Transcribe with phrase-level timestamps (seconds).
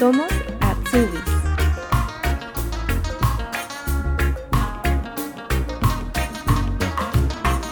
[0.00, 1.20] Somos Atsubis.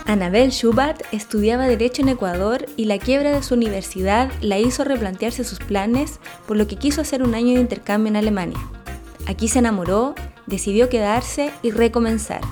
[0.05, 5.43] Anabel Schubert estudiaba Derecho en Ecuador y la quiebra de su universidad la hizo replantearse
[5.43, 8.61] sus planes, por lo que quiso hacer un año de intercambio en Alemania.
[9.27, 10.15] Aquí se enamoró,
[10.45, 12.43] decidió quedarse y recomenzar,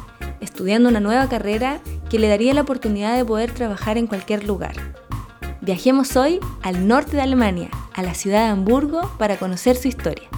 [0.40, 4.74] estudiando una nueva carrera que le daría la oportunidad de poder trabajar en cualquier lugar.
[5.66, 10.28] Viajemos hoy al norte de Alemania, a la ciudad de Hamburgo, para conocer su historia.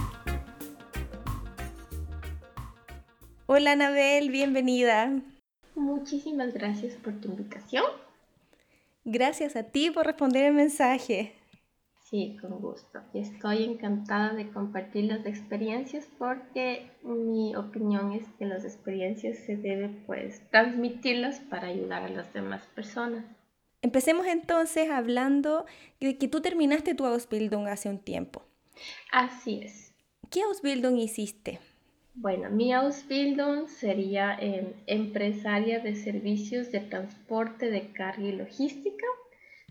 [3.45, 5.21] Hola Anabel, bienvenida.
[5.75, 7.83] Muchísimas gracias por tu invitación.
[9.05, 11.35] Gracias a ti por responder el mensaje.
[12.09, 12.99] Sí, con gusto.
[13.13, 20.05] Estoy encantada de compartir las experiencias porque mi opinión es que las experiencias se deben
[20.07, 23.25] pues transmitirlas para ayudar a las demás personas.
[23.81, 25.65] Empecemos entonces hablando
[25.99, 28.43] de que tú terminaste tu Ausbildung hace un tiempo.
[29.11, 29.93] Así es.
[30.29, 31.59] ¿Qué Ausbildung hiciste?
[32.13, 39.05] Bueno, mi Ausbildung sería em, empresaria de servicios de transporte de carga y logística.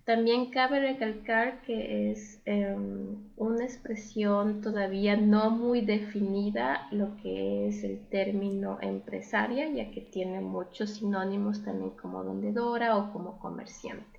[0.09, 7.85] También cabe recalcar que es em, una expresión todavía no muy definida lo que es
[7.85, 14.19] el término empresaria, ya que tiene muchos sinónimos también como vendedora o como comerciante.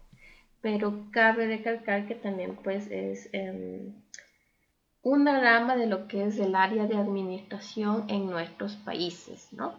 [0.62, 3.92] Pero cabe recalcar que también pues es em,
[5.02, 9.74] una rama de lo que es el área de administración en nuestros países, ¿no?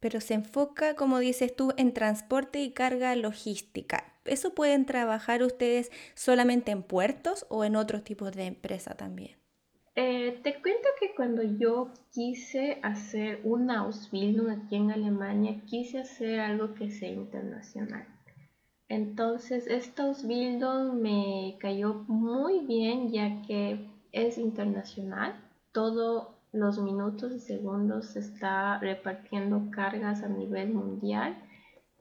[0.00, 4.17] Pero se enfoca, como dices tú, en transporte y carga logística.
[4.28, 9.36] ¿Eso pueden trabajar ustedes solamente en puertos o en otros tipos de empresa también?
[9.96, 16.38] Eh, te cuento que cuando yo quise hacer una Ausbildung aquí en Alemania, quise hacer
[16.38, 18.06] algo que sea internacional.
[18.88, 25.34] Entonces, esta Ausbildung me cayó muy bien ya que es internacional.
[25.72, 31.36] Todos los minutos y segundos se está repartiendo cargas a nivel mundial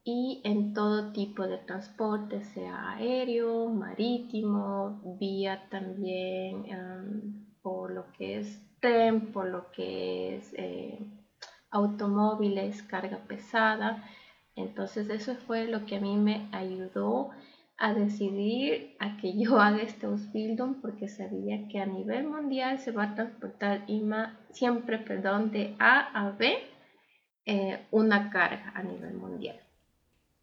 [0.10, 8.40] y en todo tipo de transporte, sea aéreo, marítimo, vía también em, por lo que
[8.40, 10.98] es tren, por lo que es eh,
[11.72, 14.02] automóviles, carga pesada.
[14.56, 17.32] Entonces eso fue lo que a mí me ayudó
[17.78, 22.92] a decidir a que yo haga este Ausbildung porque sabía que a nivel mundial se
[22.94, 23.86] va a transportar
[24.52, 26.58] siempre perdón, de A a B
[27.46, 29.67] eh, una carga a nivel mundial.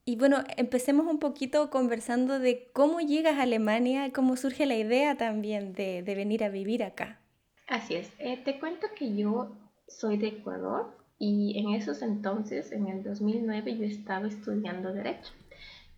[0.06, 5.16] Y bueno, empecemos un poquito conversando de cómo llegas a Alemania, cómo surge la idea
[5.16, 7.20] también de, venir a vivir acá.
[7.68, 9.56] Así es, eh, te cuento que yo
[9.88, 15.32] soy de Ecuador y en esos entonces, en el 2009, yo estaba estudiando Derecho.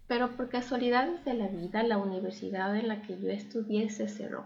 [0.06, 4.44] Pero por casualidades de la vida, la universidad en la que yo estudié se cerró.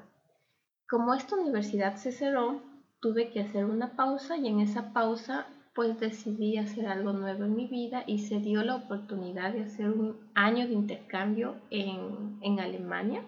[0.88, 2.62] Como esta universidad se cerró,
[3.00, 7.55] tuve que hacer una pausa y en esa pausa pues decidí hacer algo nuevo en
[7.55, 12.61] mi vida y se dio la oportunidad de hacer un año de intercambio en, en
[12.61, 13.23] Alemania,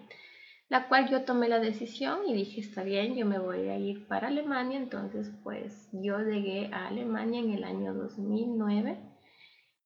[0.69, 4.07] la cual yo tomé la decisión y dije, está bien, yo me voy a ir
[4.07, 8.97] para Alemania, entonces pues yo llegué a Alemania en el año 2009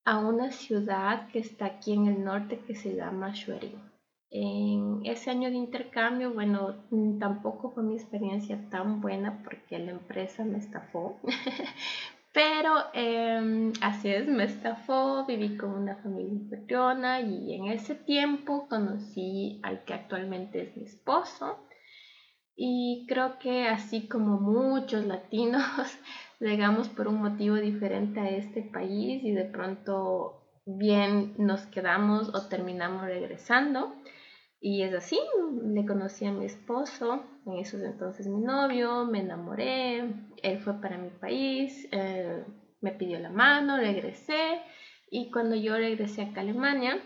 [0.07, 3.87] a una ciudad que está aquí en el norte que se llama Schwerin.
[4.29, 6.75] En ese año de intercambio, bueno,
[7.19, 11.19] tampoco fue mi experiencia tan buena porque la empresa me estafó,
[12.33, 18.67] pero eh, así es, me estafó, viví con una familia peruana y en ese tiempo
[18.67, 21.57] conocí al que actualmente es mi esposo.
[22.55, 25.63] Y creo que así como muchos latinos,
[26.39, 32.47] llegamos por un motivo diferente a este país y de pronto bien nos quedamos o
[32.47, 33.95] terminamos regresando.
[34.59, 35.19] Y es así,
[35.63, 40.03] le conocí a mi esposo, en esos entonces mi novio, me enamoré,
[40.43, 41.87] él fue para mi país,
[42.81, 44.61] me pidió la mano, regresé
[45.09, 46.99] y cuando yo regresé a Alemania,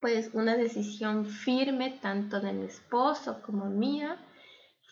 [0.00, 4.16] pues una decisión firme tanto de mi esposo como mía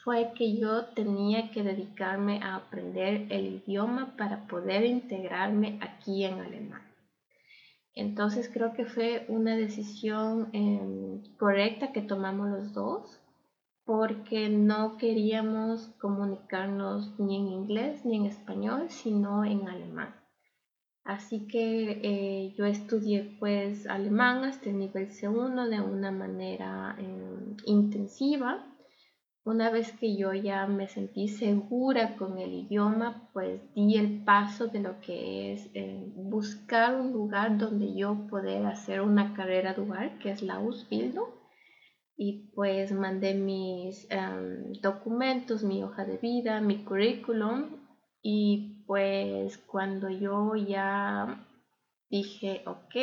[0.03, 6.41] fue que yo tenía que dedicarme a aprender el idioma para poder integrarme aquí en
[6.41, 6.95] Alemania.
[7.95, 13.21] Entonces creo que fue una decisión em, correcta que tomamos los dos
[13.87, 20.15] porque no queríamos comunicarnos ni en inglés ni en español, sino en alemán.
[21.05, 27.57] Así que eh, yo estudié pues alemán hasta el nivel C1 de una manera em,
[27.65, 28.77] intensiva
[29.47, 34.67] una vez que yo ya me sentí segura con el idioma, pues di el paso
[34.67, 40.19] de lo que es eh, buscar un lugar donde yo poder hacer una carrera dual,
[40.19, 41.29] que es la Ausbildung.
[42.17, 47.67] Y pues mandé mis em, documentos, mi hoja de vida, mi currículum
[48.23, 51.47] y pues cuando yo ya
[52.09, 52.95] dije, ok,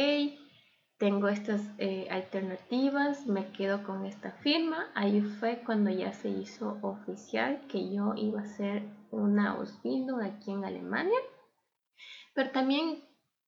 [0.97, 6.77] tengo estas eh, alternativas, me quedo con esta firma, ahí fue cuando ya se hizo
[6.81, 11.19] oficial que yo iba a ser una Ausbildung aquí en Alemania.
[12.33, 13.03] Pero también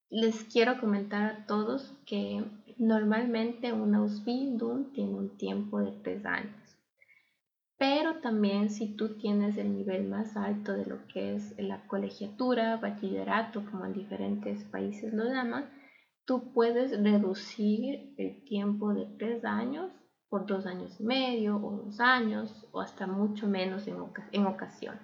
[0.10, 2.44] les quiero comentar a todos que
[2.78, 6.78] normalmente una Ausbildung tiene un tiempo de tres años.
[7.78, 12.78] Pero también si tú tienes el nivel más alto de lo que es la colegiatura,
[12.78, 15.70] bachillerato, como en diferentes países lo llaman,
[16.26, 19.92] tú puedes reducir el tiempo de tres años
[20.30, 25.02] por dos años y medio o dos años o hasta mucho menos en, ocasiones.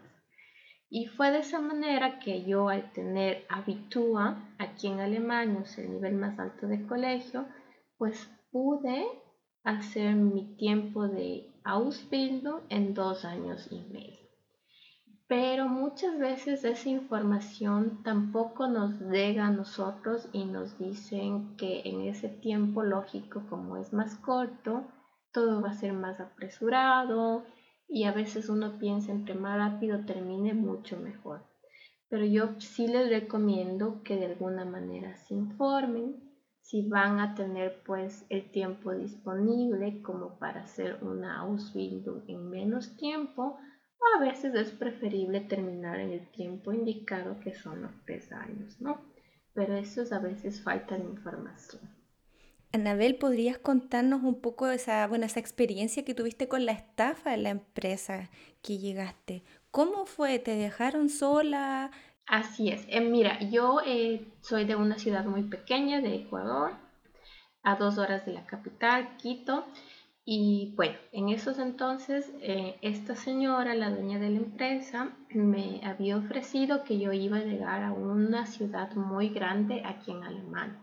[0.89, 5.91] Y fue de esa manera que yo al tener Abitua aquí en Alemania, o el
[5.91, 7.45] nivel más alto de colegio,
[8.01, 9.05] pues pude
[9.63, 14.27] hacer mi tiempo de Ausbildung en dos años y medio.
[15.27, 22.01] Pero muchas veces esa información tampoco nos llega a nosotros y nos dicen que en
[22.01, 24.83] ese tiempo lógico, como es más corto,
[25.31, 27.43] todo va a ser más apresurado
[27.87, 31.43] y a veces uno piensa entre más rápido termine mucho mejor.
[32.09, 36.30] Pero yo sí les recomiendo que de alguna manera se informen
[36.61, 42.95] si van a tener pues el tiempo disponible como para hacer una Ausbildung en menos
[42.95, 43.57] tiempo
[44.15, 49.01] a veces es preferible terminar en el tiempo indicado que son los tres años, ¿no?
[49.53, 51.81] Pero eso es a veces falta de información.
[52.73, 57.37] Anabel, ¿podrías contarnos un poco esa, bueno, esa experiencia que tuviste con la estafa de
[57.37, 58.29] la empresa
[58.61, 59.43] que llegaste?
[59.71, 60.39] ¿Cómo fue?
[60.39, 61.91] ¿Te dejaron sola?
[62.31, 62.85] Así es.
[62.87, 66.71] Eh, mira, yo eh, soy de una ciudad muy pequeña de Ecuador,
[67.61, 69.65] a dos horas de la capital, Quito.
[70.23, 76.15] Y bueno, en esos entonces eh, esta señora, la dueña de la empresa, me había
[76.15, 80.79] ofrecido que yo iba a llegar a una ciudad muy grande aquí en Alemania.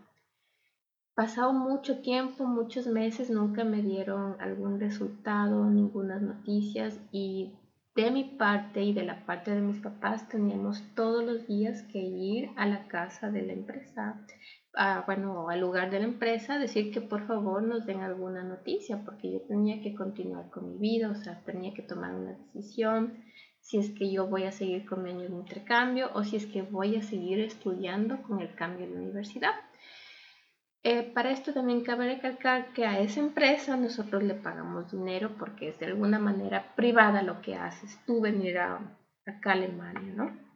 [1.15, 7.55] Pasado mucho tiempo, muchos meses, nunca me dieron algún resultado, ninguna noticias y
[7.95, 11.99] de mi parte y de la parte de mis papás teníamos todos los días que
[11.99, 14.25] ir a la casa de la empresa
[15.05, 19.31] bueno, al lugar de la empresa, decir que por favor nos den alguna noticia, porque
[19.31, 23.23] yo tenía que continuar con mi vida, o sea, tenía que tomar una decisión,
[23.59, 26.45] si es que yo voy a seguir con mi año de intercambio o si es
[26.45, 29.53] que voy a seguir estudiando con el cambio de universidad.
[30.81, 35.69] Eh, para esto también cabe recalcar que a esa empresa nosotros le pagamos dinero porque
[35.69, 38.79] es de alguna manera privada lo que haces tú venir a,
[39.25, 40.49] acá a Alemania, ¿no?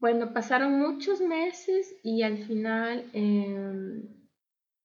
[0.00, 4.02] Bueno, pasaron muchos meses y al final, em,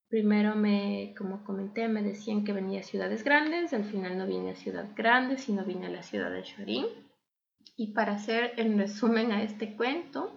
[0.08, 4.52] primero me, como comenté, me decían que venía a ciudades grandes, al final no vine
[4.52, 6.86] a ciudad grande, sino vine a la ciudad de Shorin.
[7.76, 10.36] Y para hacer en resumen a este cuento,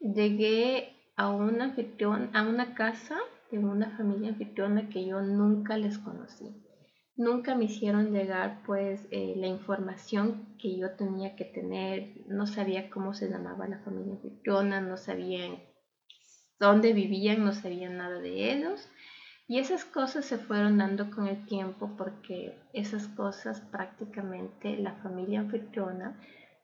[0.00, 3.18] llegué a anfitrión, a una casa
[3.58, 6.62] de una familia anfitriona que yo nunca les conocí
[7.16, 12.90] nunca me hicieron llegar pues eh, la información que yo tenía que tener, no sabía
[12.90, 15.62] cómo se llamaba la familia anfitriona, no sabían
[16.58, 18.88] dónde vivían, no sabían nada de ellos.
[19.48, 25.40] Y esas cosas se fueron dando con el tiempo porque esas cosas prácticamente la familia
[25.40, 26.18] anfitriona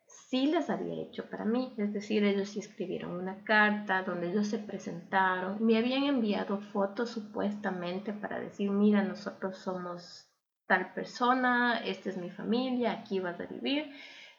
[0.08, 1.74] sí las había hecho para mí.
[1.76, 7.10] Es decir, ellos sí escribieron una carta donde ellos se presentaron, me habían enviado fotos
[7.10, 10.28] supuestamente para decir, mira, nosotros somos
[10.66, 13.90] tal persona, esta es mi familia, aquí vas a vivir,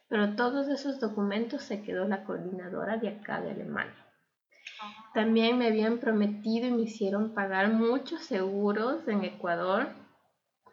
[0.07, 4.05] pero todos esos documentos se quedó la coordinadora de acá de Alemania.
[5.13, 9.88] También me habían prometido y me hicieron pagar muchos seguros en Ecuador,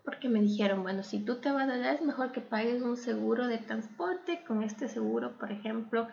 [0.07, 3.49] porque me dijeron, bueno, si tú te vas allá es mejor que pagues un seguro
[3.49, 6.07] de transporte, con este seguro, por ejemplo,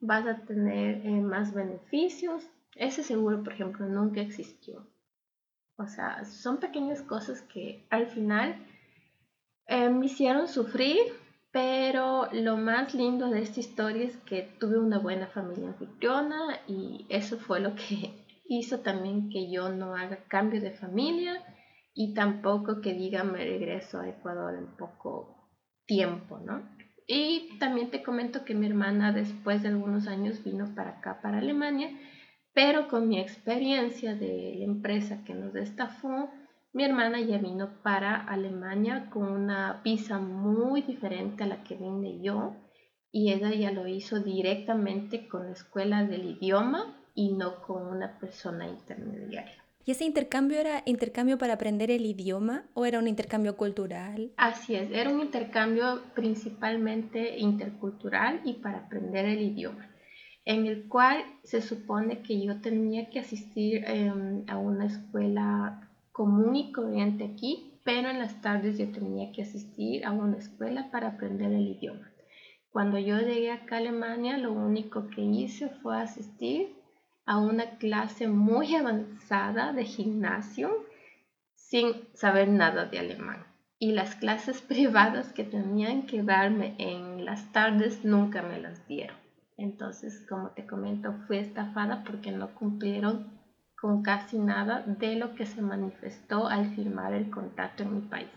[0.00, 2.42] vas a tener eh, más beneficios.
[2.74, 4.84] Ese seguro, por ejemplo, nunca existió.
[5.78, 8.56] O sea, son pequeñas cosas que al final
[9.68, 10.98] eh, me hicieron sufrir,
[11.52, 17.06] pero lo más lindo de esta historia es que tuve una buena familia anfitriona y
[17.08, 18.12] eso fue lo que
[18.48, 21.44] hizo también que yo no haga cambio de familia
[21.96, 25.50] y tampoco que diga me regreso a Ecuador en poco
[25.86, 26.62] tiempo, ¿no?
[27.08, 31.38] Y también te comento que mi hermana después de algunos años vino para acá, para
[31.38, 31.88] Alemania,
[32.52, 36.30] pero con mi experiencia de la empresa que nos estafó,
[36.74, 42.20] mi hermana ya vino para Alemania con una visa muy diferente a la que vine
[42.20, 42.56] yo
[43.10, 48.18] y ella ya lo hizo directamente con la escuela del idioma y no con una
[48.18, 49.65] persona intermediaria.
[49.88, 54.32] ¿Y ese intercambio era intercambio para aprender el idioma o era un intercambio cultural?
[54.36, 59.88] Así es, era un intercambio principalmente intercultural y para aprender el idioma,
[60.44, 66.56] en el cual se supone que yo tenía que asistir em, a una escuela común
[66.56, 71.10] y corriente aquí, pero en las tardes yo tenía que asistir a una escuela para
[71.10, 72.10] aprender el idioma.
[72.70, 76.74] Cuando yo llegué acá a Alemania, lo único que hice fue asistir
[77.26, 80.86] a una clase muy avanzada de gimnasio
[81.54, 83.44] sin saber nada de alemán.
[83.78, 89.16] Y las clases privadas que tenían que darme en las tardes nunca me las dieron.
[89.58, 93.36] Entonces, como te comento, fui estafada porque no cumplieron
[93.80, 98.30] con casi nada de lo que se manifestó al firmar el contrato en mi país.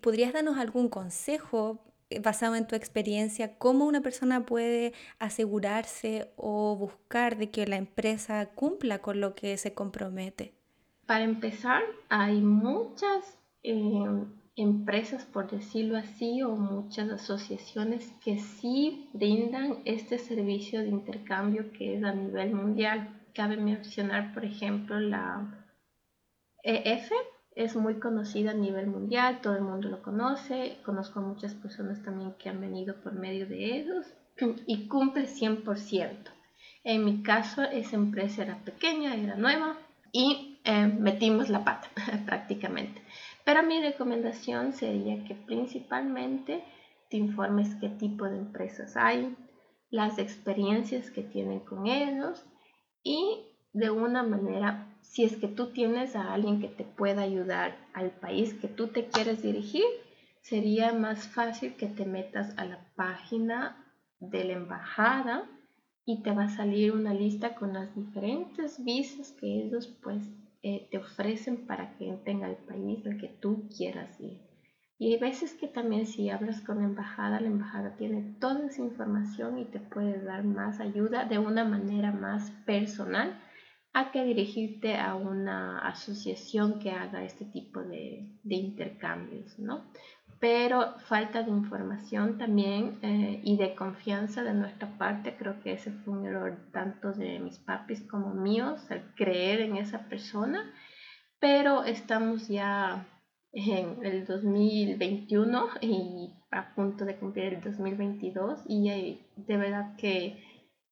[0.00, 1.78] ¿Podrías darnos algún consejo
[2.22, 8.46] basado en tu experiencia, cómo una persona puede asegurarse o buscar de que la empresa
[8.46, 10.54] cumpla con lo que se compromete?
[11.06, 19.82] Para empezar, hay muchas em, empresas, por decirlo así, o muchas asociaciones que sí brindan
[19.84, 23.22] este servicio de intercambio que es a nivel mundial.
[23.34, 25.64] Cabe mencionar, por ejemplo, la
[26.62, 27.12] EF,
[27.56, 32.34] es muy conocida a nivel mundial, todo el mundo lo conoce, conozco muchas personas también
[32.38, 34.06] que han venido por medio de ellos
[34.66, 36.30] y cumple 100%.
[36.84, 39.78] En mi caso, esa empresa era pequeña, era nueva
[40.12, 41.88] y eh, metimos la pata
[42.26, 43.00] prácticamente.
[43.44, 46.62] Pero mi recomendación sería que principalmente
[47.08, 49.34] te informes qué tipo de empresas hay,
[49.88, 52.44] las experiencias que tienen con ellos
[53.02, 57.76] y de una manera si es que tú tienes a alguien que te pueda ayudar
[57.94, 59.84] al país que tú te quieres dirigir,
[60.42, 63.82] sería más fácil que te metas a la página
[64.20, 65.48] de la embajada
[66.04, 70.28] y te va a salir una lista con las diferentes visas que ellos pues
[70.62, 74.38] eh, te ofrecen para que entren al país al que tú quieras ir.
[74.98, 78.82] Y hay veces que también si hablas con la embajada, la embajada tiene toda esa
[78.82, 83.38] información y te puede dar más ayuda de una manera más personal
[83.96, 89.90] a que dirigirte a una asociación que haga este tipo de, intercambios, ¿no?
[90.38, 95.92] Pero falta de información también eh, y de confianza de nuestra parte, creo que ese
[95.92, 100.70] fue un error tanto de mis papis como míos, al creer en esa persona,
[101.40, 103.08] pero estamos ya
[103.54, 110.44] en el 2021 y a punto de cumplir el 2022 y de verdad que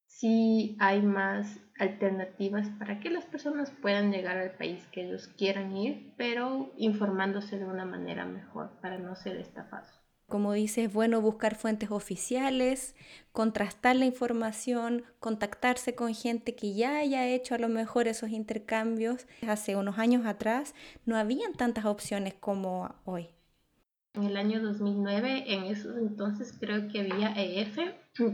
[0.06, 5.76] sí hay más alternativas para que las personas puedan llegar al país que ellos quieran
[5.76, 10.04] ir, pero informándose de una manera mejor para no ser estafados.
[10.28, 12.96] Como dices, es bueno buscar fuentes oficiales,
[13.32, 19.26] contrastar la información, contactarse con gente que ya haya hecho a lo mejor esos intercambios.
[19.46, 23.28] Hace unos años atrás no habían tantas opciones como hoy.
[24.14, 27.78] En el año 2009, en esos entonces creo que había EF,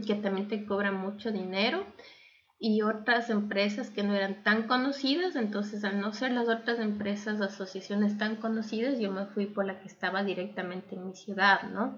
[0.05, 1.85] que también te cobra mucho dinero,
[2.63, 7.41] y otras empresas que no eran tan conocidas, entonces al no ser las otras empresas,
[7.41, 11.97] asociaciones tan conocidas, yo me fui por la que estaba directamente en mi ciudad, ¿no?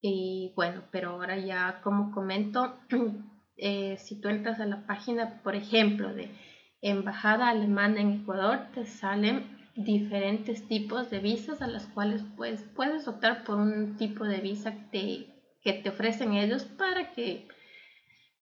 [0.00, 2.78] Y bueno, pero ahora ya como comento,
[3.58, 6.30] eh, si tú entras a la página, por ejemplo, de
[6.80, 13.06] Embajada Alemana en Ecuador, te salen diferentes tipos de visas a las cuales pues, puedes
[13.08, 17.46] optar por un tipo de visa que te ofrecen ellos para que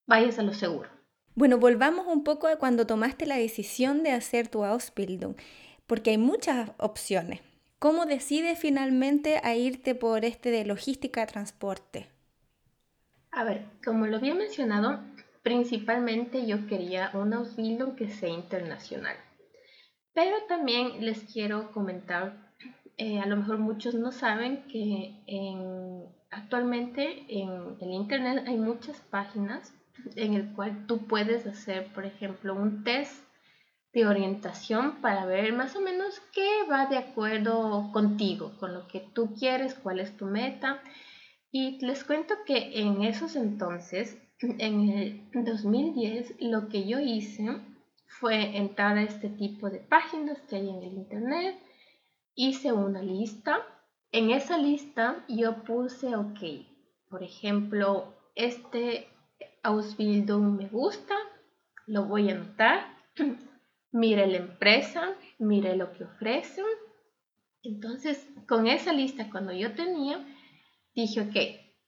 [0.05, 0.96] vayas a lo seguro.
[1.37, 5.35] Bueno, volvamos un poco a cuando tomaste la decisión de hacer tu Ausbildung,
[5.85, 7.41] porque hay muchas opciones.
[7.77, 12.07] ¿Cómo decides finalmente a irte por este de logística transporte?
[13.29, 15.03] A ver, como lo había mencionado,
[15.43, 19.15] principalmente yo quería un Ausbildung que sea internacional.
[20.15, 22.51] Pero también les quiero comentar,
[22.97, 25.21] eh, a lo mejor muchos no saben que
[26.31, 29.76] actualmente en el Internet hay muchas páginas
[30.15, 33.23] en el cual tú puedes hacer, por ejemplo, un test
[33.93, 38.99] de orientación para ver más o menos qué va de acuerdo contigo, con lo que
[38.99, 40.81] tú quieres, cuál es tu meta.
[41.51, 47.59] Y les cuento que en esos entonces, en el 2010, lo que yo hice
[48.05, 51.57] fue entrar a este tipo de páginas que hay en el internet,
[52.35, 53.65] hice una lista,
[54.11, 56.39] en esa lista yo puse, ok,
[57.09, 59.07] por ejemplo, este
[59.67, 61.13] Ausbildung me gusta,
[61.87, 62.87] lo voy a anotar,
[63.91, 66.65] mire la empresa, mire lo que ofrecen.
[67.63, 70.25] Entonces, con esa lista, cuando yo tenía,
[70.95, 71.35] dije, ok,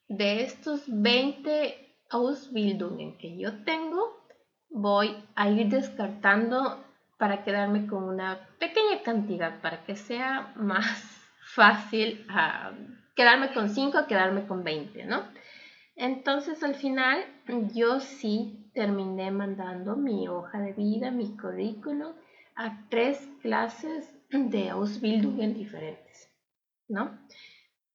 [0.10, 4.26] de estos 20 Ausbildungen que yo tengo,
[4.70, 6.84] voy a ir descartando
[7.18, 11.02] para quedarme con una pequeña cantidad, para que sea más
[11.56, 12.72] fácil ah,
[13.16, 15.24] quedarme con 5 quedarme con 20, ¿no?
[16.00, 17.20] Entonces al final
[17.76, 22.14] yo sí terminé mandando mi hoja de vida, mi currículum
[22.56, 26.30] a tres clases de Ausbildung diferentes,
[26.88, 27.20] ¿no?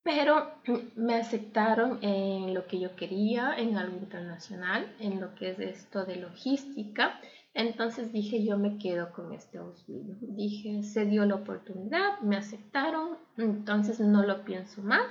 [0.03, 0.51] Pero
[0.95, 6.05] me aceptaron en lo que yo quería, en algo internacional, en lo que es esto
[6.05, 7.19] de logística.
[7.55, 10.19] Entonces dije, yo me quedo con este Ausbildung.
[10.35, 15.07] Dije, se dio la oportunidad, me aceptaron, entonces no lo pienso más.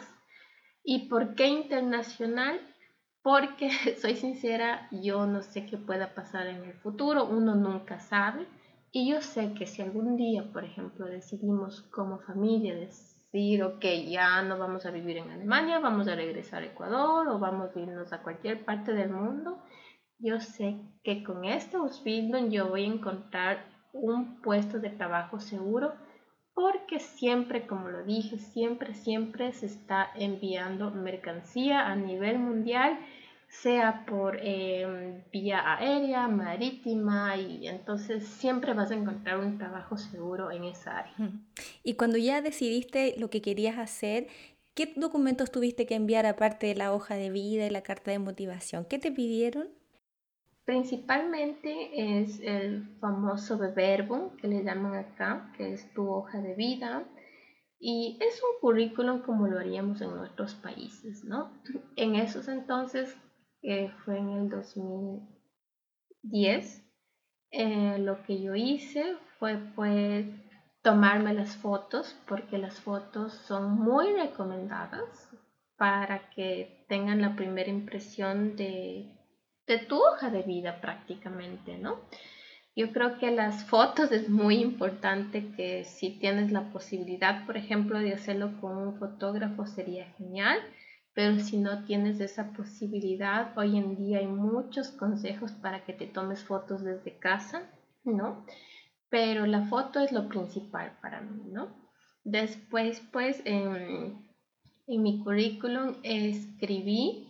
[0.85, 2.61] ¿Y por qué internacional?
[3.25, 3.71] Porque,
[4.03, 8.47] soy sincera, yo no sé qué pueda pasar en el futuro, uno nunca sabe.
[8.93, 14.43] Y yo sé que si algún día, por ejemplo, decidimos como familia decir, ok, ya
[14.43, 18.13] no vamos a vivir en Alemania, vamos a regresar a Ecuador o vamos a irnos
[18.13, 19.59] a cualquier parte del mundo,
[20.19, 25.95] yo sé que con este Ausbildung yo voy a encontrar un puesto de trabajo seguro
[26.55, 32.99] porque siempre, como lo dije, siempre, siempre se está enviando mercancía a nivel mundial,
[33.49, 40.51] sea por em, vía aérea, marítima, y entonces siempre vas a encontrar un trabajo seguro
[40.51, 41.15] en esa área.
[41.83, 44.29] Y cuando ya decidiste lo que querías hacer,
[44.75, 48.19] ¿qué documentos tuviste que enviar aparte de la hoja de vida y la carta de
[48.21, 48.85] motivación?
[48.85, 49.69] ¿Qué te pidieron?
[50.65, 57.07] Principalmente es el famoso Beverbum, que le llaman acá, que es tu hoja de vida.
[57.79, 61.53] Y es un currículum como lo haríamos en nuestros países, ¿no?
[61.97, 63.15] En esos entonces,
[63.61, 66.83] que fue en el 2010,
[67.51, 70.25] eh, lo que yo hice fue pues
[70.81, 75.29] tomarme las fotos, porque las fotos son muy recomendadas
[75.77, 79.15] para que tengan la primera impresión de
[79.67, 81.99] de tu hoja de vida prácticamente, ¿no?
[82.77, 88.01] Yo creo que las fotos es muy importante que si tienes la posibilidad, por ejemplo,
[88.01, 90.59] de hacerlo con un fotógrafo sería genial,
[91.15, 96.07] pero si no tienes esa posibilidad, hoy en día hay muchos consejos para que te
[96.07, 97.63] tomes fotos desde casa,
[98.03, 98.45] ¿no?
[99.09, 101.69] Pero la foto es lo principal para mí, ¿no?
[102.25, 104.27] Después, pues, en,
[104.89, 107.24] en mi currículum escribí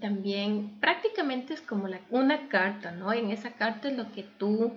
[0.00, 3.12] también prácticamente es como una carta, ¿no?
[3.12, 4.72] En esa carta es lo que tú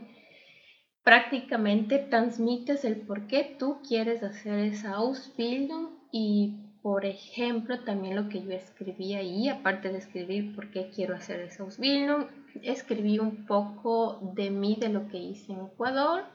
[1.04, 8.30] prácticamente transmites el por qué tú quieres hacer esa Ausbildung y por ejemplo también lo
[8.30, 12.26] que yo escribí ahí, aparte de escribir por qué quiero hacer esa Ausbildung,
[12.62, 16.26] escribí un poco de mí, de lo que hice en Ecuador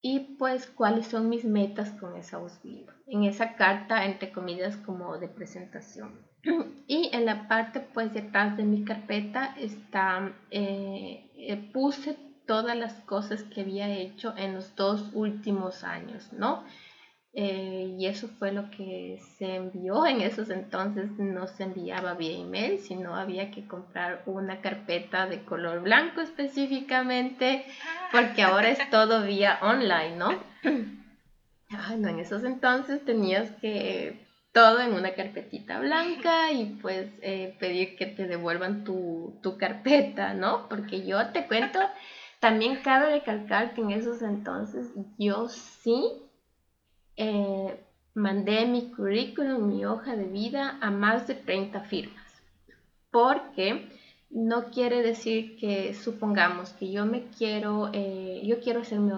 [0.00, 2.94] y pues cuáles son mis metas con esa Ausbildung.
[3.06, 6.27] En esa carta, entre comillas, como de presentación.
[6.86, 12.94] Y en la parte pues detrás de mi carpeta está, eh, eh, puse todas las
[13.00, 16.64] cosas que había hecho en los dos últimos años, ¿no?
[17.34, 22.38] Eh, y eso fue lo que se envió en esos entonces, no se enviaba vía
[22.38, 27.66] email, sino había que comprar una carpeta de color blanco específicamente,
[28.10, 30.30] porque ahora es todo vía online, ¿no?
[31.70, 37.56] Ah, no, en esos entonces tenías que todo en una carpetita blanca y pues eh,
[37.58, 40.68] pedir que te devuelvan tu, carpeta, ¿no?
[40.68, 41.78] Porque yo te cuento,
[42.40, 46.04] también cabe recalcar que en esos entonces yo sí
[47.16, 47.80] eh,
[48.14, 52.42] mandé mi currículum, mi hoja de vida a más de 30 firmas,
[53.10, 53.88] porque
[54.30, 59.14] no quiere decir que supongamos que yo me quiero, eh, yo quiero hacerme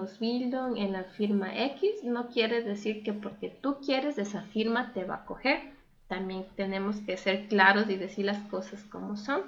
[0.77, 5.15] en la firma X, no quiere decir que porque tú quieres esa firma te va
[5.15, 5.59] a coger.
[6.07, 9.43] También tenemos que ser claros y decir las cosas como son.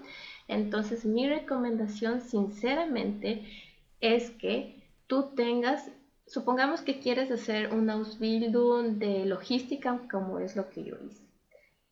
[0.47, 3.43] Entonces mi recomendación sinceramente
[4.01, 5.89] es que tú tengas,
[6.27, 11.23] supongamos que quieres hacer un Ausbildung de logística como es lo que yo hice.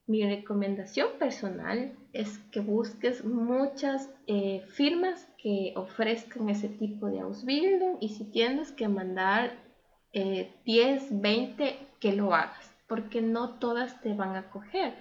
[0.07, 7.97] Mi recomendación personal es que busques muchas eh, firmas que ofrezcan ese tipo de Ausbildung
[8.01, 9.53] y si tienes que mandar
[10.13, 14.93] 10, eh, 20, que lo hagas, porque no todas te van a coger,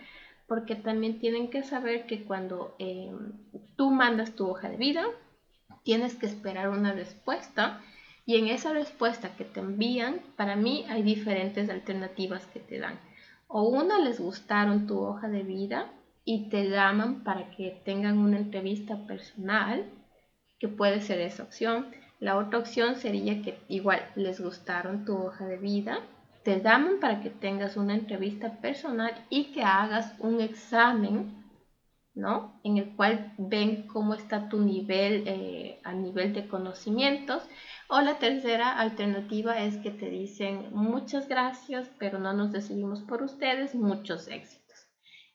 [0.47, 3.33] porque también tienen que saber que cuando em,
[3.77, 5.05] tú mandas tu hoja de vida,
[5.83, 7.81] tienes que esperar una respuesta
[8.25, 13.01] y en esa respuesta que te envían, para mí hay diferentes alternativas que te dan.
[13.49, 15.91] O una les gustaron tu hoja de vida
[16.33, 19.85] y te llaman para que tengan una entrevista personal,
[20.61, 21.89] que puede ser esa opción.
[22.21, 25.99] La otra opción sería que igual les gustaron tu hoja de vida,
[26.45, 31.37] te llaman para que tengas una entrevista personal y que hagas un examen
[32.15, 32.61] ¿no?
[32.63, 37.43] En el cual ven cómo está tu nivel eh, a nivel de conocimientos.
[37.89, 43.23] O la tercera alternativa es que te dicen muchas gracias, pero no nos decidimos por
[43.23, 44.60] ustedes, muchos éxitos.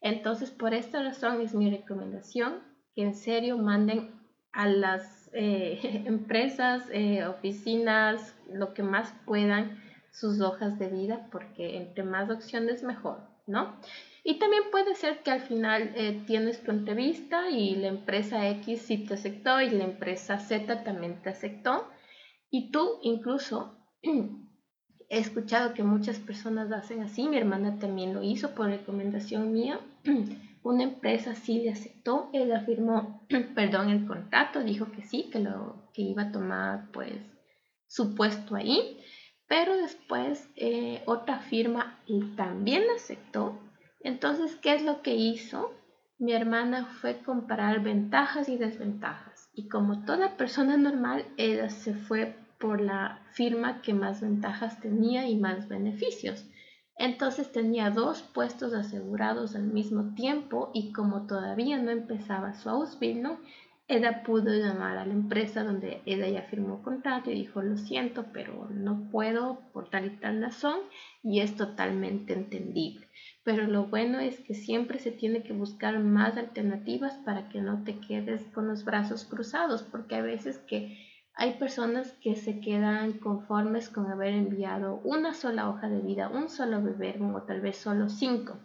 [0.05, 2.61] Entonces, por esta razón es mi recomendación
[2.93, 4.11] que en serio manden
[4.51, 11.77] a las eh, empresas, eh, oficinas, lo que más puedan, sus hojas de vida, porque
[11.77, 13.81] entre más opciones mejor, ¿no?
[14.23, 18.83] Y también puede ser que al final eh, tienes tu entrevista y la empresa X
[18.83, 21.89] sí te aceptó y la empresa Z también te aceptó.
[22.51, 23.75] Y tú incluso,
[25.09, 29.79] he escuchado que muchas personas hacen así, mi hermana también lo hizo por recomendación mía.
[30.63, 35.89] Una empresa sí le aceptó, ella firmó, perdón, el contrato, dijo que sí, que lo
[35.93, 37.13] que iba a tomar pues
[37.87, 38.99] su puesto ahí,
[39.47, 41.99] pero después eh, otra firma
[42.35, 43.59] también aceptó
[44.05, 45.73] entonces, ¿qué es lo que hizo?
[46.19, 49.49] Mi hermana fue comparar ventajas y desventajas.
[49.55, 55.29] Y como toda persona normal, ella se fue por la firma que más ventajas tenía
[55.29, 56.49] y más beneficios.
[56.97, 63.37] Entonces tenía dos puestos asegurados al mismo tiempo y como todavía no empezaba su Ausbildung,
[63.87, 68.25] ella pudo llamar a la empresa donde ella ya firmó contrato y dijo, lo siento,
[68.33, 70.79] pero no puedo por tal y tal razón
[71.21, 73.05] y es totalmente entendible
[73.45, 77.83] pero lo bueno es que siempre se tiene que buscar más alternativas para que no
[77.83, 80.97] te quedes con los brazos cruzados, porque a veces que
[81.35, 86.49] hay personas que se quedan conformes con haber enviado una sola hoja de vida, un
[86.49, 88.57] solo bebé o tal vez solo cinco.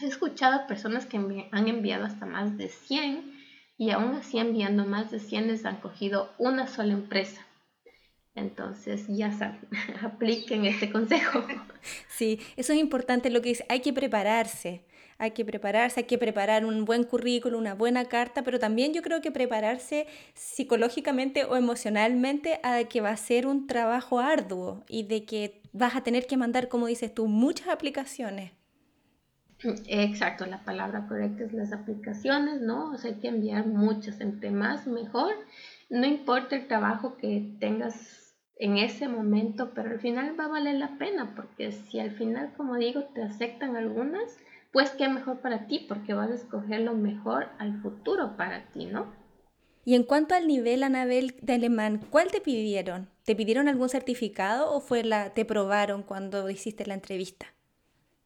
[0.00, 3.38] He escuchado personas que han enviado hasta más de 100
[3.78, 7.46] y aún así enviando más de 100 les han cogido una sola empresa.
[8.34, 9.68] Entonces, ya saben,
[10.02, 11.44] apliquen este consejo.
[12.08, 14.84] Sí, eso es importante lo que dice, hay que prepararse,
[15.20, 19.02] hay que prepararse, hay que preparar un buen currículo, una buena carta, pero también yo
[19.02, 25.02] creo que prepararse psicológicamente o emocionalmente a que va a ser un trabajo arduo y
[25.02, 28.52] de que vas a tener que mandar, como dices tú, muchas aplicaciones.
[29.86, 32.90] Exacto, la palabra correcta es las aplicaciones, ¿no?
[32.90, 35.34] O sea, hay que enviar muchas, entre más mejor.
[35.90, 40.76] No importa el trabajo que tengas en ese momento, pero al final va a valer
[40.76, 44.38] la pena, porque si al final, como digo, te aceptan algunas,
[44.72, 48.86] pues qué mejor para ti, porque vas a escoger lo mejor al futuro para ti,
[48.86, 49.12] ¿no?
[49.84, 53.08] Y en cuanto al nivel, Anabel, de alemán, ¿cuál te pidieron?
[53.24, 57.46] ¿Te pidieron algún certificado o fue la, te probaron cuando hiciste la entrevista?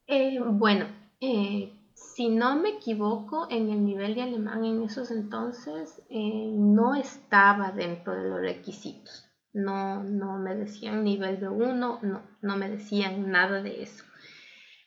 [0.07, 0.87] Eh, bueno,
[1.21, 6.95] eh, si no me equivoco, en el nivel de alemán en esos entonces eh, no
[6.95, 12.69] estaba dentro de los requisitos no, no me decían nivel de 1, no, no me
[12.69, 14.05] decían nada de eso.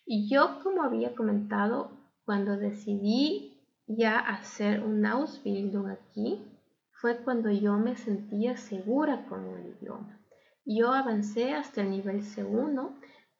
[0.10, 1.92] Y yo, como había comentado,
[2.24, 6.42] cuando decidí ya hacer un Ausbildung aquí,
[6.94, 10.18] fue cuando yo me sentía segura con el idioma.
[10.66, 12.90] Yo avancé hasta el nivel C1,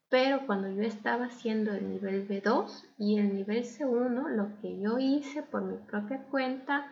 [0.10, 5.00] pero cuando yo estaba haciendo el nivel B2 y el nivel C1, lo que yo
[5.00, 6.92] hice por mi propia cuenta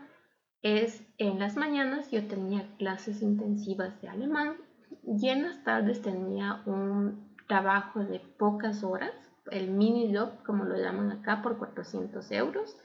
[0.61, 4.55] es en las mañanas yo tenía clases intensivas de alemán
[5.03, 9.13] y en las tardes tenía un trabajo de pocas horas,
[9.51, 12.75] el mini job como lo llaman acá por 400 euros.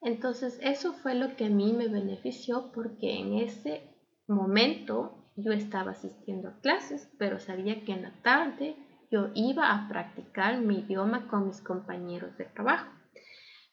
[0.00, 3.82] Entonces eso fue lo que a mí me benefició porque en ese
[4.26, 8.76] momento yo estaba asistiendo a clases, pero sabía que en la tarde
[9.10, 12.90] yo iba a practicar mi idioma con mis compañeros de trabajo.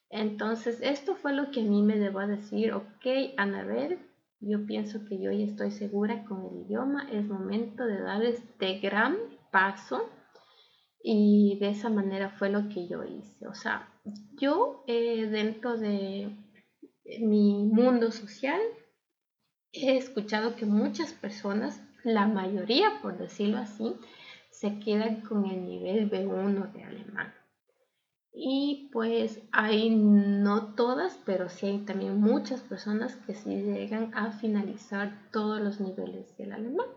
[0.10, 3.97] Entonces, esto fue lo que a mí me debo decir, ok, Anabel,
[4.39, 8.79] yo pienso que yo ya estoy segura con el idioma, es momento de dar este
[8.79, 9.15] gran
[9.51, 10.10] paso
[11.04, 13.46] y de esa manera fue lo que yo hice.
[13.48, 13.89] O sea,
[14.39, 16.34] yo eh, dentro de
[17.20, 18.60] mi mundo social
[19.74, 23.96] he escuchado que muchas personas, la mayoría por decirlo así,
[24.50, 27.34] se quedan con el nivel B1 de alemán.
[28.32, 34.32] Y pues hay no todas, pero sí hay también muchas personas que sí llegan a
[34.32, 36.88] finalizar todos los niveles del alemán.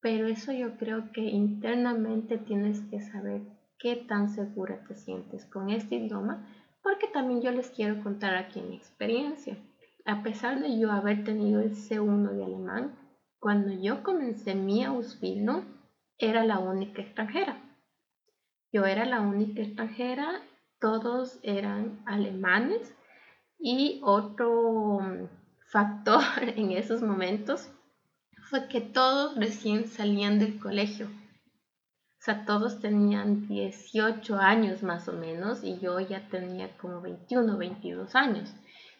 [0.00, 3.42] Pero eso yo creo que internamente tienes que saber
[3.78, 6.46] qué tan segura te sientes con este idioma,
[6.82, 9.56] porque también yo les quiero contar aquí mi experiencia.
[10.04, 12.96] A pesar de yo haber tenido el C1 de alemán,
[13.40, 15.64] cuando yo comencé mi Ausbildung,
[16.18, 17.60] era la única extranjera.
[18.72, 20.42] Yo era la única extranjera
[20.80, 22.94] todos eran alemanes
[23.58, 25.28] y otro mm,
[25.66, 26.22] factor
[26.56, 27.70] en esos momentos
[28.48, 31.06] fue que todos recién salían del colegio.
[31.06, 37.56] O sea, todos tenían 18 años más o menos y yo ya tenía como 21,
[37.56, 38.52] 22 años.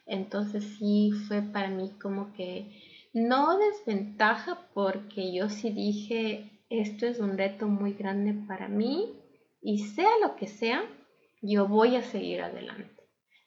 [0.07, 2.71] Entonces sí fue para mí como que
[3.13, 9.15] no desventaja porque yo sí dije, esto es un reto muy grande para mí
[9.63, 10.85] y sea lo que sea,
[11.43, 12.96] yo voy a seguir adelante.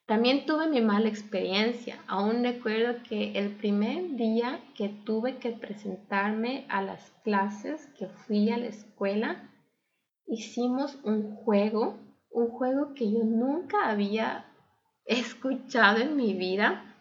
[0.10, 2.00] También tuve mi mala experiencia.
[2.08, 8.50] Aún recuerdo que el primer día que tuve que presentarme a las clases, que fui
[8.50, 9.52] a la escuela,
[10.26, 12.00] hicimos un juego,
[12.32, 14.48] un juego que yo nunca había
[15.06, 16.96] escuchado en mi vida.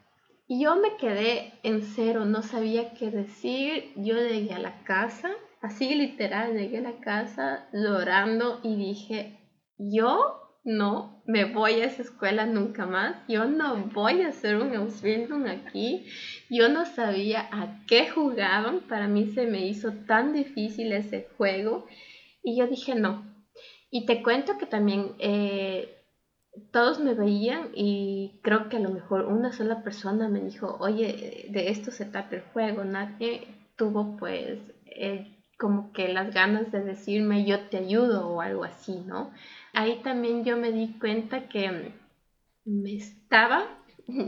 [0.47, 3.91] Y yo me quedé en cero, no sabía qué decir.
[3.97, 5.31] Yo llegué a la casa,
[5.63, 9.39] así literal, llegué a la casa llorando y dije,
[9.79, 14.77] yo no me voy a esa escuela nunca más, yo no voy a hacer un
[14.77, 16.07] Ausbildung aquí,
[16.51, 21.87] yo no sabía a qué jugaban, para mí se me hizo tan difícil ese juego.
[22.43, 23.25] Y yo dije no.
[23.91, 25.99] Y te cuento que también eh,
[26.71, 31.47] todos me veían y creo que a lo mejor una sola persona me dijo, oye,
[31.49, 36.83] de esto se trata el juego, nadie tuvo pues eh, como que las ganas de
[36.85, 39.31] decirme yo te ayudo o algo así, ¿no?
[39.79, 41.93] Ahí también yo me di cuenta que
[42.65, 43.65] me estaba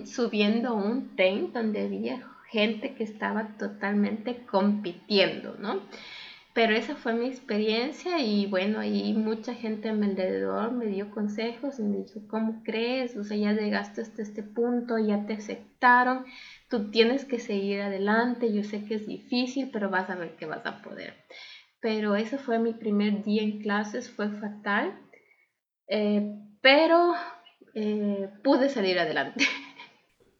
[0.04, 5.80] subiendo un tren donde había gente que estaba totalmente compitiendo, ¿no?
[6.54, 11.10] Pero esa fue mi experiencia y bueno, ahí mucha gente a mi alrededor me dio
[11.10, 13.16] consejos y me dijo, ¿cómo crees?
[13.16, 16.26] O sea, ya llegaste hasta este punto, ya te aceptaron,
[16.68, 20.46] tú tienes que seguir adelante, yo sé que es difícil, pero vas a ver que
[20.46, 21.14] vas a poder.
[21.80, 24.94] Pero ese fue mi primer día en clases, fue fatal,
[25.90, 26.22] eh,
[26.62, 27.14] pero
[27.74, 29.44] eh, pude salir adelante.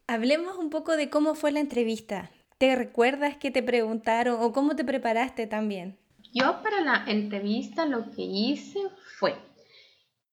[0.07, 2.31] Hablemos un poco de cómo fue la entrevista.
[2.57, 5.97] ¿Te recuerdas que te preguntaron o cómo te preparaste también?
[6.33, 8.79] Yo para la entrevista lo que hice
[9.19, 9.35] fue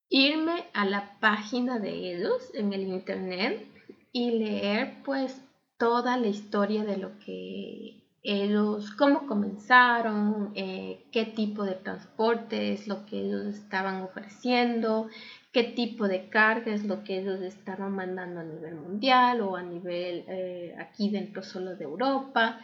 [0.08, 3.66] irme a la página de ellos en el internet
[4.12, 5.40] y leer pues
[5.78, 12.88] toda la historia de lo que ellos, cómo comenzaron, eh, qué tipo de transporte es
[12.88, 15.08] lo que ellos estaban ofreciendo,
[15.52, 19.62] qué tipo de carga es lo que ellos estaban mandando a nivel mundial o a
[19.62, 22.60] nivel eh, aquí dentro solo de Europa.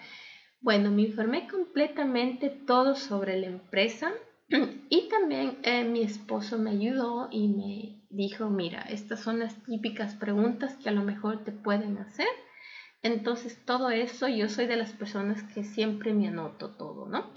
[0.61, 4.13] Bueno, me informé completamente todo sobre la empresa
[4.89, 10.15] y también eh, mi esposo me ayudó y me dijo, mira, estas son las típicas
[10.15, 12.29] preguntas que a lo mejor te pueden hacer.
[13.05, 17.31] Entonces todo eso yo soy de las personas que siempre me anoto todo, ¿no?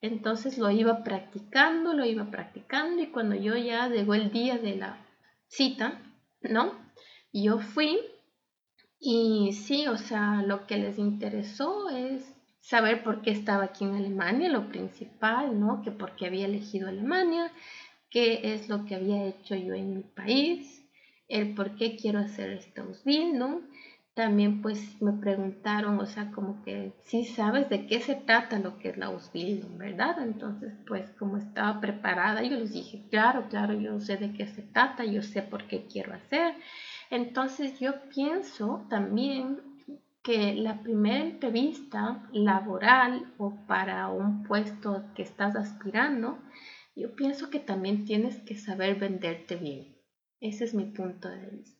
[0.00, 4.76] Entonces lo iba practicando, lo iba practicando y cuando yo ya llegó el día de
[4.76, 5.04] la
[5.48, 6.00] cita,
[6.40, 6.72] ¿no?
[7.32, 7.98] Yo fui
[9.00, 13.96] y sí, o sea, lo que les interesó es saber por qué estaba aquí en
[13.96, 15.82] Alemania, lo principal, ¿no?
[15.82, 17.50] Que por qué había elegido Alemania,
[18.08, 20.80] qué es lo que había hecho yo en mi país,
[21.26, 22.84] el por qué quiero hacer esta
[23.34, 23.62] ¿no?
[24.18, 28.76] También pues me preguntaron, o sea, como que sí sabes de qué se trata lo
[28.80, 30.20] que es la Ausbildung, ¿verdad?
[30.20, 34.62] Entonces, pues como estaba preparada, yo les dije, claro, claro, yo sé de qué se
[34.62, 36.54] trata, yo sé por qué quiero hacer.
[37.10, 39.60] Entonces yo pienso también
[40.24, 46.40] que la primera entrevista laboral o para un puesto que estás aspirando,
[46.96, 49.96] yo pienso que también tienes que saber venderte bien.
[50.40, 51.77] Ese es mi punto de vista.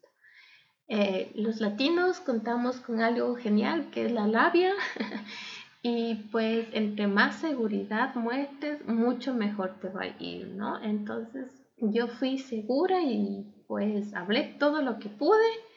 [0.88, 4.72] Eh, los latinos contamos con algo genial que es la labia
[5.83, 10.83] y pues entre más seguridad muestres, mucho mejor te va a ir, ¿no?
[10.83, 15.68] Entonces yo fui segura y pues hablé todo lo que pude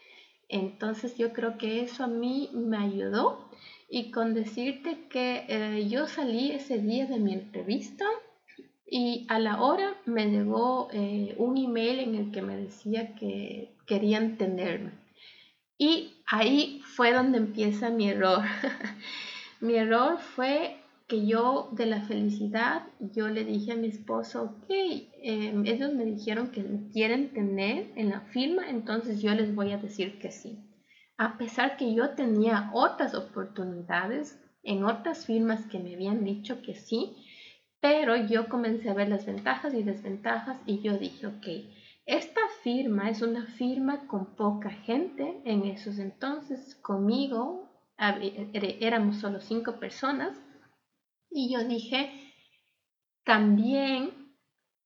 [0.51, 3.49] entonces yo creo que eso a mí me ayudó
[3.89, 8.05] y con decirte que eh, yo salí ese día de mi entrevista
[8.85, 13.71] y a la hora me llegó eh, un email en el que me decía que
[13.85, 14.91] querían tenerme.
[15.81, 18.43] Y ahí fue donde empieza mi error.
[19.61, 20.75] mi error fue
[21.07, 24.65] que yo de la felicidad, yo le dije a mi esposo, ok,
[25.23, 26.63] em, ellos me dijeron que
[26.93, 30.59] quieren tener en la firma, entonces yo les voy a decir que sí.
[31.17, 36.75] A pesar que yo tenía otras oportunidades en otras firmas que me habían dicho que
[36.75, 37.15] sí,
[37.79, 41.47] pero yo comencé a ver las ventajas y desventajas y yo dije, ok,
[42.11, 45.41] esta firma es una firma con poca gente.
[45.45, 50.37] En esos entonces, conmigo éramos solo cinco personas.
[51.29, 52.11] Y yo dije,
[53.23, 54.11] también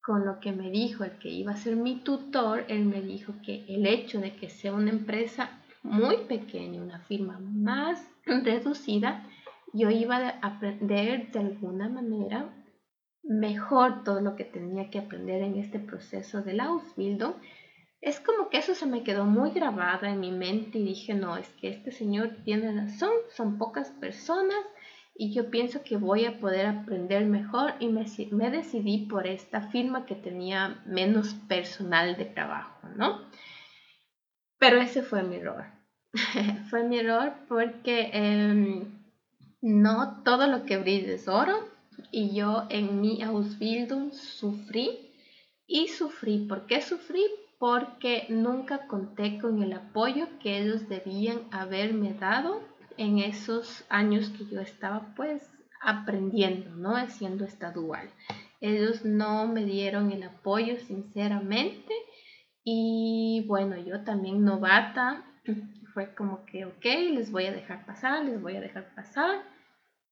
[0.04, 3.34] con lo que me dijo el que iba a ser mi tutor, él me dijo
[3.44, 5.50] que el hecho de que sea una empresa
[5.82, 9.28] muy pequeña, una firma más reducida,
[9.74, 12.54] yo iba a aprender de alguna manera
[13.28, 17.34] mejor todo lo que tenía que aprender en este proceso de la Ausbildung
[18.02, 21.38] es como que eso se me quedó muy grabada en mi mente y dije, no,
[21.38, 24.64] es que este señor tiene razón, son pocas personas
[25.16, 30.06] y yo pienso que voy a poder aprender mejor y me, decidí por esta firma
[30.06, 33.22] que tenía menos personal de trabajo, ¿no?
[34.60, 35.66] Pero ese fue mi error.
[36.70, 39.04] fue mi error porque em,
[39.62, 41.75] no todo lo que brilla es oro
[42.12, 45.12] y yo en mi Ausbildung sufrí
[45.68, 46.46] y sufrí.
[46.48, 47.26] ¿Por qué sufrí?
[47.58, 52.62] porque nunca conté con el apoyo que ellos debían haberme dado
[52.98, 55.50] en esos años que yo estaba pues
[55.82, 56.96] aprendiendo, ¿no?
[56.96, 58.10] Haciendo esta dual.
[58.62, 61.94] Ellos no me dieron el apoyo sinceramente
[62.64, 65.24] y bueno, yo también novata,
[65.94, 69.42] fue como que, ok, les voy a dejar pasar, les voy a dejar pasar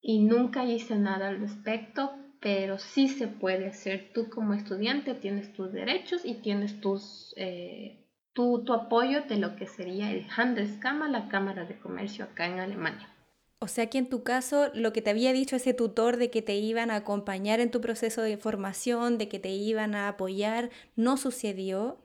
[0.04, 2.12] y nunca hice nada al respecto
[2.44, 4.12] pero sí se puede hacer.
[4.14, 9.66] Tú como estudiante tienes tus derechos y tienes tus, eh, tu, apoyo de lo que
[9.66, 13.10] sería el Handelskammer, la Cámara de Comercio acá en Alemania.
[13.60, 16.42] O sea que en tu caso, lo que te había dicho ese tutor de que
[16.42, 20.70] te iban a acompañar en tu proceso de formación, de que te iban a apoyar,
[20.98, 21.98] no sucedió.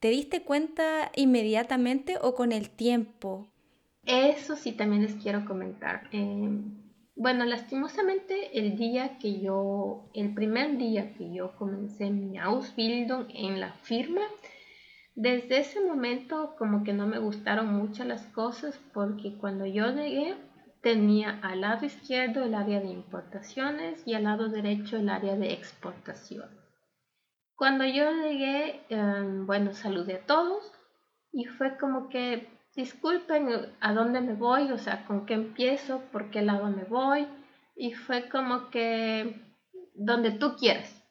[0.00, 3.46] ¿Te diste cuenta inmediatamente o con el tiempo?
[4.04, 6.08] Eso sí también les quiero comentar.
[6.10, 6.50] Eh,
[7.16, 13.60] bueno, lastimosamente el día que yo, el primer día que yo comencé mi Ausbildung en
[13.60, 14.22] la firma,
[15.14, 20.34] desde ese momento como que no me gustaron mucho las cosas porque cuando yo llegué
[20.82, 25.52] tenía al lado izquierdo el área de importaciones y al lado derecho el área de
[25.52, 26.50] exportación.
[27.54, 30.72] Cuando yo llegué, em, bueno, saludé a todos
[31.32, 33.48] y fue como que disculpen
[33.80, 37.26] a dónde me voy, o sea, con qué empiezo, por qué lado me voy.
[37.76, 39.40] Y fue como que
[39.94, 41.02] donde tú quieres.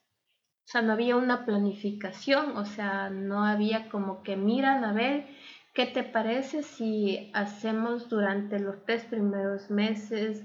[0.65, 5.27] O sea, no había una planificación, o sea, no había como que miran a ver
[5.73, 10.43] qué te parece si hacemos durante los tres primeros meses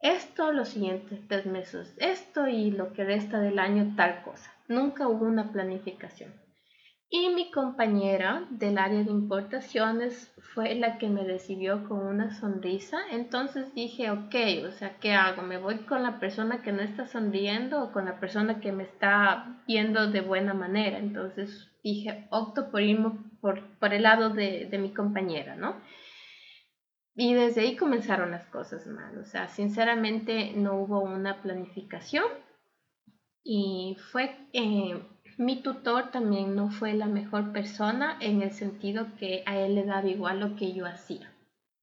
[0.00, 4.52] esto, los siguientes tres meses esto y lo que resta del año tal cosa.
[4.68, 6.43] Nunca hubo una planificación.
[7.16, 12.98] Y mi compañera del área de importaciones fue la que me recibió con una sonrisa.
[13.12, 14.34] Entonces dije, ok,
[14.66, 15.42] o sea, ¿qué hago?
[15.42, 18.82] ¿Me voy con la persona que no está sonriendo o con la persona que me
[18.82, 20.98] está viendo de buena manera?
[20.98, 25.80] Entonces dije, opto por irme por, por el lado de, de mi compañera, ¿no?
[27.14, 29.16] Y desde ahí comenzaron las cosas mal.
[29.18, 32.24] O sea, sinceramente no hubo una planificación
[33.44, 34.36] y fue...
[34.52, 35.00] Eh,
[35.38, 39.84] mi tutor también no fue la mejor persona en el sentido que a él le
[39.84, 41.32] daba igual lo que yo hacía,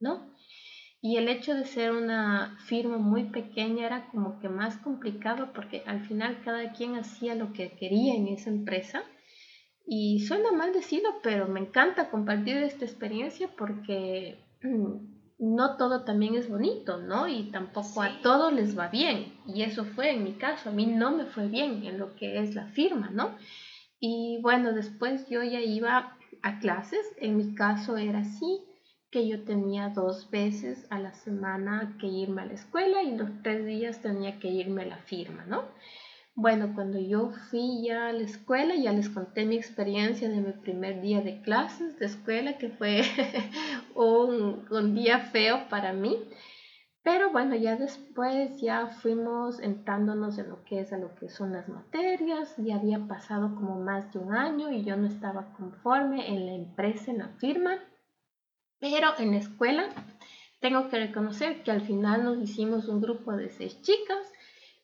[0.00, 0.32] ¿no?
[1.04, 5.82] Y el hecho de ser una firma muy pequeña era como que más complicado porque
[5.84, 9.02] al final cada quien hacía lo que quería en esa empresa.
[9.84, 14.38] Y suena mal decirlo, pero me encanta compartir esta experiencia porque
[15.42, 17.26] no todo también es bonito, ¿no?
[17.26, 19.34] Y tampoco a todos les va bien.
[19.44, 22.38] Y eso fue en mi caso, a mí no me fue bien en lo que
[22.38, 23.36] es la firma, ¿no?
[23.98, 28.60] Y bueno, después yo ya iba a clases, en mi caso era así,
[29.10, 33.28] que yo tenía dos veces a la semana que irme a la escuela y los
[33.42, 35.64] tres días tenía que irme a la firma, ¿no?
[36.34, 40.52] Bueno, cuando yo fui ya a la escuela, ya les conté mi experiencia de mi
[40.52, 43.02] primer día de clases de escuela, que fue
[43.94, 46.16] un, día feo para mí.
[47.02, 51.52] Pero bueno, ya después ya fuimos entrándonos en lo que es a lo que son
[51.52, 52.54] las materias.
[52.56, 56.54] Ya había pasado como más de un año y yo no estaba conforme en la
[56.54, 57.78] empresa, en la firma.
[58.78, 59.90] Pero en la escuela
[60.60, 64.32] tengo que reconocer que al final nos hicimos un grupo de seis chicas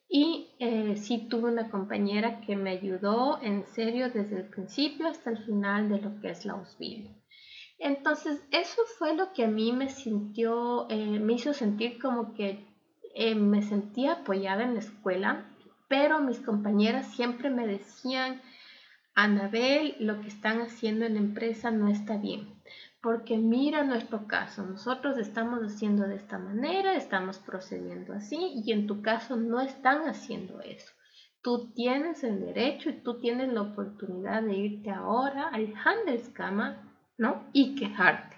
[0.09, 5.31] y eh, sí tuve una compañera que me ayudó en serio desde el principio hasta
[5.31, 7.15] el final de lo que es la Ausbildung.
[7.79, 12.67] Entonces, eso fue lo que a mí me sintió, eh, me hizo sentir como que
[13.15, 15.47] eh, me sentía apoyada en la escuela,
[15.89, 18.41] pero mis compañeras siempre me decían,
[19.15, 22.58] Anabel, lo que están haciendo en la empresa no está bien
[23.09, 28.87] porque mira nuestro caso, nosotros estamos haciendo de esta manera, estamos procediendo así y en
[28.87, 30.93] tu caso no están haciendo eso.
[31.41, 36.77] Tú tienes el derecho y tú tienes la oportunidad de irte ahora al Handelskammer,
[37.17, 37.49] ¿no?
[37.55, 38.37] Y quejarte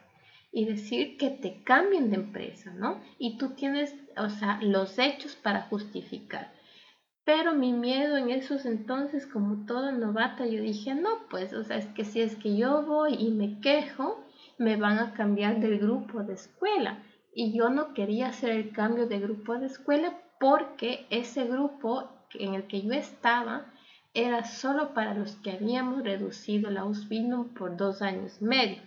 [0.52, 3.02] y decir que te cambien de empresa, ¿no?
[3.18, 6.52] Y tú tienes, o sea, los hechos para justificar.
[7.24, 11.76] Pero mi miedo en esos entonces, como toda novata, yo dije, no, pues, o sea,
[11.76, 14.19] es que si es que yo voy y me quejo,
[14.60, 17.02] me van a cambiar del grupo de escuela.
[17.32, 22.52] Y yo no quería hacer el cambio de grupo de escuela porque ese grupo en
[22.54, 23.72] el que yo estaba
[24.12, 28.82] era solo para los que habíamos reducido la Ausbildung por dos años y medio.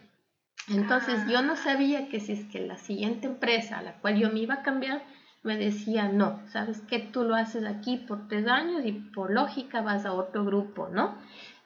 [0.70, 4.30] Entonces yo no sabía que si es que la siguiente empresa a la cual yo
[4.30, 5.02] me iba a cambiar
[5.42, 9.82] me decía, no, sabes que tú lo haces aquí por tres años y por lógica
[9.82, 11.18] vas a otro grupo, ¿no?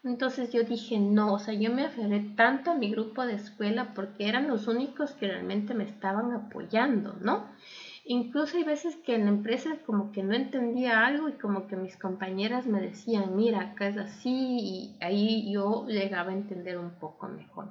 [0.07, 3.93] Entonces yo dije, no, o sea, yo me aferré tanto a mi grupo de escuela
[3.93, 7.43] porque eran los únicos que realmente me estaban apoyando, ¿no?
[8.05, 11.75] Incluso hay veces que en la empresa como que no entendía algo y como que
[11.75, 16.91] mis compañeras me decían, mira, acá es así y ahí yo llegaba a entender un
[16.91, 17.67] poco mejor.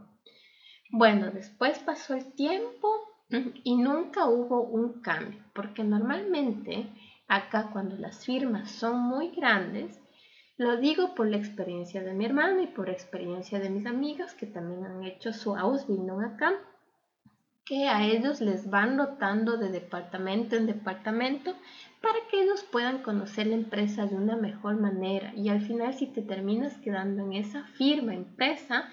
[0.91, 2.89] Bueno, después pasó el tiempo
[3.65, 6.87] y nunca hubo un cambio, porque normalmente
[7.29, 9.99] acá cuando las firmas son muy grandes,
[10.59, 14.47] lo digo por la experiencia de mi hermana y por experiencia de mis amigas que
[14.47, 16.55] también han hecho su Ausbildung acá,
[17.65, 21.55] que a ellos les van rotando de departamento en departamento
[22.01, 25.35] para que ellos puedan conocer la empresa de una mejor manera.
[25.35, 28.89] Y al final si te terminas quedando en esa firma empresa,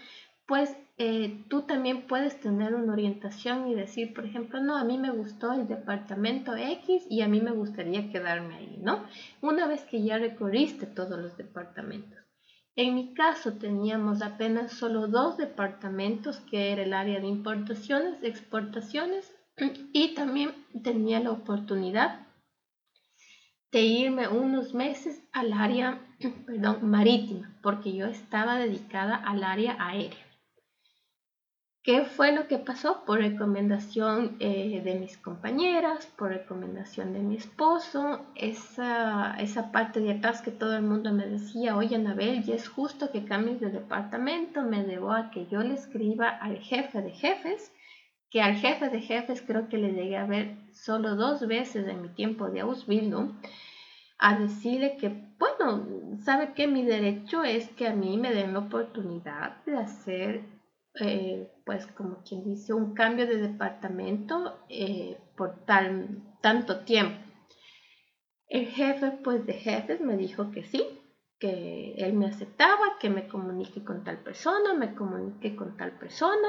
[0.48, 5.00] pues eh, tú también puedes tener una orientación y decir, por ejemplo, no, a mí
[5.00, 9.04] me gustó el departamento X y a mí me gustaría quedarme ahí, ¿no?
[9.42, 12.20] Una vez que ya recorriste todos los departamentos.
[12.76, 19.32] En mi caso teníamos apenas solo dos departamentos, que era el área de importaciones, exportaciones,
[19.94, 20.52] y también
[20.84, 22.28] tenía la oportunidad
[23.72, 26.00] de irme unos meses al área
[26.46, 30.33] perdón, marítima, porque yo estaba dedicada al área aérea.
[31.84, 33.04] ¿Qué fue lo que pasó?
[33.04, 40.14] Por recomendación eh, de mis compañeras, por recomendación de mi esposo, esa, esa parte de
[40.14, 43.70] atrás que todo el mundo me decía, oye Anabel, ya es justo que cambies de
[43.70, 47.74] departamento, me debo a que yo le escriba al jefe de jefes,
[48.30, 52.02] que al jefe de jefes creo que le llegué a ver solo dos veces en
[52.02, 53.34] mi tiempo de Ausbildung,
[54.20, 55.86] a decirle que, bueno,
[56.24, 60.53] sabe que mi derecho es que a mí me den la oportunidad de hacer
[61.00, 67.18] eh, pues como quien dice, un cambio de departamento eh, por tal, tanto tiempo.
[68.48, 70.84] El jefe pues de jefes me dijo que sí,
[71.40, 76.48] que él me aceptaba, que me comunique con tal persona, me comunique con tal persona.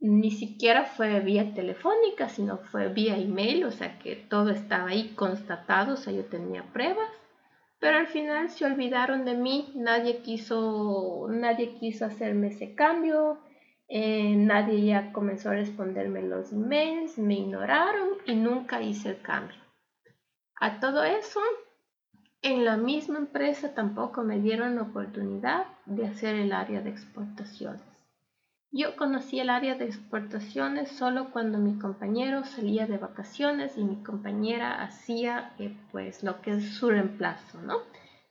[0.00, 5.12] Ni siquiera fue vía telefónica, sino fue vía email, o sea que todo estaba ahí
[5.14, 7.10] constatado, o sea, yo tenía pruebas.
[7.78, 13.38] Pero al final se olvidaron de mí, nadie quiso, nadie quiso hacerme ese cambio,
[13.92, 19.58] eh, nadie ya comenzó a responderme los emails, me ignoraron y nunca hice el cambio.
[20.60, 21.40] A todo eso,
[22.40, 27.82] en la misma empresa tampoco me dieron la oportunidad de hacer el área de exportaciones.
[28.70, 34.04] Yo conocí el área de exportaciones solo cuando mi compañero salía de vacaciones y mi
[34.04, 37.78] compañera hacía eh, pues lo que es su reemplazo, ¿no?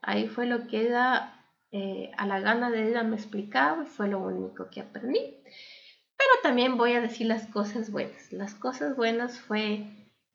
[0.02, 1.39] Ahí fue lo que ella
[1.72, 5.20] eh, a la gana de ella me explicaba y fue lo único que aprendí.
[5.20, 8.32] Pero también voy a decir las cosas buenas.
[8.34, 9.86] Las cosas buenas fue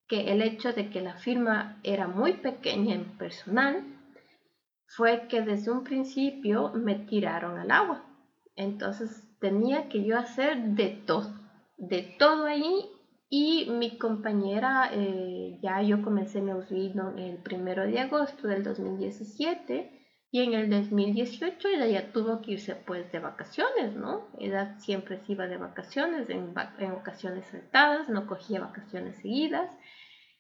[0.09, 3.85] que el hecho de que la firma era muy pequeña en personal
[4.87, 8.05] fue que desde un principio me tiraron al agua.
[8.57, 11.33] Entonces tenía que yo hacer de todo,
[11.77, 12.87] de todo ahí
[13.29, 20.04] y mi compañera, eh, ya yo comencé mi Ausbildung el primero de agosto del 2017
[20.35, 24.27] y en el 2018 ella ya tuvo que irse pues de vacaciones, ¿no?
[24.37, 26.53] Ella siempre se iba de vacaciones, en,
[26.91, 29.71] ocasiones saltadas, no cogía vacaciones seguidas.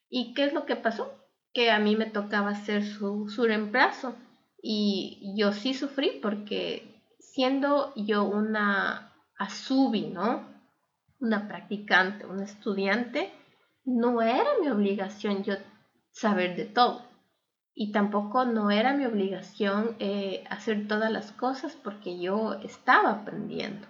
[0.08, 1.14] ¿Y qué es lo que pasó?
[1.52, 4.16] Que a mí me tocaba hacer su, su reemplazo.
[4.60, 10.44] Y yo sí sufrí porque siendo yo una asubi, ¿no?
[11.20, 13.32] Una practicante, una estudiante,
[13.84, 15.54] no era mi obligación yo
[16.10, 17.13] saber de todo
[17.74, 23.86] y tampoco no era mi obligación eh, hacer todas las cosas porque yo estaba aprendiendo.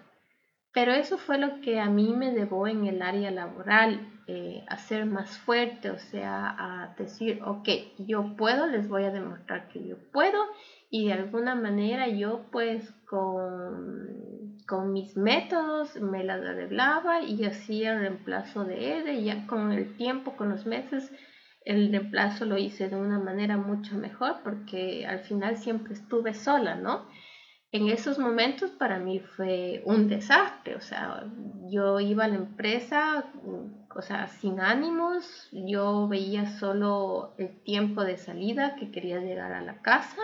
[0.72, 4.78] Pero eso fue lo que a mí me debo en el área laboral, eh, a
[4.78, 7.68] ser más fuerte, o sea, a decir, ok,
[7.99, 10.39] yo puedo, les voy a demostrar que yo puedo
[10.91, 17.93] y de alguna manera yo pues con, con mis métodos me las arreglaba y hacía
[17.93, 21.12] el reemplazo de él y ya con el tiempo, con los meses,
[21.64, 26.74] el reemplazo lo hice de una manera mucho mejor porque al final siempre estuve sola,
[26.74, 27.06] ¿no?
[27.72, 31.24] En esos momentos para mí fue un desastre, o sea,
[31.68, 33.24] yo iba a la empresa,
[33.92, 39.60] o sea, sin ánimos, yo veía solo el tiempo de salida que quería llegar a
[39.60, 40.22] la casa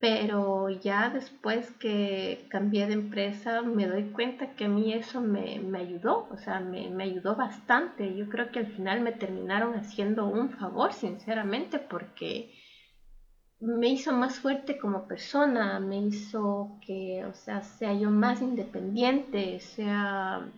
[0.00, 5.60] pero ya después que cambié de empresa me doy cuenta que a mí eso me,
[5.78, 8.16] ayudó, o sea, me, me, ayudó bastante.
[8.16, 12.50] Yo creo que al final me terminaron haciendo un favor, sinceramente, porque
[13.60, 19.60] me hizo más fuerte como persona, me hizo que, o sea, sea yo más independiente,
[19.60, 20.50] sea,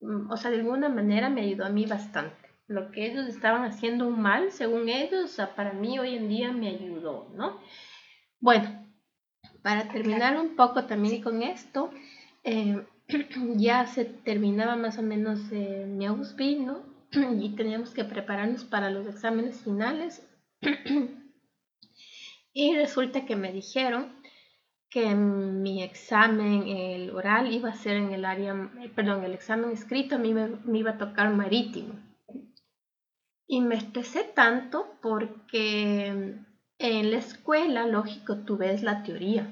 [0.00, 2.34] mm, o sea, de alguna manera me ayudó a mí bastante.
[2.66, 6.52] Lo que ellos estaban haciendo mal, según ellos, o sea, para mí hoy en día
[6.52, 7.60] me ayudó, ¿no?
[8.40, 8.85] Bueno,
[9.66, 11.90] para terminar un poco también con esto,
[12.44, 12.86] eh,
[13.56, 17.32] ya se terminaba más o menos eh, mi Ausbildung, ¿no?
[17.42, 20.24] Y teníamos que prepararnos para los exámenes finales.
[22.52, 24.12] Y resulta que me dijeron
[24.88, 29.72] que mi examen, el oral, iba a ser en el área, eh, perdón, el examen
[29.72, 31.94] escrito a mí me, iba a tocar marítimo.
[33.48, 36.36] Y me estresé tanto porque
[36.78, 39.46] en la escuela, lógico, tú ves la teoría,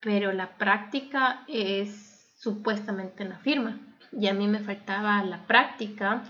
[0.00, 3.80] pero la práctica es supuestamente en la firma.
[4.12, 6.24] Y a mí me faltaba la práctica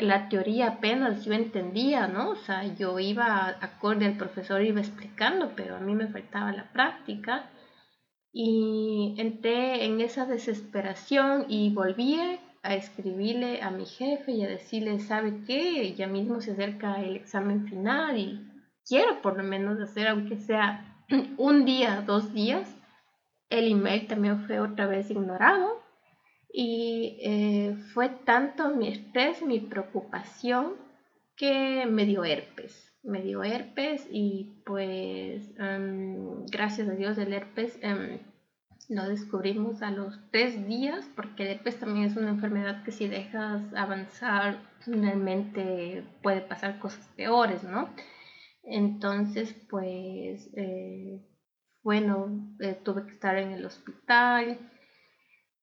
[0.00, 2.30] la teoría apenas yo entendía, ¿no?
[2.30, 6.72] O sea, yo iba acorde al profesor, iba explicando, pero a mí me faltaba la
[6.72, 7.50] práctica.
[8.32, 12.18] Y entré en esa desesperación y volví
[12.62, 15.94] a escribirle a mi jefe y a decirle, ¿sabe qué?
[15.94, 18.47] Ya mismo se acerca el examen final y
[18.88, 21.04] quiero por lo menos hacer, aunque sea
[21.36, 22.74] un día, dos días.
[23.50, 25.82] El email también fue otra vez ignorado
[26.52, 30.74] y eh, fue tanto mi estrés, mi preocupación,
[31.36, 32.92] que me dio herpes.
[33.02, 38.18] Me dio herpes y pues em, gracias a Dios el herpes em,
[38.88, 43.06] lo descubrimos a los tres días porque el herpes también es una enfermedad que si
[43.06, 47.88] dejas avanzar realmente puede pasar cosas peores, ¿no?
[48.70, 51.20] Entonces pues eh,
[51.82, 54.58] bueno, eh, tuve que estar en el hospital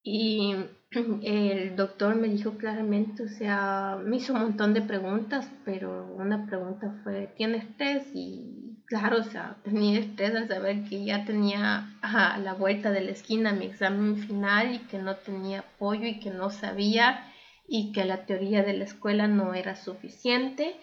[0.04, 0.56] y
[1.24, 6.46] el doctor me dijo claramente, o sea, me hizo un montón de preguntas, pero una
[6.46, 8.08] pregunta fue, ¿tienes estrés?
[8.14, 13.02] Y claro, o sea, tenía estrés al saber que ya tenía a la vuelta de
[13.02, 17.32] la esquina mi examen final y que no tenía apoyo y que no sabía
[17.68, 20.76] y que la teoría de la escuela no era suficiente.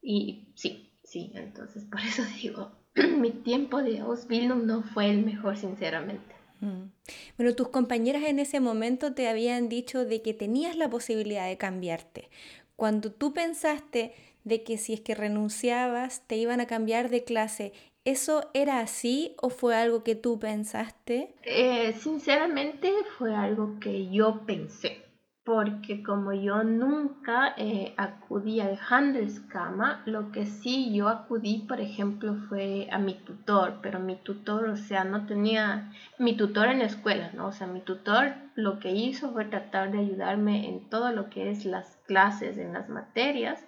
[0.00, 0.83] Y sí,
[1.14, 2.72] sí, entonces por eso digo,
[3.16, 6.34] mi tiempo de Ausbildung no fue el mejor, sinceramente.
[6.60, 6.90] Mm.
[7.38, 11.56] Bueno, tus compañeras en ese momento te habían dicho de que tenías la posibilidad de
[11.56, 12.30] cambiarte.
[12.76, 14.12] Cuando tú pensaste
[14.42, 17.72] de que si es que renunciabas te iban a cambiar de clase,
[18.04, 21.34] ¿eso era así o fue algo que tú pensaste?
[21.44, 25.03] Eh, sinceramente fue algo que yo pensé
[25.44, 32.34] porque como yo nunca eh, acudí al Handelskammer, lo que sí yo acudí, por ejemplo,
[32.48, 36.86] fue a mi tutor, pero mi tutor, o sea, no tenía mi tutor en la
[36.86, 37.48] escuela, ¿no?
[37.48, 41.50] O sea, mi tutor lo que hizo fue tratar de ayudarme en todo lo que
[41.50, 43.62] es las clases, en las materias,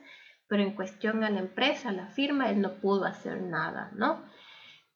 [0.49, 4.25] pero en cuestión a la empresa, a la firma, él no pudo hacer nada, ¿no?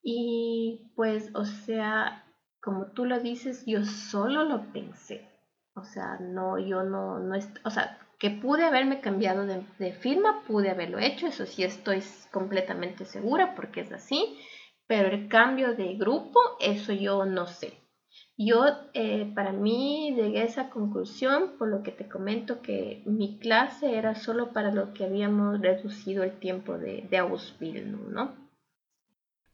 [0.02, 2.24] Y pues, o sea,
[2.62, 5.29] como tú lo dices, yo solo lo pensé
[5.74, 10.70] o sea, no, yo no, no, o sea, que pude haberme cambiado de, firma, pude
[10.70, 14.38] haberlo hecho, eso sí estoy completamente segura porque es así,
[14.86, 17.72] pero el cambio de grupo, eso yo no sé.
[18.36, 18.64] Yo,
[18.94, 23.96] eh, para mí, llegué a esa conclusión por lo que te comento que mi clase
[23.96, 28.49] era solo para lo que habíamos reducido el tiempo de, de Ausbildung, ¿no?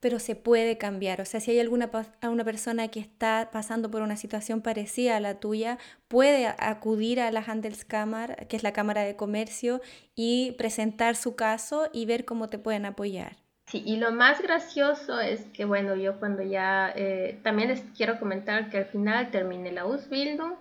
[0.00, 1.20] Pero se puede cambiar.
[1.20, 1.90] O sea, si hay alguna
[2.22, 5.78] una persona que está pasando por una situación parecida a la tuya,
[6.08, 9.80] puede acudir a la Handelskammer, que es la Cámara de Comercio,
[10.14, 13.36] y presentar su caso y ver cómo te pueden apoyar.
[13.66, 18.20] Sí, y lo más gracioso es que, bueno, yo cuando ya, eh, también les quiero
[18.20, 20.54] comentar que al final terminé la Ausbildung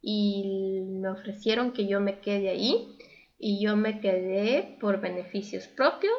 [0.00, 2.96] y me ofrecieron que yo me quede ahí
[3.38, 6.14] y yo me quedé por beneficios propios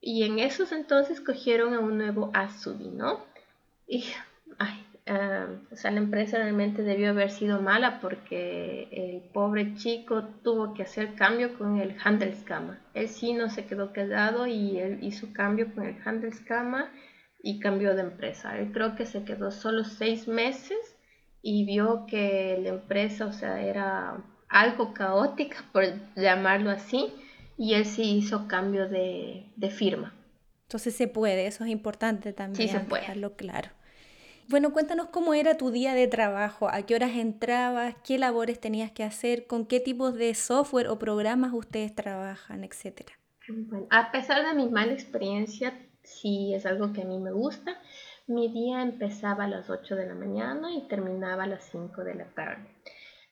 [0.00, 3.24] y en esos entonces cogieron a un nuevo Azubi, ¿no?
[3.86, 4.04] Y,
[4.58, 4.84] ay,
[5.72, 10.82] o sea, la empresa realmente debió haber sido mala porque el pobre chico tuvo que
[10.82, 12.78] hacer cambio con el Handelskammer.
[12.94, 16.86] Él sí no se quedó quedado y él hizo cambio con el Handelskammer
[17.42, 18.58] y cambió de empresa.
[18.58, 20.96] Él creo que se quedó solo seis meses
[21.40, 25.84] y vio que la empresa, o sea, era algo caótica, por
[26.16, 27.12] llamarlo así,
[27.58, 29.44] y él sí hizo cambio de,
[29.76, 30.14] firma.
[30.62, 32.68] Entonces se puede, eso es importante también.
[32.68, 33.02] Sí, se puede.
[33.02, 33.70] Dejarlo claro.
[34.48, 38.90] Bueno, cuéntanos cómo era tu día de trabajo, a qué horas entrabas, qué labores tenías
[38.92, 42.66] que hacer, con qué tipos de software o programas ustedes trabajan.
[43.48, 47.78] Bueno, a pesar de mi mala experiencia, sí es algo que a mí me gusta.
[48.26, 52.14] Mi día empezaba a las 8 de la mañana y terminaba a las 5 de
[52.14, 52.68] la tarde.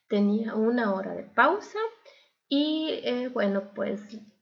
[0.07, 1.79] Tenía una hora de pausa
[2.49, 4.01] y eh, bueno, pues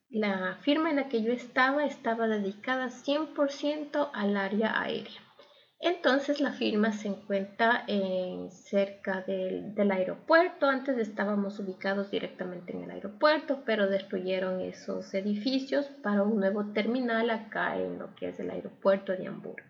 [0.10, 5.22] la firma en la que yo estaba estaba dedicada 100% al área aérea.
[5.80, 10.68] Entonces la firma se encuentra en, cerca del, del, aeropuerto.
[10.68, 17.30] Antes estábamos ubicados directamente en el aeropuerto, pero destruyeron esos edificios para un nuevo terminal
[17.30, 19.68] acá en lo que es el aeropuerto de Hamburgo.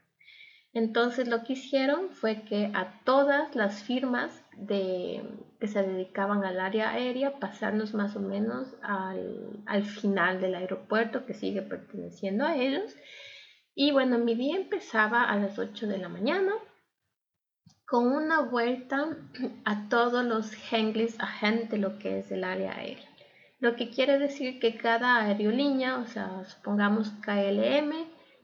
[0.76, 5.24] Entonces lo que hicieron fue que a todas las firmas de,
[5.60, 11.26] que se dedicaban al área aérea pasarnos más o menos al, al final del aeropuerto
[11.26, 12.96] que sigue perteneciendo a ellos.
[13.74, 16.54] Y bueno, mi día empezaba a las 8 de la mañana
[17.86, 19.18] con una vuelta
[19.64, 23.08] a todos los Henglis agentes de lo que es el área aérea.
[23.60, 27.94] Lo que quiere decir que cada aerolínea, o sea, supongamos KLM,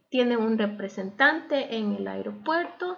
[0.09, 2.97] tiene un representante en el aeropuerto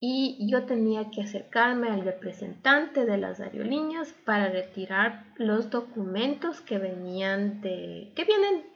[0.00, 6.78] y yo tenía que acercarme al representante de las aerolíneas para retirar los documentos que
[6.78, 8.66] venían de que vienen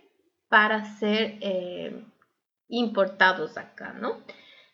[0.49, 2.05] para ser eh,
[2.69, 4.23] importados acá, ¿no?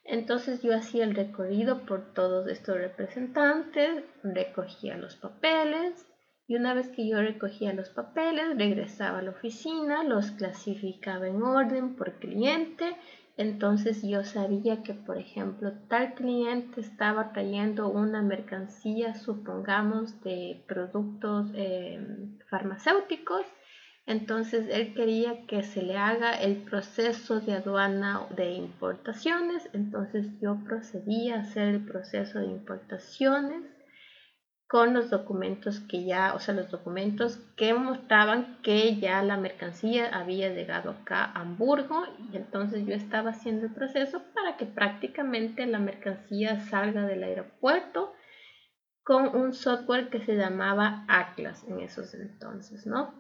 [0.05, 6.07] Entonces yo hacía el recorrido por todos estos representantes, recogía los papeles,
[6.47, 11.43] y una vez que yo recogía los papeles, regresaba a la oficina, los clasificaba en
[11.43, 12.97] orden por cliente.
[13.37, 21.51] Entonces yo sabía que, por ejemplo, tal cliente estaba trayendo una mercancía, supongamos, de productos
[21.55, 23.45] em, farmacéuticos.
[24.07, 29.69] Entonces él quería que se le haga el proceso de aduana de importaciones.
[29.73, 33.74] Entonces yo procedía a hacer el proceso de importaciones
[34.69, 40.09] con los documentos que ya, o sea, los documentos que mostraban que ya la mercancía
[40.09, 45.67] había llegado acá a Hamburgo y entonces yo estaba haciendo el proceso para que prácticamente
[45.67, 48.15] la mercancía salga del aeropuerto
[49.05, 53.15] con un software que se llamaba Atlas en esos entonces, ¿no?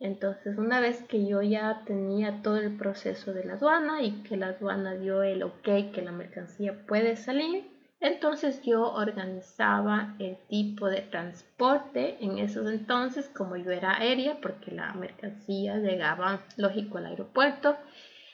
[0.00, 4.36] Entonces, una vez que yo ya tenía todo el proceso de la aduana y que
[4.36, 10.88] la aduana dio el ok que la mercancía puede salir, entonces yo organizaba el tipo
[10.88, 17.06] de transporte en esos entonces, como yo era aérea, porque la mercancía llegaba, lógico, al
[17.06, 17.76] aeropuerto.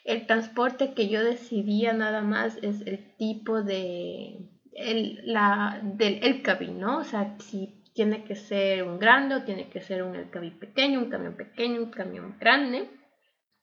[0.04, 6.42] El transporte que yo decidía nada más es el tipo de, el, la, del el
[6.42, 6.98] cabin, ¿no?
[6.98, 11.00] O sea, si tiene que ser un grande o tiene que ser un el pequeño,
[11.00, 12.88] un camión pequeño, un camión grande,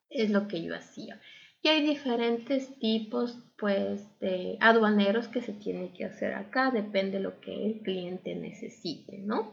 [0.09, 1.19] es lo que yo hacía.
[1.61, 7.23] Y hay diferentes tipos pues de aduaneros que se tienen que hacer acá, depende de
[7.23, 9.51] lo que el cliente necesite, ¿no?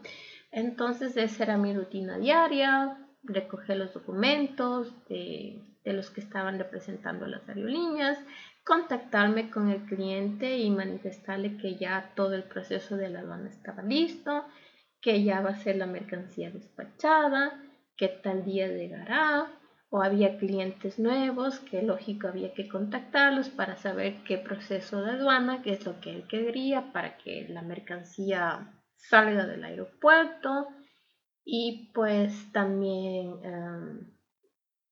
[0.51, 7.25] Entonces esa era mi rutina diaria, recoger los documentos de, de los que estaban representando
[7.25, 8.19] las aerolíneas,
[8.63, 13.83] contactarme con el cliente y manifestarle que ya todo el proceso de la aduana estaba
[13.83, 14.45] listo,
[15.01, 17.61] que ya va a ser la mercancía despachada,
[17.95, 19.47] que tal día llegará,
[19.95, 25.61] o había clientes nuevos que lógico había que contactarlos para saber qué proceso de aduana,
[25.61, 30.67] qué es lo que él quería para que la mercancía salga del aeropuerto
[31.45, 34.11] y pues también, em,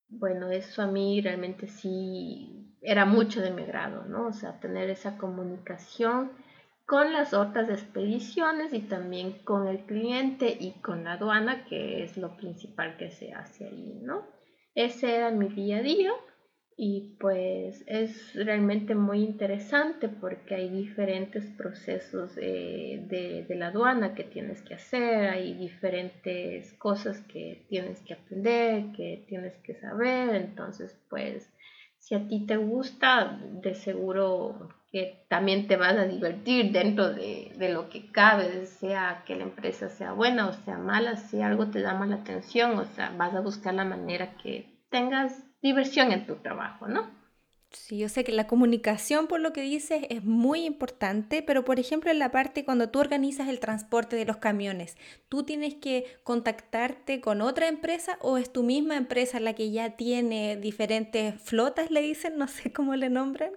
[0.07, 4.27] bueno, eso a mí realmente sí era mucho de mi grado, ¿no?
[4.27, 6.31] O sea, tener esa comunicación
[6.85, 12.15] con las otras expediciones y también con el cliente y con la aduana, que es
[12.15, 14.42] lo principal que se hace ahí, ¿no?
[14.75, 16.11] Ese era mi día a día
[16.75, 24.61] y pues es realmente muy interesante porque hay diferentes procesos de, la aduana que tienes
[24.63, 31.47] que hacer, hay diferentes cosas que tienes que aprender, que tienes que saber, entonces pues
[31.99, 37.51] si a ti te gusta, de seguro que también te vas a divertir dentro de,
[37.57, 41.65] de, lo que cabe, sea que la empresa sea buena o sea mala, si algo
[41.71, 46.27] te llama la atención, o sea, vas a buscar la manera que tengas diversión en
[46.27, 47.09] tu trabajo, ¿no?
[47.71, 51.79] Sí, yo sé que la comunicación, por lo que dices, es muy importante, pero por
[51.79, 54.95] ejemplo en la parte cuando tú organizas el transporte de los camiones,
[55.27, 59.97] ¿tú tienes que contactarte con otra empresa o es tu misma empresa la que ya
[59.97, 63.53] tiene diferentes flotas, le dicen, no sé cómo le nombran?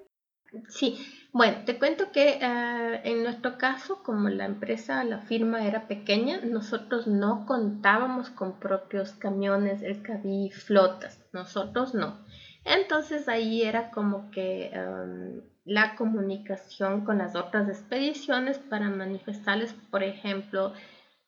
[0.68, 0.98] Sí,
[1.36, 6.40] bueno, te cuento que eh, en nuestro caso, como la empresa, la firma era pequeña,
[6.40, 12.24] nosotros no contábamos con propios camiones, el cabí, flotas, nosotros no.
[12.64, 20.02] Entonces ahí era como que em, la comunicación con las otras expediciones para manifestarles, por
[20.04, 20.72] ejemplo,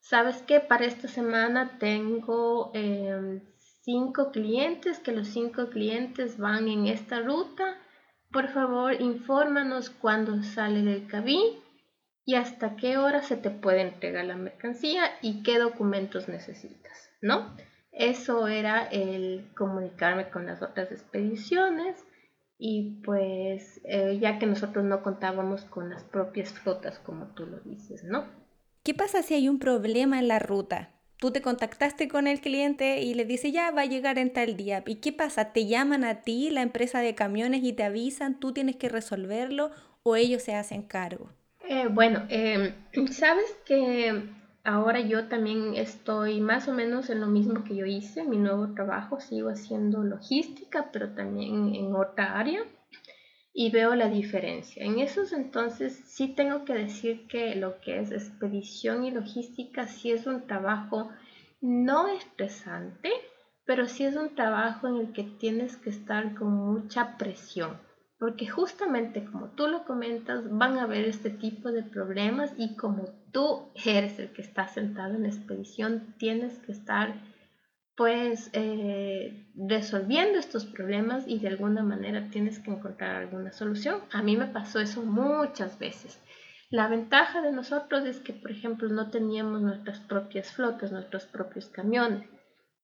[0.01, 0.59] ¿sabes qué?
[0.59, 3.43] Para esta semana tengo em,
[3.83, 7.77] cinco clientes, que los cinco clientes van en esta ruta
[8.31, 11.43] por favor, infórmanos cuándo sale del cabín
[12.25, 17.57] y hasta qué hora se te puede entregar la mercancía y qué documentos necesitas, ¿no?
[17.91, 22.05] Eso era el comunicarme con las otras expediciones
[22.59, 27.61] y pues eh, ya que nosotros no contábamos con las propias flotas como tú lo
[27.61, 28.27] dices, ¿no?
[28.83, 30.98] ¿Qué pasa si hay un problema en la ruta?
[31.19, 34.57] Tú te contactaste con el cliente y le dices, ya va a llegar en tal
[34.57, 34.85] día.
[34.87, 35.53] ¿Y qué pasa?
[35.53, 38.39] ¿Te llaman a ti, la empresa de camiones, y te avisan?
[38.39, 39.73] ¿Tú tienes que resolverlo
[40.05, 41.31] o ellos se hacen cargo?
[41.69, 42.73] Eh, bueno, em,
[43.11, 44.23] sabes que
[44.63, 48.69] ahora yo también estoy más o menos en lo mismo que yo hice, mi nuevo
[48.75, 52.63] trabajo, sigo haciendo logística, pero también en otra área
[53.61, 54.85] y veo la diferencia.
[54.85, 60.13] En esos entonces sí tengo que decir que lo que es expedición y logística sí
[60.13, 61.11] es un trabajo
[61.61, 63.11] no estresante,
[63.65, 67.77] pero sí es un trabajo en el que tienes que estar con mucha presión,
[68.21, 73.07] porque justamente como tú lo comentas, van a haber este tipo de problemas y como
[73.33, 77.13] tú eres el que está sentado en la expedición, tienes que estar
[77.99, 84.01] pues eh, resolviendo estos problemas y de alguna manera tienes que encontrar alguna solución.
[84.13, 86.23] A mí me pasó eso muchas veces.
[86.71, 91.71] La ventaja de nosotros es que, por ejemplo, no teníamos nuestras propias flotas, nuestros propios
[91.71, 92.29] camiones.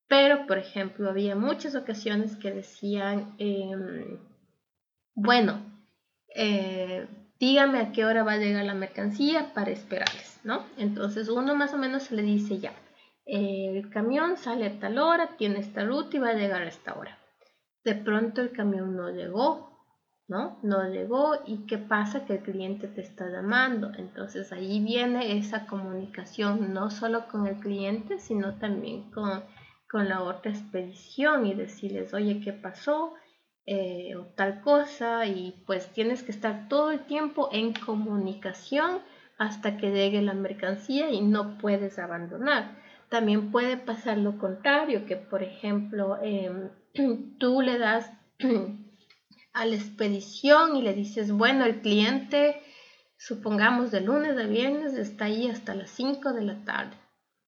[0.08, 4.18] Pero, por ejemplo, había muchas ocasiones que decían, em,
[5.14, 5.60] bueno,
[6.34, 7.06] eh,
[7.38, 10.64] dígame a qué hora va a llegar la mercancía para esperarles, ¿no?
[10.76, 12.72] Entonces uno más o menos se le dice ya,
[13.26, 16.94] el camión sale a tal hora, tiene esta ruta y va a llegar a esta
[16.94, 17.18] hora.
[17.84, 19.74] De pronto el camión no llegó,
[20.26, 20.58] ¿no?
[20.62, 23.92] No llegó y qué pasa que el cliente te está llamando.
[23.96, 29.42] Entonces ahí viene esa comunicación no solo con el cliente, sino también con,
[29.90, 33.14] con la otra expedición y decirles, oye, ¿qué pasó?
[33.66, 39.00] Eh, o tal cosa y pues tienes que estar todo el tiempo en comunicación
[39.38, 42.83] hasta que llegue la mercancía y no puedes abandonar.
[43.14, 46.70] También puede pasar lo contrario, que por ejemplo em,
[47.38, 48.10] tú le das
[49.52, 52.60] a la expedición y le dices, bueno, el cliente,
[53.16, 56.96] supongamos de lunes a viernes, está ahí hasta las 5 de la tarde.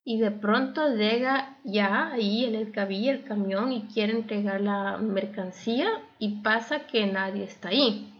[0.05, 4.99] Y de pronto llega ya ahí en el cabí el camión y quiere entregar la
[4.99, 5.89] mercancía
[6.21, 8.15] y pasa que nadie está ahí.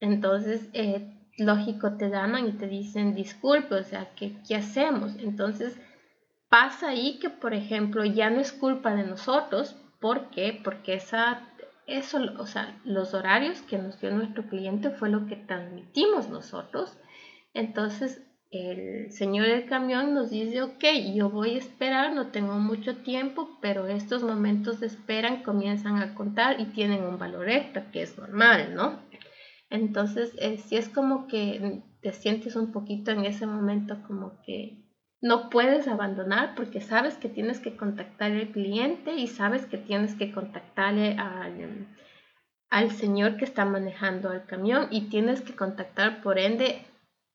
[0.00, 5.14] Entonces, eh, lógico, te llaman y te dicen, disculpe, o sea, ¿qué, qué hacemos?
[5.20, 5.78] Entonces,
[6.48, 9.76] pasa ahí que, por ejemplo, ya no es culpa de nosotros.
[10.00, 10.58] ¿Por qué?
[10.62, 11.48] Porque esa,
[11.86, 16.96] eso, o sea, los horarios que nos dio nuestro cliente fue lo que transmitimos nosotros.
[17.54, 20.84] Entonces, el señor del camión nos dice, ok,
[21.14, 26.14] yo voy a esperar, no tengo mucho tiempo, pero estos momentos de espera comienzan a
[26.14, 29.00] contar y tienen un valor extra, que es normal, ¿no?
[29.68, 34.87] Entonces, eh, si es como que te sientes un poquito en ese momento como que
[35.20, 40.14] no puedes abandonar porque sabes que tienes que contactar al cliente y sabes que tienes
[40.14, 41.88] que contactarle al,
[42.70, 46.82] al señor que está manejando el camión y tienes que contactar por ende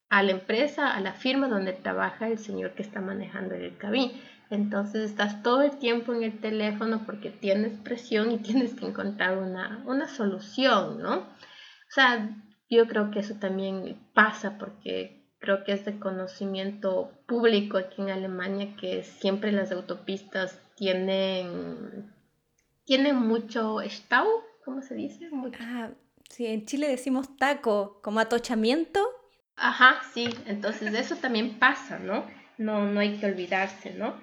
[0.09, 4.11] a la empresa, a la firma donde trabaja el señor que está manejando el camión.
[4.49, 9.37] Entonces estás todo el tiempo en el teléfono porque tienes presión y tienes que encontrar
[9.37, 11.17] una, una solución, ¿no?
[11.17, 12.29] O sea,
[12.69, 18.11] yo creo que eso también pasa porque creo que es de conocimiento público aquí en
[18.11, 22.09] Alemania que siempre las autopistas tienen,
[22.85, 24.25] tienen mucho stau,
[24.63, 25.29] ¿cómo se dice?
[25.59, 25.89] Ah,
[26.29, 29.05] sí, en Chile decimos taco, como atochamiento.
[29.57, 32.25] Ajá, sí, entonces eso también pasa, ¿no?
[32.57, 34.15] No, no hay que olvidarse, ¿no?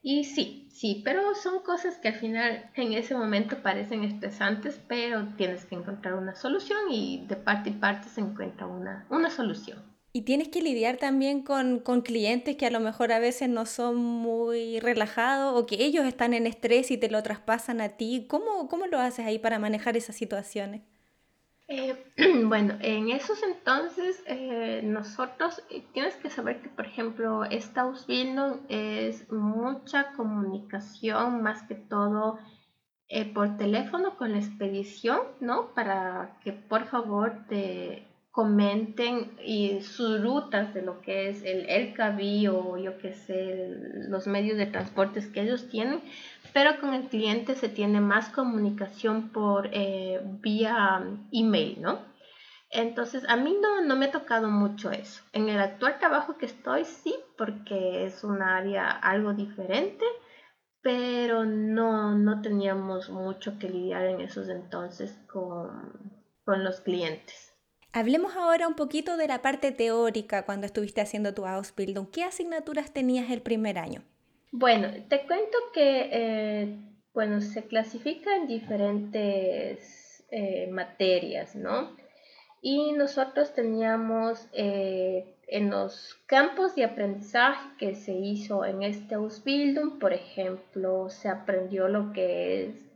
[0.00, 5.26] Y sí, sí, pero son cosas que al final en ese momento parecen estresantes, pero
[5.36, 9.91] tienes que encontrar una solución y de parte y parte se encuentra una, una solución.
[10.14, 13.96] Y tienes que lidiar también con, clientes que a lo mejor a veces no son
[13.96, 18.26] muy relajados o que ellos están en estrés y te lo traspasan a ti.
[18.28, 20.82] ¿Cómo, cómo lo haces ahí para manejar esas situaciones?
[21.68, 21.96] Eh,
[22.44, 28.60] bueno, en esos entonces eh, nosotros eh, tienes que saber que, por ejemplo, esta Ausbildung
[28.68, 32.38] es mucha comunicación, más que todo
[33.34, 35.74] por teléfono con la expedición, ¿no?
[35.74, 41.94] Para que por favor te comenten y sus rutas de lo que es el, el
[42.48, 43.68] o yo que sé,
[44.08, 46.00] los medios de transportes que ellos tienen,
[46.54, 52.10] pero con el cliente se tiene más comunicación por eh, vía email, ¿no?
[52.70, 55.22] Entonces, a mí no, no me ha tocado mucho eso.
[55.34, 60.06] En el actual trabajo que estoy, sí, porque es un área algo diferente,
[60.80, 67.51] pero no, no teníamos mucho que lidiar en esos entonces con, con los clientes.
[67.94, 72.10] Hablemos ahora un poquito de la parte teórica cuando estuviste haciendo tu Ausbildung.
[72.10, 74.02] ¿Qué asignaturas tenías el primer año?
[74.50, 76.76] Bueno, te cuento que eh,
[77.12, 81.94] bueno, se clasifica en diferentes eh, materias, ¿no?
[82.62, 89.98] Y nosotros teníamos eh, en los campos de aprendizaje que se hizo en este Ausbildung,
[89.98, 92.90] por ejemplo, se aprendió lo que es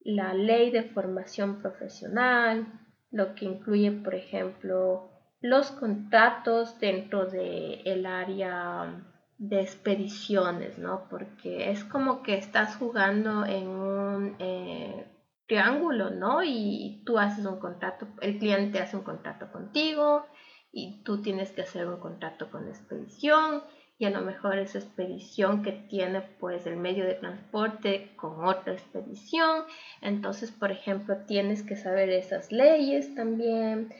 [0.00, 8.06] la ley de formación profesional, lo que incluye, por ejemplo, los contratos dentro del el
[8.06, 9.04] área
[9.38, 11.08] de expediciones, ¿no?
[11.10, 15.06] Porque es como que estás jugando en un eh,
[15.46, 16.42] triángulo, ¿no?
[16.42, 20.26] Y tú haces un contrato, el cliente hace un contrato contigo
[20.72, 23.62] y tú tienes que hacer un contrato con la expedición
[23.98, 28.74] y a lo mejor esa expedición que tiene pues el medio de transporte con otra
[28.74, 29.64] expedición.
[30.02, 33.90] Entonces, por ejemplo, tienes que saber esas leyes también.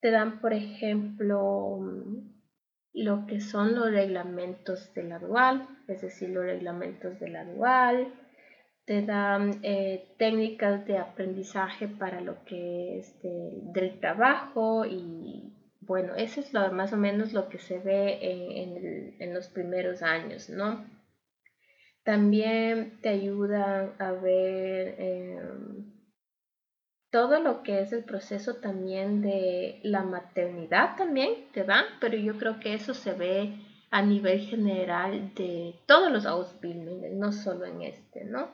[0.00, 1.80] Te dan, por ejemplo,
[2.92, 8.12] lo que son los reglamentos de la dual, es decir, los reglamentos de la dual.
[8.84, 15.57] Te dan eh, técnicas de aprendizaje para lo que es del trabajo y
[15.88, 18.18] bueno, eso es lo, más o menos lo que se ve
[19.18, 20.86] en, los primeros años, ¿no?
[22.04, 25.92] También te ayudan a ver em,
[27.10, 32.36] todo lo que es el proceso también de la maternidad también te dan, pero yo
[32.36, 33.54] creo que eso se ve
[33.90, 38.50] a nivel general de todos los Ausbildungen, no solo en este, ¿no?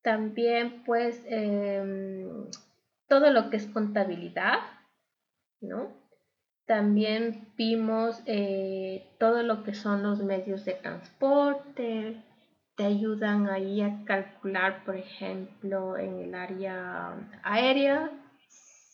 [0.00, 2.48] También pues em,
[3.06, 4.60] todo lo que es contabilidad,
[5.60, 6.07] ¿no?
[6.68, 12.22] También vimos eh, todo lo que son los medios de transporte,
[12.76, 18.10] te ayudan ahí a calcular, por ejemplo, en el área aérea,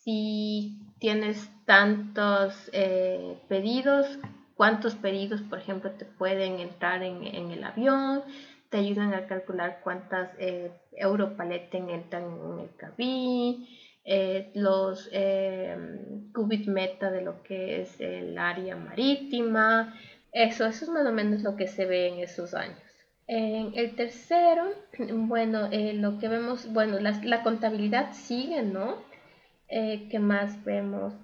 [0.05, 4.21] si tienes tantos eh, pedidos,
[4.55, 8.23] cuántos pedidos, por ejemplo, te pueden entrar en, el avión,
[8.71, 13.67] te ayudan a calcular cuántas eh, entran en el cabin,
[14.05, 15.77] eh, los eh,
[16.35, 19.95] qubit meta de lo que es el área marítima.
[20.33, 22.79] Eso, eso es más o menos lo que se ve en esos años.
[23.27, 24.65] En el tercero,
[24.99, 28.97] bueno, eh, lo que vemos, bueno, la, contabilidad sigue, ¿no?
[29.69, 31.15] Eh, ¿Qué más vemos?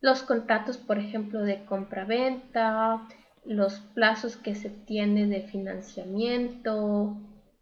[0.00, 3.08] los contratos, por ejemplo, de compra-venta,
[3.44, 7.16] los plazos que se tiene de financiamiento,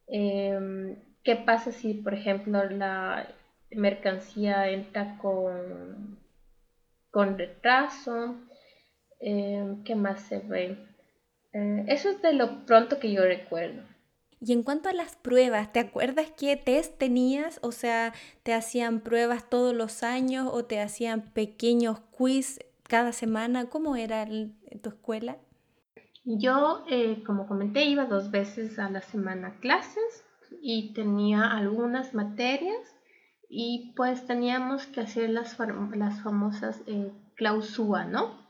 [0.09, 3.29] em, ¿Qué pasa si, por ejemplo, la
[3.71, 6.19] mercancía entra con,
[7.11, 8.37] con retraso?
[9.21, 10.77] Eh, ¿Qué más se ve?
[11.53, 13.83] Eh, eso es de lo pronto que yo recuerdo.
[14.41, 17.61] Y en cuanto a las pruebas, ¿te acuerdas qué test tenías?
[17.63, 18.13] O sea,
[18.43, 23.67] ¿te hacían pruebas todos los años o te hacían pequeños quiz cada semana?
[23.67, 25.37] ¿Cómo era tu escuela?
[26.25, 30.25] Yo, eh, como comenté, iba dos veces a la semana a clases
[30.63, 32.97] y tenía algunas materias
[33.49, 37.11] y pues teníamos que hacer las, las famosas eh,
[38.09, 38.41] ¿no?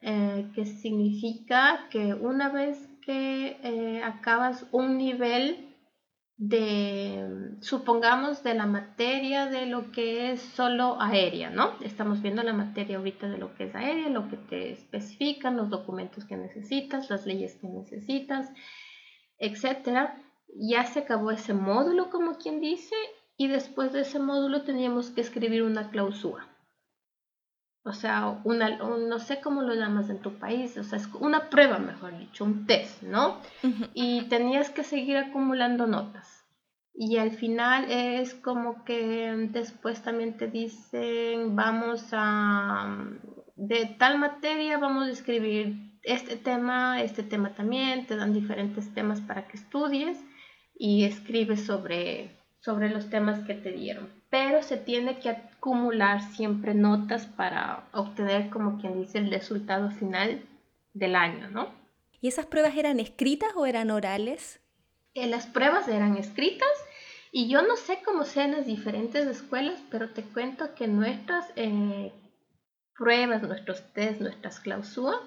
[0.00, 5.74] Eh, que significa que una vez que eh, acabas un nivel
[6.36, 11.72] de, supongamos, de la materia de lo que es solo aérea, ¿no?
[11.82, 15.68] Estamos viendo la materia ahorita de lo que es aérea, lo que te especifican, los
[15.68, 18.48] documentos que necesitas, las leyes que necesitas,
[19.38, 20.16] etcétera
[20.54, 22.94] ya se acabó ese módulo, como quien dice,
[23.36, 26.46] y después de ese módulo teníamos que escribir una clausura.
[27.82, 31.48] O sea, una, no sé cómo lo llamas en tu país, o sea, es una
[31.48, 33.40] prueba, mejor dicho, un test, ¿no?
[33.94, 36.44] Y tenías que seguir acumulando notas.
[36.92, 42.98] Y al final es como que después también te dicen, vamos a,
[43.56, 49.22] de tal materia vamos a escribir este tema, este tema también, te dan diferentes temas
[49.22, 50.22] para que estudies
[50.82, 54.08] y escribes sobre, sobre los temas que te dieron.
[54.30, 60.42] Pero se tiene que acumular siempre notas para obtener, como quien dice, el resultado final
[60.94, 61.68] del año, ¿no?
[62.22, 64.58] ¿Y esas pruebas eran escritas o eran orales?
[65.12, 66.72] Eh, las pruebas eran escritas
[67.30, 72.10] y yo no sé cómo sean las diferentes escuelas, pero te cuento que nuestras eh,
[72.96, 75.20] pruebas, nuestros test, nuestras clausuras,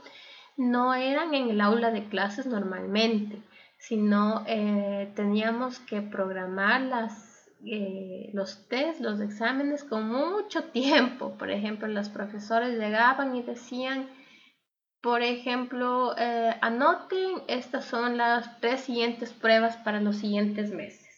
[0.58, 3.38] no eran en el aula de clases normalmente
[3.84, 11.38] sino eh, teníamos que programar las, eh, los test, los exámenes con mucho tiempo.
[11.38, 14.10] Por ejemplo, los profesores llegaban y decían,
[15.02, 21.10] por ejemplo, eh, anoten, estas son las tres siguientes pruebas para los siguientes meses.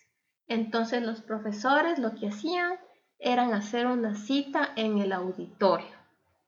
[0.47, 2.79] Entonces los profesores lo que hacían
[3.19, 5.95] eran hacer una cita en el auditorio.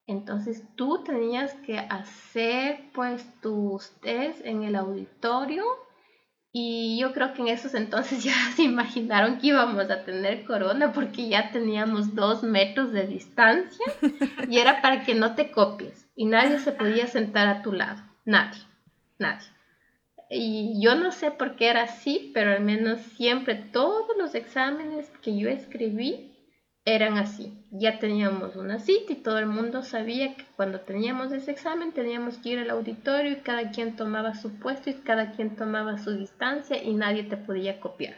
[0.07, 5.63] Entonces tú tenías que hacer pues tus test en el auditorio
[6.59, 10.91] y yo creo que en esos entonces ya se imaginaron que íbamos a tener corona
[10.91, 13.85] porque ya teníamos dos metros de distancia
[14.49, 18.01] y era para que no te copies y nadie se podía sentar a tu lado,
[18.25, 18.59] nadie,
[19.19, 19.47] nadie.
[20.31, 25.09] Y yo no sé por qué era así, pero al menos siempre todos los exámenes
[25.21, 26.36] que yo escribí
[26.87, 27.53] eran así.
[27.69, 32.37] Ya teníamos una cita y todo el mundo sabía que cuando teníamos ese examen teníamos
[32.37, 36.11] que ir al auditorio y cada quien tomaba su puesto y cada quien tomaba su
[36.11, 38.15] distancia y nadie te podía copiar.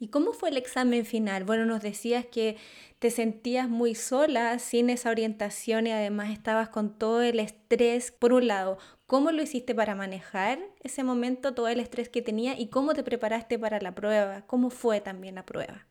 [0.00, 1.44] ¿Y cómo fue el examen final?
[1.44, 2.56] Bueno, nos decías que
[2.98, 8.10] te sentías muy sola, sin esa orientación y además estabas con todo el estrés.
[8.10, 12.58] Por un lado, ¿cómo lo hiciste para manejar ese momento, todo el estrés que tenía
[12.58, 14.42] y cómo te preparaste para la prueba?
[14.48, 15.86] ¿Cómo fue también la prueba?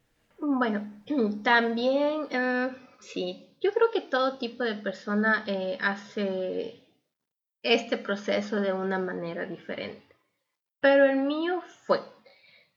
[0.50, 1.04] Bueno,
[1.44, 2.70] también, eh,
[3.02, 6.88] sí, yo creo que todo tipo de persona eh, hace
[7.62, 10.16] este proceso de una manera diferente,
[10.80, 12.00] pero el mío fue,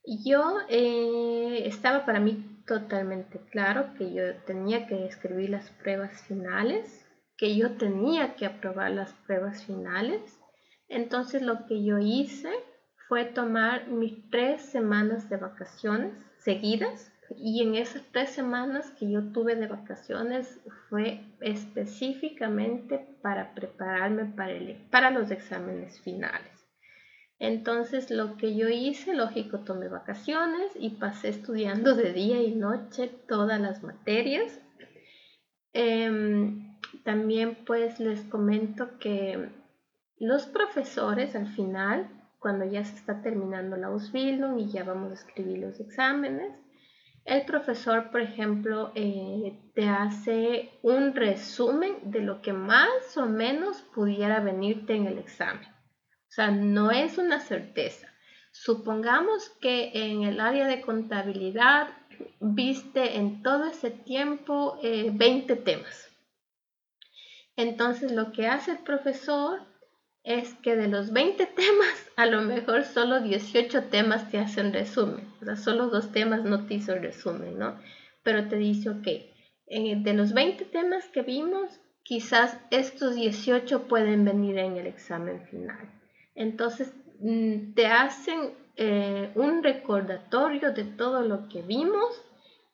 [0.04, 7.06] yo eh, estaba para mí totalmente claro que yo tenía que escribir las pruebas finales,
[7.36, 10.40] que yo tenía que aprobar las pruebas finales,
[10.88, 12.50] entonces lo que yo hice
[13.06, 19.32] fue tomar mis tres semanas de vacaciones seguidas y en esas tres semanas que yo
[19.32, 24.54] tuve de vacaciones fue específicamente para prepararme para,
[24.90, 26.60] para los exámenes finales.
[27.38, 33.08] Entonces lo que yo hice, lógico, tomé vacaciones y pasé estudiando de día y noche
[33.26, 34.60] todas las materias.
[35.72, 39.48] Em, también pues les comento que
[40.18, 45.14] los profesores al final, cuando ya se está terminando la Ausbildung y ya vamos a
[45.14, 46.52] escribir los exámenes,
[47.24, 53.82] el profesor, por ejemplo, eh, te hace un resumen de lo que más o menos
[53.94, 55.66] pudiera venirte en el examen.
[55.66, 58.08] O sea, no es una certeza.
[58.52, 61.88] Supongamos que en el área de contabilidad
[62.40, 66.08] viste en todo ese tiempo 20 eh, temas.
[67.56, 69.60] Entonces lo que hace el profesor
[70.22, 75.32] es que de los 20 temas, a lo mejor solo 18 temas te hacen resumen.
[75.40, 77.78] O sea, solo dos temas no te hizo resumen, ¿no?
[78.22, 79.06] Pero te dice, ok,
[79.66, 85.46] eh, de los 20 temas que vimos, quizás estos 18 pueden venir en el examen
[85.46, 85.88] final.
[86.34, 92.22] Entonces, mm, te hacen eh, un recordatorio de todo lo que vimos.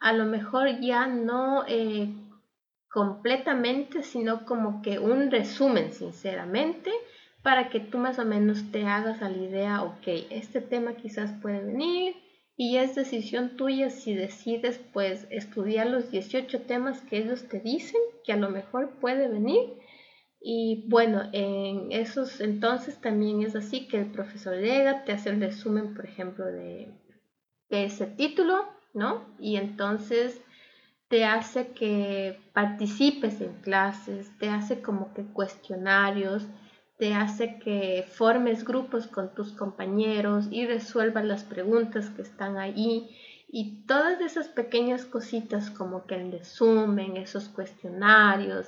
[0.00, 2.08] A lo mejor ya no eh,
[2.90, 6.90] completamente, sino como que un resumen, sinceramente
[7.46, 11.30] para que tú más o menos te hagas a la idea, ok, este tema quizás
[11.40, 12.16] puede venir
[12.56, 18.00] y es decisión tuya si decides pues estudiar los 18 temas que ellos te dicen
[18.24, 19.60] que a lo mejor puede venir.
[20.40, 25.38] Y bueno, en esos entonces también es así que el profesor llega, te hace el
[25.38, 26.88] resumen, por ejemplo, de,
[27.70, 29.24] de ese título, ¿no?
[29.38, 30.40] Y entonces
[31.06, 36.48] te hace que participes en clases, te hace como que cuestionarios,
[36.98, 43.10] te hace que formes grupos con tus compañeros y resuelvas las preguntas que están ahí.
[43.48, 48.66] Y todas esas pequeñas cositas como que el resumen, esos cuestionarios,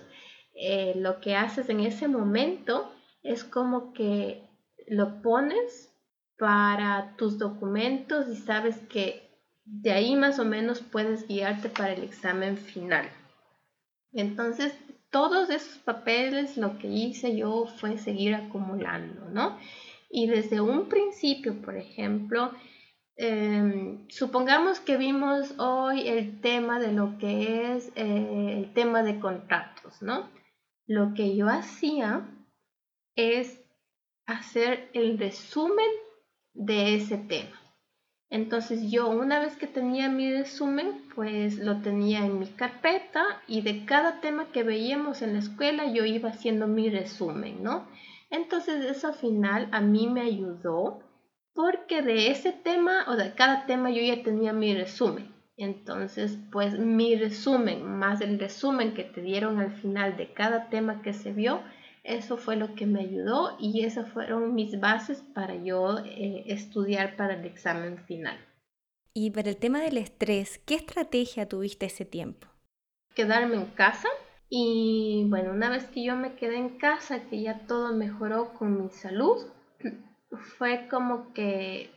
[0.55, 4.49] eh, lo que haces en ese momento es como que
[4.87, 5.93] lo pones
[6.39, 9.29] para tus documentos y sabes que
[9.65, 13.09] de ahí más o menos puedes guiarte para el examen final.
[14.13, 14.73] Entonces,
[15.11, 19.59] todos esos papeles lo que hice yo fue seguir acumulando, ¿no?
[20.11, 22.53] Y desde un principio, por ejemplo,
[23.17, 29.19] em, supongamos que vimos hoy el tema de lo que es eh, el tema de
[29.19, 30.31] contratos, ¿no?
[30.87, 32.29] Lo que yo hacía
[33.17, 33.61] es
[34.27, 35.91] hacer el resumen
[36.55, 37.68] de ese tema.
[38.31, 43.63] Entonces yo una vez que tenía mi resumen, pues lo tenía en mi carpeta y
[43.63, 47.89] de cada tema que veíamos en la escuela yo iba haciendo mi resumen, ¿no?
[48.31, 51.01] Entonces eso al final a mí me ayudó
[51.55, 55.35] porque de ese tema o de cada tema yo ya tenía mi resumen.
[55.57, 61.03] Entonces, pues mi resumen más el resumen que te dieron al final de cada tema
[61.03, 61.61] que se vio,
[62.09, 67.17] eso fue lo que me ayudó y esas fueron mis bases para yo eh, estudiar
[67.17, 68.39] para el examen final.
[69.13, 72.49] Y para el tema del estrés, ¿qué estrategia tuviste ese tiempo?
[73.15, 74.09] Quedarme en casa
[74.49, 78.83] y bueno, una vez que yo me quedé en casa, que ya todo mejoró con
[78.83, 79.47] mi salud,
[80.57, 81.91] fue como que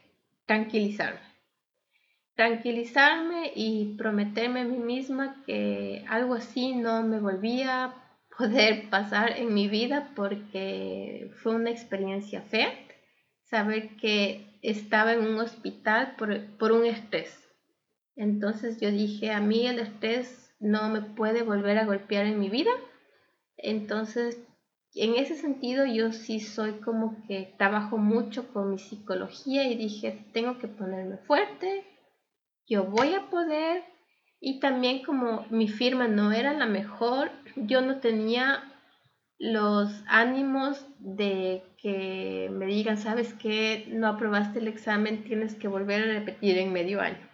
[0.45, 1.21] tranquilizarme.
[2.35, 7.93] Tranquilizarme y prometerme a mí misma que algo así no me volvía
[8.37, 12.73] poder pasar en mi vida porque fue una experiencia fea.
[13.43, 17.37] Saber que estaba en un hospital por, por un estrés.
[18.15, 22.49] Entonces yo dije, a mí el estrés no me puede volver a golpear en mi
[22.49, 22.71] vida.
[23.57, 24.39] Entonces,
[24.93, 30.25] en ese sentido yo sí soy como que trabajo mucho con mi psicología y dije,
[30.33, 31.85] tengo que ponerme fuerte,
[32.67, 33.83] yo voy a poder.
[34.39, 38.63] Y también como mi firma no era la mejor, yo no tenía
[39.37, 46.03] los ánimos de que me digan, sabes que no aprobaste el examen, tienes que volver
[46.03, 47.27] a repetir en medio año.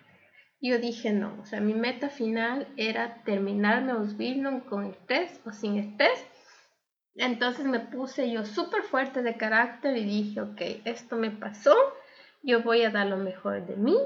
[0.61, 5.77] Yo dije no, o sea, mi meta final era terminarme Ausbildung con estrés o sin
[5.77, 6.25] estrés.
[7.15, 11.75] Entonces me puse yo súper fuerte de carácter y dije, ok, esto me pasó,
[12.41, 13.97] yo voy a dar lo mejor de mí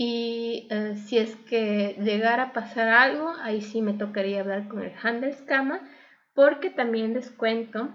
[0.00, 4.80] y eh, si es que llegara a pasar algo, ahí sí me tocaría hablar con
[4.80, 5.80] el Handelskammer,
[6.34, 7.88] porque también les cuento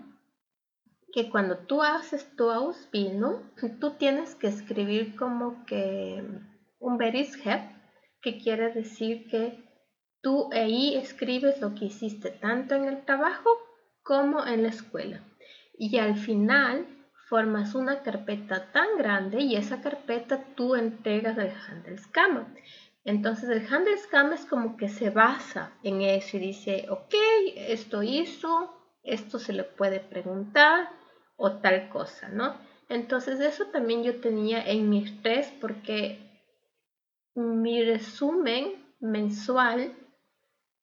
[1.13, 6.21] que cuando tú haces tu Ausbildung, tú tienes que escribir como que
[6.77, 7.71] un Berischep,
[8.21, 9.63] que quiere decir que
[10.21, 13.49] tú ahí escribes lo que hiciste tanto en el trabajo
[14.01, 15.23] como en la escuela.
[15.77, 16.85] Y al final
[17.27, 22.45] formas una carpeta tan grande y esa carpeta tú entregas al Handelskammer.
[23.05, 27.13] Entonces el Handelskammer es como que se basa en eso y dice, ok,
[27.55, 30.89] esto hizo, esto se le puede preguntar
[31.35, 32.55] o tal cosa, ¿no?
[32.89, 36.19] Entonces eso también yo tenía en mi estrés porque
[37.35, 39.93] mi resumen mensual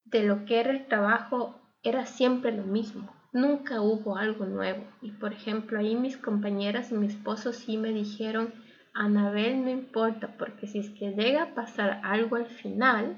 [0.05, 4.85] de lo que era el trabajo era siempre lo mismo nunca hubo algo nuevo.
[5.03, 8.53] Y por ejemplo, ahí mis compañeras y mi esposo sí me dijeron,
[8.93, 13.16] Anabel, no importa, porque si es que llega a pasar algo al final,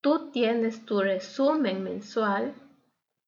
[0.00, 2.54] tú tienes tu resumen mensual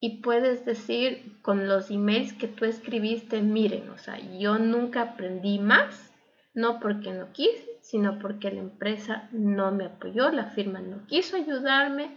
[0.01, 5.59] y puedes decir con los emails que tú escribiste, miren, o sea, yo nunca aprendí
[5.59, 6.12] más,
[6.55, 11.36] no porque no quise, sino porque la empresa no me apoyó, la firma no quiso
[11.36, 12.11] ayudarme.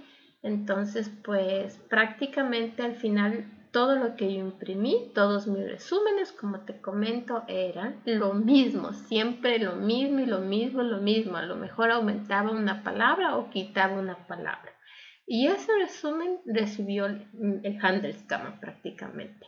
[0.44, 6.82] Entonces, pues prácticamente al final todo lo que yo imprimí, todos mis resúmenes, como te
[6.82, 11.38] comento, eran lo mismo, siempre lo mismo y lo mismo, lo mismo.
[11.38, 14.74] A lo mejor aumentaba una palabra o quitaba una palabra.
[15.26, 19.48] Y ese resumen recibió el Handelskammer prácticamente.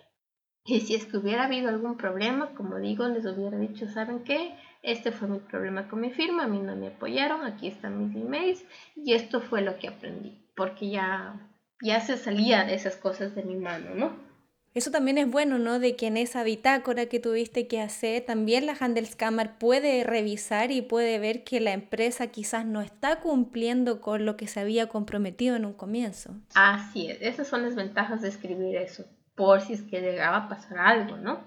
[0.66, 4.56] Y si es que hubiera habido algún problema, como digo, les hubiera dicho, ¿saben qué?
[4.82, 8.16] Este fue mi problema con mi firma, a mí no me apoyaron, aquí están mis
[8.16, 8.66] emails
[8.96, 11.53] y esto fue lo que aprendí, porque ya
[11.84, 14.34] ya se salía de esas cosas de mi mano, ¿no?
[14.74, 15.78] Eso también es bueno, ¿no?
[15.78, 20.82] De que en esa bitácora que tuviste que hacer, también la Handelskammer puede revisar y
[20.82, 25.56] puede ver que la empresa quizás no está cumpliendo con lo que se había comprometido
[25.56, 26.34] en un comienzo.
[26.56, 29.06] Así es, esas son las ventajas de escribir eso,
[29.36, 31.42] por si es que llegaba a pasar algo, ¿no?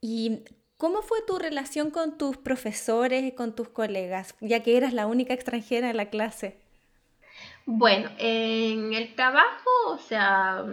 [0.00, 0.44] ¿Y
[0.76, 5.08] cómo fue tu relación con tus profesores y con tus colegas, ya que eras la
[5.08, 6.61] única extranjera en la clase?
[7.64, 10.64] Bueno, en el trabajo, o sea,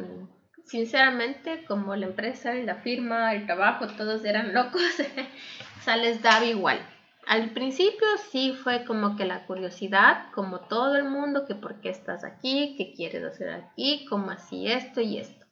[0.65, 4.81] sinceramente, como la empresa, la firma, el trabajo, todos eran locos,
[5.79, 6.79] o sea, les daba igual.
[7.27, 11.89] Al principio sí fue como que la curiosidad, como todo el mundo, que por qué
[11.89, 15.45] estás aquí, qué quieres hacer aquí, cómo así esto y esto.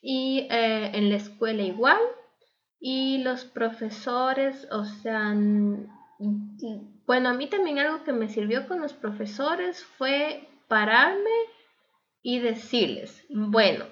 [0.00, 1.98] Y eh, en la escuela igual.
[2.80, 5.34] Y los profesores, o sea,
[7.06, 11.30] bueno, a mí también algo que me sirvió con los profesores fue pararme
[12.22, 13.84] y decirles, bueno,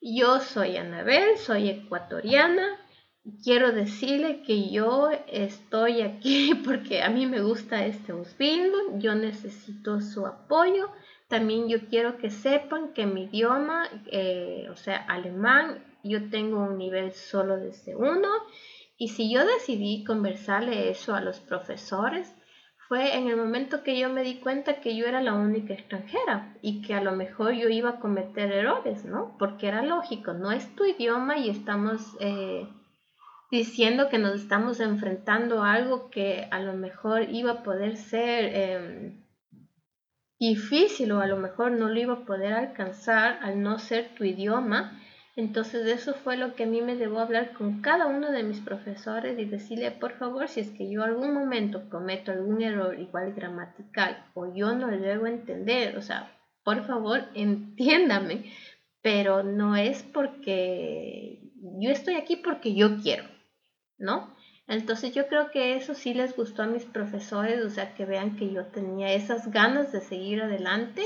[0.00, 2.78] yo soy Anabel, soy ecuatoriana,
[3.42, 10.00] quiero decirle que yo estoy aquí porque a mí me gusta este Ausbildung, yo necesito
[10.00, 10.90] su apoyo.
[11.28, 16.76] También yo quiero que sepan que mi idioma, eh, o sea, alemán, yo tengo un
[16.76, 18.26] nivel solo de C1
[18.96, 22.34] y si yo decidí conversarle eso a los profesores,
[22.90, 26.56] fue en el momento que yo me di cuenta que yo era la única extranjera
[26.60, 29.36] y que a lo mejor yo iba a cometer errores, ¿no?
[29.38, 32.66] Porque era lógico, no es tu idioma y estamos eh,
[33.48, 38.56] diciendo que nos estamos enfrentando a algo que a lo mejor iba a poder ser
[38.56, 39.24] em,
[40.40, 44.24] difícil o a lo mejor no lo iba a poder alcanzar al no ser tu
[44.24, 44.99] idioma
[45.40, 48.60] entonces eso fue lo que a mí me debo hablar con cada uno de mis
[48.60, 53.32] profesores y decirle, por favor, si es que yo algún momento cometo algún error igual
[53.32, 56.30] gramatical o yo no lo debo entender, o sea,
[56.62, 58.52] por favor, entiéndame,
[59.00, 61.40] pero no es porque
[61.80, 63.24] yo estoy aquí porque yo quiero,
[63.96, 64.36] ¿no?
[64.68, 68.36] Entonces yo creo que eso sí les gustó a mis profesores, o sea, que vean
[68.36, 71.02] que yo tenía esas ganas de seguir adelante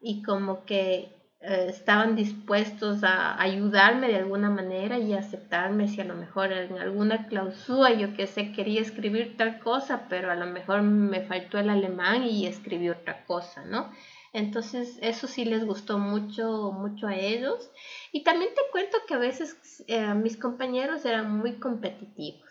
[0.00, 1.10] y como que
[1.40, 6.78] eh, estaban dispuestos a ayudarme de alguna manera y aceptarme si a lo mejor en
[6.78, 11.58] alguna clausura yo que sé quería escribir tal cosa, pero a lo mejor me faltó
[11.58, 13.92] el alemán y escribí otra cosa, ¿no?
[14.32, 17.70] Entonces eso sí les gustó mucho, mucho a ellos.
[18.12, 22.48] Y también te cuento que a veces eh, mis compañeros eran muy competitivos.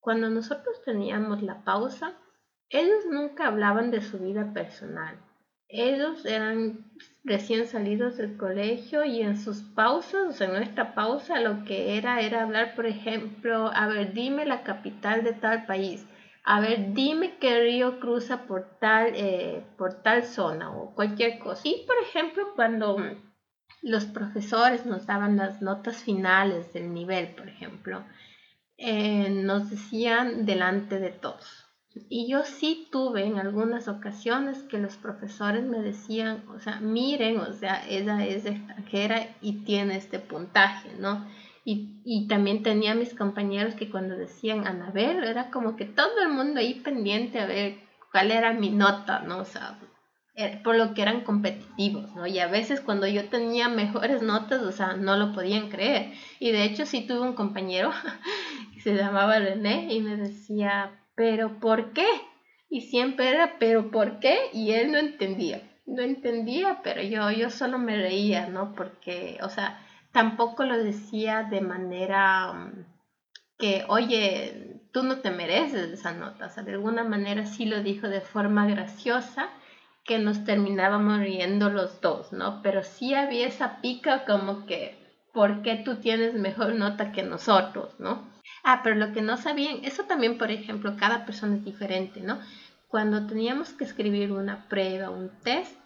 [0.00, 2.14] Cuando nosotros teníamos la pausa,
[2.70, 5.16] ellos nunca hablaban de su vida personal
[5.68, 6.84] ellos eran
[7.24, 12.42] recién salidos del colegio y en sus pausas, en nuestra pausa, lo que era era
[12.42, 16.06] hablar, por ejemplo, a ver, dime la capital de tal país,
[16.44, 21.62] a ver, dime qué río cruza por tal, eh, por tal zona o cualquier cosa.
[21.64, 22.98] Y, por ejemplo, cuando
[23.82, 28.04] los profesores nos daban las notas finales del nivel, por ejemplo,
[28.76, 31.65] eh, nos decían delante de todos
[32.08, 37.38] y yo sí tuve en algunas ocasiones que los profesores me decían, o sea, miren,
[37.38, 41.26] o sea, ella es extranjera y tiene este puntaje, ¿no?
[41.64, 46.28] Y, y también tenía mis compañeros que cuando decían Anabel, era como que todo el
[46.28, 47.78] mundo ahí pendiente a ver
[48.12, 49.38] cuál era mi nota, ¿no?
[49.38, 49.78] O sea,
[50.36, 52.26] er, por lo que eran competitivos, ¿no?
[52.26, 56.12] Y a veces cuando yo tenía mejores notas, o sea, no lo podían creer.
[56.38, 57.90] Y de hecho sí tuve un compañero
[58.74, 62.06] que se llamaba René y me decía, pero ¿por qué?
[62.68, 64.36] Y siempre era, pero ¿por qué?
[64.52, 65.62] Y él no entendía.
[65.86, 68.74] No entendía, pero yo, yo solo me reía, ¿no?
[68.74, 69.80] Porque, o sea,
[70.12, 72.84] tampoco lo decía de manera mm,
[73.58, 76.46] que, oye, tú no te mereces esa nota.
[76.46, 79.48] O sea, de alguna manera sí lo dijo de forma graciosa
[80.04, 82.62] que nos terminábamos riendo los dos, ¿no?
[82.62, 84.98] Pero sí había esa pica como que,
[85.32, 88.35] ¿por qué tú tienes mejor nota que nosotros, ¿no?
[88.62, 92.38] Ah, pero lo que no sabían, eso también, por ejemplo, cada persona es diferente, ¿no?
[92.88, 95.76] Cuando teníamos que escribir una prueba, un test,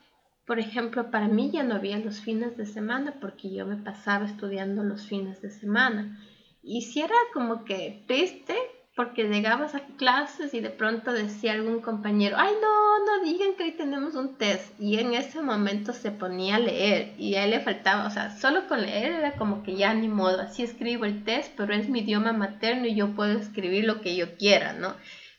[0.47, 4.27] por ejemplo, para mí ya no había los fines de semana porque yo me pasaba
[4.27, 6.19] estudiando los fines de semana.
[6.63, 8.57] Y si era como que triste
[8.97, 13.65] porque llegabas a clases y de pronto decía algún compañero, ay no, no digan que
[13.65, 14.79] hoy tenemos un test.
[14.81, 18.37] Y en ese momento se ponía a leer y a él le faltaba, o sea,
[18.37, 21.89] solo con leer era como que ya ni modo, así escribo el test, pero es
[21.89, 24.95] mi idioma materno y yo puedo escribir lo que yo quiera, ¿no?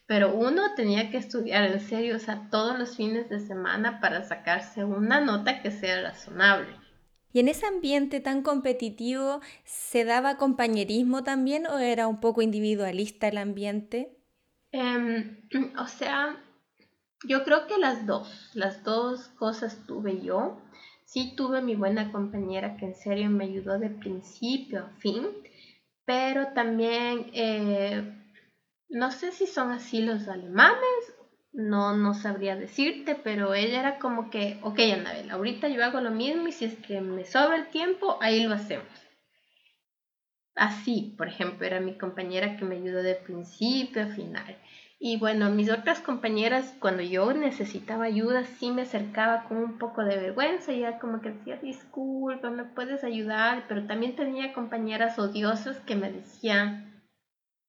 [0.07, 4.23] Pero uno tenía que estudiar en serio, o sea, todos los fines de semana para
[4.23, 6.81] sacarse una nota que sea razonable.
[7.34, 13.28] ¿Y en ese ambiente tan competitivo se daba compañerismo también o era un poco individualista
[13.28, 14.18] el ambiente?
[14.72, 15.48] Em,
[15.80, 16.44] o sea,
[17.28, 20.62] yo creo que las dos, las dos cosas tuve yo.
[21.06, 25.28] Sí tuve mi buena compañera que en serio me ayudó de principio a fin,
[26.06, 28.18] pero también eh,
[28.90, 31.14] no sé si son así los alemanes
[31.53, 36.11] no, no sabría decirte, pero ella era como que, ok, Anabel, ahorita yo hago lo
[36.11, 38.88] mismo y si es que me sobra el tiempo, ahí lo hacemos.
[40.56, 44.57] Así, por ejemplo, era mi compañera que me ayudó de principio a final.
[44.99, 50.03] Y bueno, mis otras compañeras, cuando yo necesitaba ayuda, sí me acercaba con un poco
[50.03, 55.18] de vergüenza y era como que decía, disculpa, me puedes ayudar, pero también tenía compañeras
[55.18, 56.90] odiosas que me decían,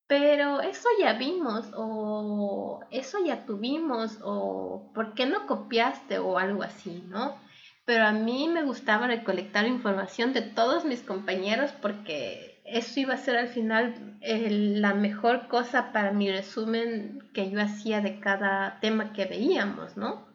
[0.06, 6.62] pero eso ya vimos o eso ya tuvimos o ¿por qué no copiaste o algo
[6.62, 7.36] así, ¿no?
[7.84, 13.18] Pero a mí me gustaba recolectar información de todos mis compañeros porque eso iba a
[13.18, 19.12] ser al final la mejor cosa para mi resumen que yo hacía de cada tema
[19.12, 20.31] que veíamos, ¿no?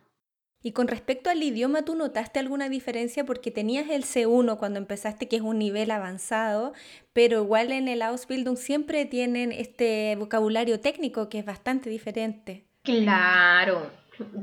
[0.63, 3.25] Y con respecto al idioma, ¿tú notaste alguna diferencia?
[3.25, 6.73] Porque tenías el C1 cuando empezaste, que es un nivel avanzado,
[7.13, 12.65] pero igual en el Ausbildung siempre tienen este vocabulario técnico que es bastante diferente.
[12.81, 13.91] Claro,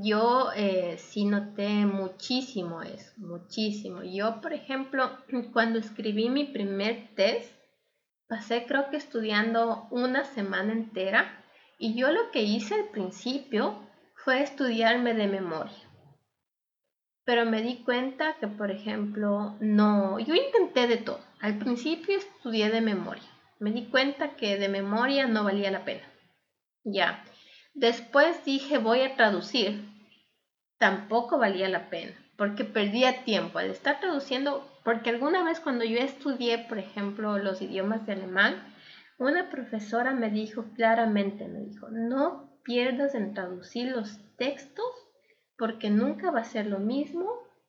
[0.02, 4.04] yo eh, sí noté muchísimo eso, muchísimo.
[4.04, 5.10] Yo, por ejemplo,
[5.52, 7.52] cuando escribí mi primer test,
[8.28, 11.44] pasé creo que estudiando una semana entera
[11.76, 13.80] y yo lo que hice al principio
[14.24, 15.83] fue estudiarme de memoria
[17.24, 21.20] pero me di cuenta que, por ejemplo, no, yo intenté de todo.
[21.40, 23.24] Al principio estudié de memoria.
[23.58, 26.02] Me di cuenta que de memoria no valía la pena.
[26.84, 27.24] Ya.
[27.72, 29.88] Después dije, voy a traducir.
[30.78, 35.98] Tampoco valía la pena, porque perdía tiempo al estar traduciendo, porque alguna vez cuando yo
[35.98, 38.62] estudié, por ejemplo, los idiomas de alemán,
[39.18, 44.84] una profesora me dijo claramente, me dijo, no pierdas en traducir los textos
[45.58, 47.28] porque nunca va a ser lo mismo,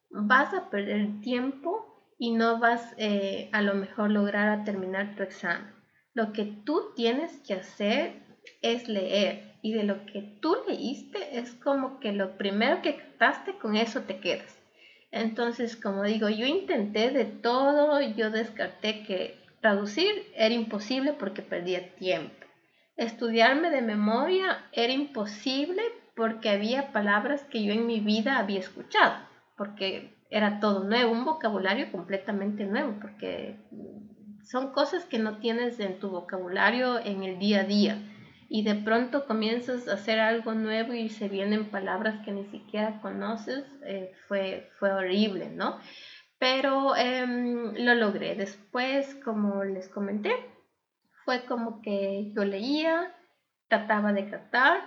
[0.09, 5.23] vas a perder tiempo y no vas eh, a lo mejor lograr a terminar tu
[5.23, 5.73] examen.
[6.13, 8.23] Lo que tú tienes que hacer
[8.61, 13.57] es leer y de lo que tú leíste es como que lo primero que captaste
[13.57, 14.57] con eso te quedas.
[15.11, 21.95] Entonces, como digo, yo intenté de todo, yo descarté que traducir era imposible porque perdía
[21.95, 22.45] tiempo.
[22.97, 25.81] Estudiarme de memoria era imposible
[26.15, 29.15] porque había palabras que yo en mi vida había escuchado,
[29.57, 33.59] porque era todo nuevo, un vocabulario completamente nuevo, porque
[34.43, 37.97] son cosas que no tienes en tu vocabulario en el día a día
[38.47, 43.01] y de pronto comienzas a hacer algo nuevo y se vienen palabras que ni siquiera
[43.01, 45.79] conoces, eh, fue, fue horrible, ¿no?
[46.37, 48.35] Pero em, lo logré.
[48.35, 50.35] Después, como les comenté,
[51.23, 53.15] fue como que yo leía,
[53.67, 54.81] trataba de captar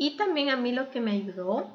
[0.00, 1.68] y también a mí lo que me ayudó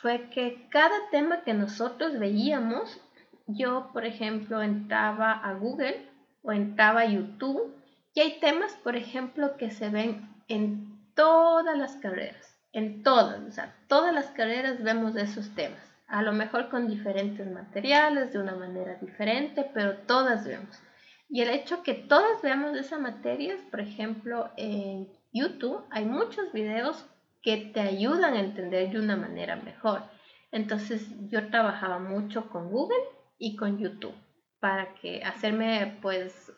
[0.00, 3.00] fue que cada tema que nosotros veíamos,
[3.48, 6.08] yo, por ejemplo, entraba a Google
[6.42, 7.74] o entraba a YouTube
[8.14, 13.50] y hay temas, por ejemplo, que se ven en todas las carreras, en todas, o
[13.50, 18.54] sea, todas las carreras vemos esos temas, a lo mejor con diferentes materiales, de una
[18.54, 20.80] manera diferente, pero todas vemos.
[21.28, 27.08] Y el hecho que todas veamos esas materias, por ejemplo, en YouTube hay muchos videos
[27.42, 30.02] que te ayudan a entender de una manera mejor.
[30.50, 33.02] Entonces yo trabajaba mucho con Google
[33.38, 34.14] y con YouTube
[34.60, 36.52] para que hacerme pues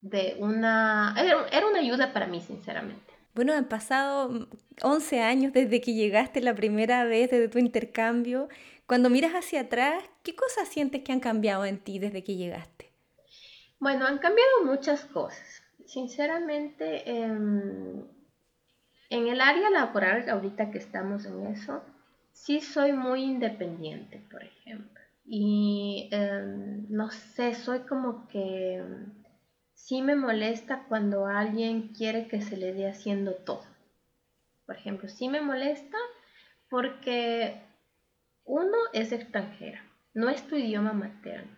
[0.00, 1.14] de una...
[1.16, 3.14] Era una ayuda para mí, sinceramente.
[3.34, 4.48] Bueno, han pasado
[4.82, 8.48] 11 años desde que llegaste la primera vez, desde tu intercambio.
[8.86, 12.92] Cuando miras hacia atrás, ¿qué cosas sientes que han cambiado en ti desde que llegaste?
[13.80, 15.62] Bueno, han cambiado muchas cosas.
[15.86, 18.06] Sinceramente, em,
[19.10, 21.82] en el área laboral, ahorita que estamos en eso,
[22.32, 25.00] sí soy muy independiente, por ejemplo.
[25.24, 28.82] Y em, no sé, soy como que
[29.74, 33.64] sí me molesta cuando alguien quiere que se le dé haciendo todo.
[34.66, 35.98] Por ejemplo, sí me molesta
[36.68, 37.62] porque
[38.44, 41.52] uno es extranjera, no es tu idioma materno.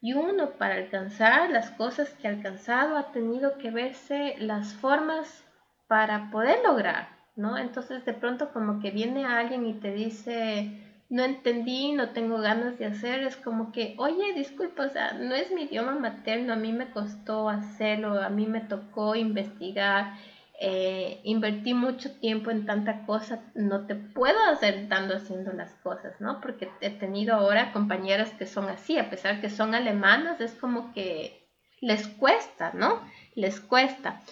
[0.00, 5.44] Y uno para alcanzar las cosas que ha alcanzado ha tenido que verse las formas
[5.86, 7.58] para poder lograr, ¿no?
[7.58, 12.78] Entonces de pronto como que viene alguien y te dice, no entendí, no tengo ganas
[12.78, 16.56] de hacer, es como que, oye, disculpa, o sea, no es mi idioma materno, a
[16.56, 20.14] mí me costó hacerlo, a mí me tocó investigar,
[20.60, 26.20] eh, invertí mucho tiempo en tanta cosa, no te puedo hacer dando haciendo las cosas,
[26.20, 26.40] ¿no?
[26.40, 30.92] Porque he tenido ahora compañeras que son así, a pesar que son alemanas, es como
[30.94, 31.48] que
[31.80, 33.02] les cuesta, ¿no?
[33.34, 34.22] Les cuesta.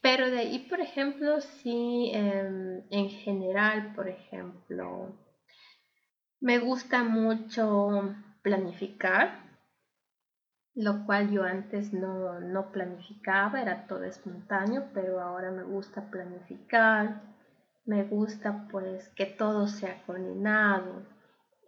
[0.00, 5.16] Pero de ahí, por ejemplo, sí, em, en general, por ejemplo,
[6.40, 9.48] me gusta mucho planificar,
[10.74, 17.20] lo cual yo antes no, no, planificaba, era todo espontáneo, pero ahora me gusta planificar,
[17.84, 21.02] me gusta pues que todo sea coordinado,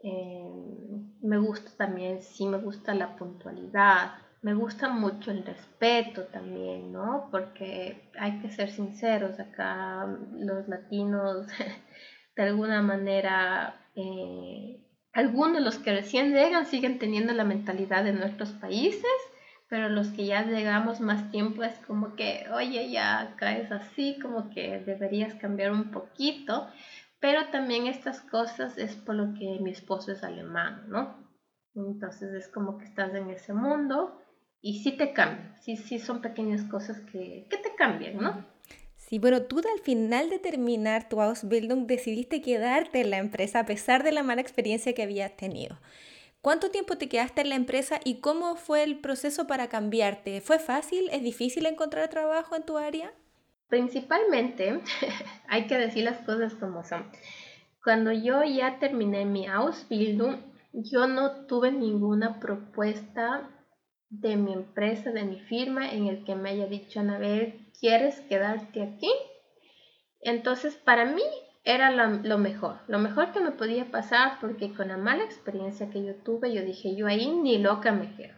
[0.04, 6.92] em, me gusta también, sí me gusta la puntualidad, me gusta mucho el respeto también,
[6.92, 7.28] ¿no?
[7.30, 10.06] Porque hay que ser sinceros, acá
[10.38, 11.46] los latinos
[12.36, 14.80] de alguna manera eh,
[15.12, 19.04] algunos de los que recién llegan siguen teniendo la mentalidad de nuestros países,
[19.68, 24.50] pero los que ya llegamos más tiempo es como que, oye, ya caes así, como
[24.50, 26.68] que deberías cambiar un poquito,
[27.20, 31.28] pero también estas cosas es por lo que mi esposo es alemán, ¿no?
[31.74, 34.19] Entonces es como que estás en ese mundo
[34.62, 38.44] y sí te cambian, sí, sí son pequeñas cosas que, que te cambian, ¿no?
[38.96, 43.66] Sí, bueno, tú al final de terminar tu Ausbildung decidiste quedarte en la empresa a
[43.66, 45.78] pesar de la mala experiencia que habías tenido.
[46.42, 50.40] ¿Cuánto tiempo te quedaste en la empresa y cómo fue el proceso para cambiarte?
[50.40, 51.08] ¿Fue fácil?
[51.10, 53.12] ¿Es difícil encontrar trabajo en tu área?
[53.68, 54.80] Principalmente,
[55.48, 57.10] hay que decir las cosas como son.
[57.82, 60.36] Cuando yo ya terminé mi Ausbildung,
[60.72, 63.50] yo no tuve ninguna propuesta
[64.10, 68.82] de mi empresa, de mi firma, en el que me haya dicho, Anabel, ¿quieres quedarte
[68.82, 69.10] aquí?
[70.20, 71.22] Entonces, para mí
[71.64, 76.04] era lo mejor, lo mejor que me podía pasar porque con la mala experiencia que
[76.04, 78.34] yo tuve, yo dije, yo ahí ni loca me quedo.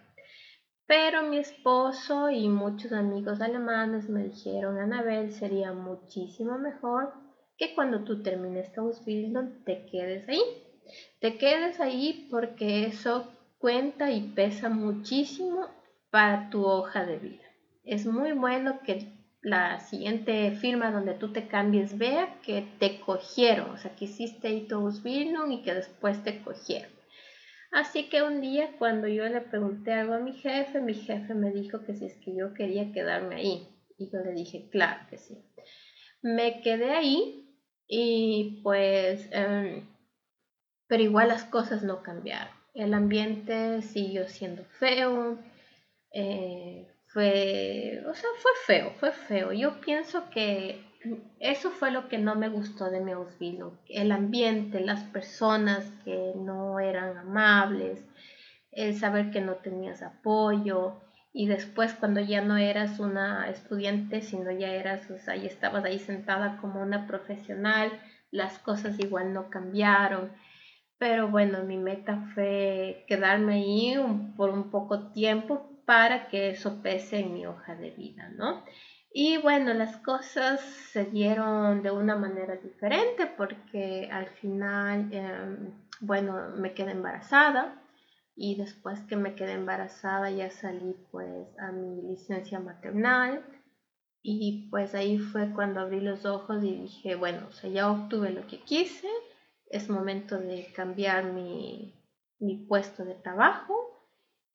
[0.86, 7.12] Pero mi esposo y muchos amigos alemanes me dijeron, Anabel, sería muchísimo mejor
[7.56, 10.42] que cuando tú termines tu Ausbildung te quedes ahí.
[11.20, 13.26] Te quedes ahí porque eso
[13.62, 15.68] cuenta y pesa muchísimo
[16.10, 17.44] para tu hoja de vida.
[17.84, 19.06] Es muy bueno que
[19.40, 24.48] la siguiente firma donde tú te cambies vea que te cogieron, o sea, que hiciste
[24.48, 24.90] ahí tu
[25.48, 26.90] y que después te cogieron.
[27.70, 31.52] Así que un día cuando yo le pregunté algo a mi jefe, mi jefe me
[31.52, 33.68] dijo que si es que yo quería quedarme ahí.
[33.96, 35.38] Y yo le dije, claro que sí.
[36.20, 37.48] Me quedé ahí
[37.86, 39.86] y pues, em,
[40.88, 42.61] pero igual las cosas no cambiaron.
[42.74, 45.38] El ambiente siguió siendo feo,
[46.12, 49.52] eh, fue, o sea, fue feo, fue feo.
[49.52, 50.82] Yo pienso que
[51.40, 56.32] eso fue lo que no me gustó de mi Ausbildung, el ambiente, las personas que
[56.36, 58.04] no eran amables,
[58.70, 64.50] el saber que no tenías apoyo y después cuando ya no eras una estudiante, sino
[64.50, 67.90] ya eras, o sea, ya estabas ahí sentada como una profesional,
[68.30, 70.30] las cosas igual no cambiaron.
[71.02, 73.96] Pero bueno, mi meta fue quedarme ahí
[74.36, 78.62] por un poco tiempo para que eso pese en mi hoja de vida, ¿no?
[79.12, 86.50] Y bueno, las cosas se dieron de una manera diferente porque al final, em, bueno,
[86.56, 87.82] me quedé embarazada
[88.36, 93.44] y después que me quedé embarazada ya salí pues a mi licencia maternal
[94.22, 98.60] y pues ahí fue cuando abrí los ojos y dije, bueno, ya obtuve lo que
[98.60, 99.08] quise,
[99.72, 101.94] es momento de cambiar mi,
[102.38, 103.74] mi puesto de trabajo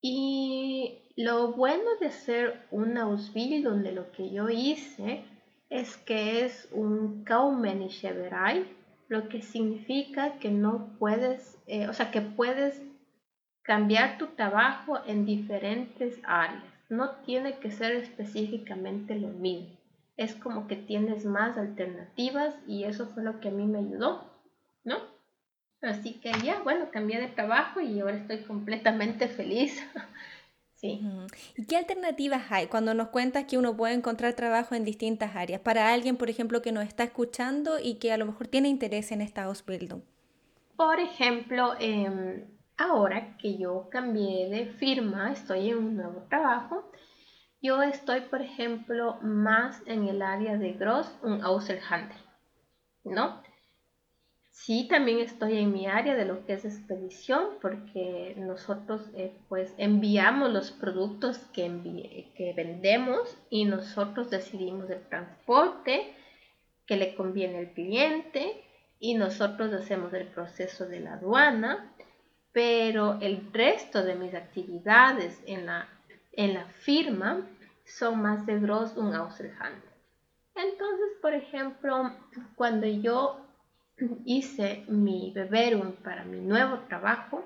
[0.01, 5.25] y lo bueno de ser un Ausbildung, donde lo que yo hice,
[5.69, 8.13] es que es un Kaumännische
[9.09, 12.81] lo que significa que no puedes, eh, o sea, que puedes
[13.63, 16.63] cambiar tu trabajo en diferentes áreas.
[16.89, 19.75] No tiene que ser específicamente lo mismo.
[20.15, 24.36] Es como que tienes más alternativas y eso fue lo que a mí me ayudó,
[24.87, 24.95] ¿no?
[25.81, 29.79] Así que ya, bueno, cambié de trabajo y ahora estoy completamente feliz.
[30.75, 31.01] sí.
[31.55, 35.61] ¿Y qué alternativas hay cuando nos cuentas que uno puede encontrar trabajo en distintas áreas?
[35.61, 39.11] Para alguien, por ejemplo, que nos está escuchando y que a lo mejor tiene interés
[39.11, 40.01] en esta Ausbildung.
[40.77, 42.45] Por ejemplo, em,
[42.77, 46.91] ahora que yo cambié de firma, estoy en un nuevo trabajo,
[47.61, 52.17] yo estoy, por ejemplo, más en el área de Gross un Außerhandel,
[53.03, 53.41] ¿no?
[54.57, 59.73] Sí, también estoy en mi área de lo que es expedición porque nosotros eh, pues
[59.77, 61.69] enviamos los productos que,
[62.55, 66.11] vendemos y nosotros decidimos el transporte
[66.87, 68.61] que le conviene al cliente
[68.99, 71.93] y nosotros hacemos el proceso de la aduana,
[72.51, 75.87] pero el resto de mis actividades en la,
[76.33, 77.47] en la firma
[77.85, 79.13] son más de Gross un.
[80.55, 82.11] Entonces, por ejemplo,
[82.55, 83.46] cuando yo
[84.25, 87.43] hice mi beberum para mi nuevo trabajo,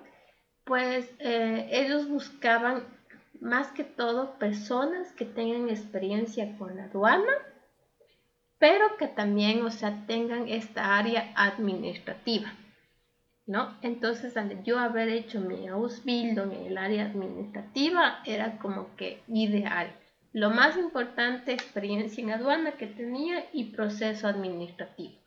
[0.64, 2.84] pues eh, ellos buscaban
[3.40, 7.34] más que todo personas que tengan experiencia con la aduana,
[8.60, 12.53] pero que también, o sea, tengan esta área administrativa,
[13.48, 13.76] ¿no?
[13.82, 19.91] Entonces, al yo haber hecho mi Ausbildung en el área administrativa era como que ideal.
[20.34, 25.20] Lo más importante, experiencia en aduana que tenía y proceso administrativo.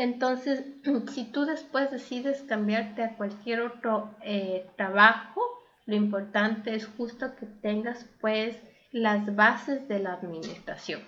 [0.00, 0.64] Entonces,
[1.12, 5.42] si tú después decides cambiarte a cualquier otro eh, trabajo,
[5.84, 8.56] lo importante es justo que tengas pues
[8.92, 11.02] las bases de la administración.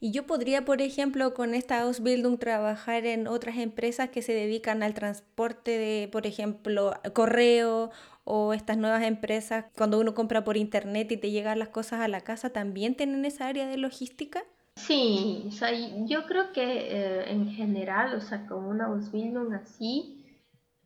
[0.00, 4.82] Y yo podría, por ejemplo, con esta Ausbildung trabajar en otras empresas que se dedican
[4.82, 7.90] al transporte de, por ejemplo, correo
[8.24, 12.08] o estas nuevas empresas, cuando uno compra por internet y te llegan las cosas a
[12.08, 14.44] la casa, ¿también tienen esa área de logística?
[14.76, 15.70] Sí, o sea,
[16.06, 20.24] yo creo que eh, en general, o sea, con una Ausbildung así,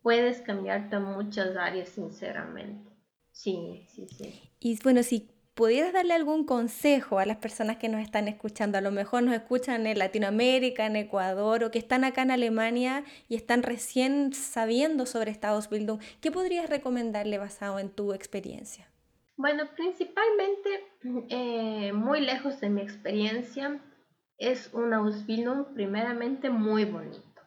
[0.03, 2.91] puedes cambiarte muchas áreas, sinceramente.
[3.33, 4.41] Sí, sí, sí.
[4.61, 8.81] Y bueno, si pudieras darle algún consejo a las personas que nos están escuchando, a
[8.81, 13.37] lo mejor nos escuchan en Latinoamérica, en Ecuador o que están acá en Alemania y
[13.37, 18.88] están recién sabiendo sobre esta Ausbildung, ¿qué podrías recomendarle basado en tu experiencia?
[19.39, 20.85] Bueno, principalmente,
[21.31, 23.81] eh, muy lejos de mi experiencia,
[24.37, 27.43] es un Ausbildung primeramente muy bonito,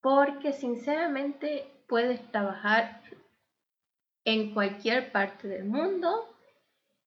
[0.00, 3.00] porque sinceramente puedes trabajar
[4.24, 6.28] en cualquier parte del mundo.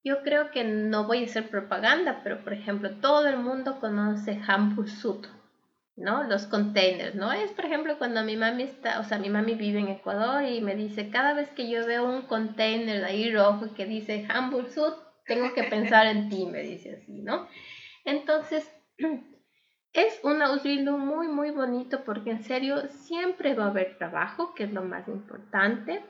[0.06, 4.42] Yo creo que no voy a hacer propaganda, pero por ejemplo, todo el mundo conoce
[4.48, 5.28] Hamburg Sud.
[5.98, 6.24] ¿No?
[6.24, 7.34] Los containers, ¿no?
[7.34, 10.62] Es, por ejemplo, cuando mi mami está, o sea, mi mami vive en Ecuador y
[10.62, 14.94] me dice, cada vez que yo veo un container ahí rojo que dice Hamburg Sud,
[15.26, 17.48] tengo que pensar en ti, me dice así, ¿no?
[18.06, 18.72] Entonces,
[19.94, 24.66] es un Ausbildung muy, muy bonito porque en serio siempre va a haber trabajo, que
[24.66, 26.04] es lo más importante.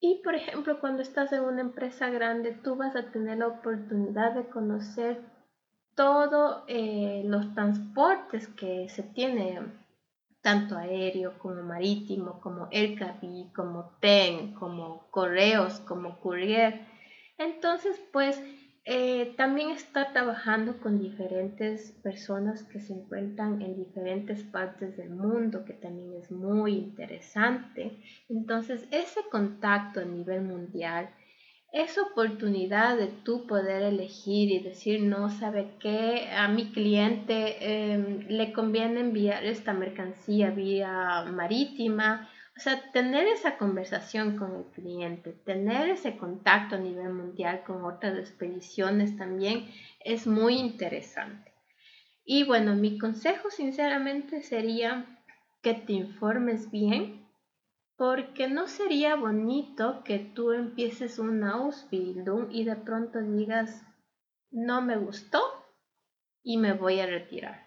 [0.00, 4.34] Y, por ejemplo, cuando estás en una empresa grande, tú vas a tener la oportunidad
[4.34, 5.20] de conocer
[5.94, 9.78] todos eh, los transportes que se tienen,
[10.40, 16.80] tanto aéreo como marítimo, como Aircabi, como TEN, como correos, como courier.
[17.38, 18.42] Entonces, pues
[18.84, 25.64] eh, también está trabajando con diferentes personas que se encuentran en diferentes partes del mundo,
[25.64, 27.96] que también es muy interesante.
[28.28, 31.10] Entonces, ese contacto a nivel mundial,
[31.72, 38.26] esa oportunidad de tú poder elegir y decir, no, sabe qué, a mi cliente em,
[38.28, 45.32] le conviene enviar esta mercancía vía marítima o sea, tener esa conversación con el cliente,
[45.32, 49.70] tener ese contacto a nivel mundial con otras expediciones también
[50.00, 51.50] es muy interesante.
[52.24, 55.06] Y bueno, mi consejo sinceramente sería
[55.62, 57.21] que te informes bien,
[58.02, 63.86] porque no sería bonito que tú empieces una Ausbildung y de pronto digas,
[64.50, 65.40] no me gustó
[66.42, 67.64] y me voy a retirar.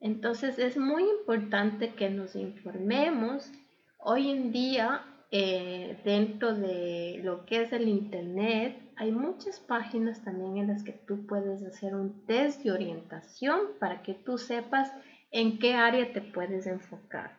[0.00, 3.52] Entonces es muy importante que nos informemos
[3.98, 10.56] Hoy en día, eh, dentro de lo que es el Internet, hay muchas páginas también
[10.56, 14.90] en las que tú puedes hacer un test de orientación para que tú sepas
[15.30, 17.37] en qué área te puedes enfocar.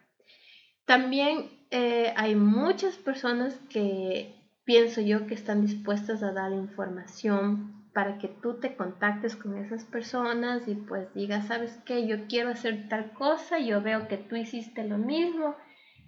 [0.89, 4.33] También eh, hay muchas personas que
[4.63, 9.85] pienso yo que están dispuestas a dar información para que tú te contactes con esas
[9.85, 12.07] personas y pues digas, ¿sabes qué?
[12.07, 15.55] Yo quiero hacer tal cosa, yo veo que tú hiciste lo mismo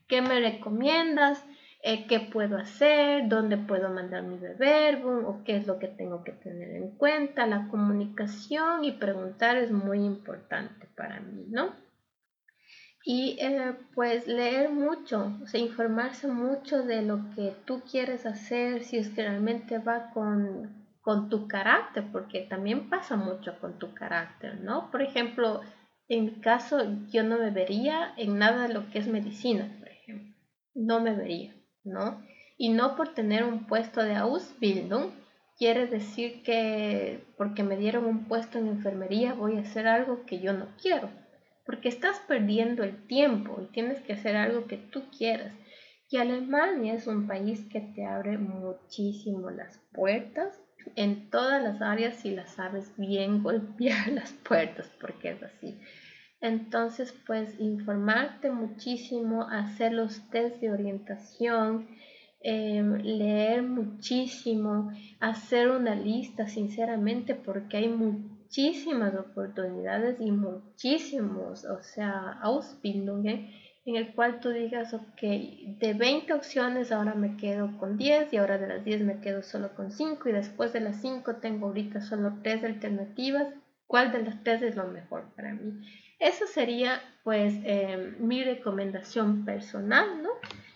[0.08, 1.46] ¿Qué me recomiendas?
[1.84, 3.30] Eh, ¿Qué puedo hacer?
[3.30, 5.30] ¿Dónde puedo mandar mi verbo?
[5.30, 7.46] ¿O qué es lo que tengo que tener en cuenta?
[7.46, 11.81] La comunicación y preguntar es muy importante para mí, ¿no?
[13.04, 18.84] Y eh, pues leer mucho, o sea, informarse mucho de lo que tú quieres hacer,
[18.84, 23.94] si es que realmente va con, con tu carácter, porque también pasa mucho con tu
[23.94, 24.92] carácter, ¿no?
[24.92, 25.62] Por ejemplo,
[26.08, 26.80] en mi caso,
[27.10, 29.72] yo no me vería en nada de lo que es medicina,
[30.76, 32.22] no me vería, ¿no?
[32.58, 35.12] Y no por tener un puesto de Ausbildung
[35.58, 40.40] quiere decir que porque me dieron un puesto en enfermería voy a hacer algo que
[40.40, 41.10] yo no quiero,
[41.66, 45.54] porque estás perdiendo el tiempo y tienes que hacer algo que tú quieras.
[46.10, 50.60] Y Alemania es un país que te abre muchísimo las puertas
[50.96, 55.80] en todas las áreas si las sabes bien golpear las puertas, porque es así.
[56.42, 61.88] Entonces, pues informarte muchísimo, hacer los test de orientación,
[62.42, 68.41] em, leer muchísimo, hacer una lista, sinceramente, porque hay muchísimas
[69.20, 73.50] oportunidades y muchísimos, o sea, Ausbildungen,
[73.86, 78.38] en el cual tú digas, ok, de 20 opciones ahora me quedo con 10 y
[78.38, 81.68] ahora de las 10 me quedo solo con 5 y después de las 5 tengo
[81.68, 83.48] ahorita solo 3 alternativas,
[83.88, 85.82] ¿cuál de las 3 es lo mejor para mí?
[86.20, 90.30] Eso sería pues eh, mi recomendación personal, ¿no?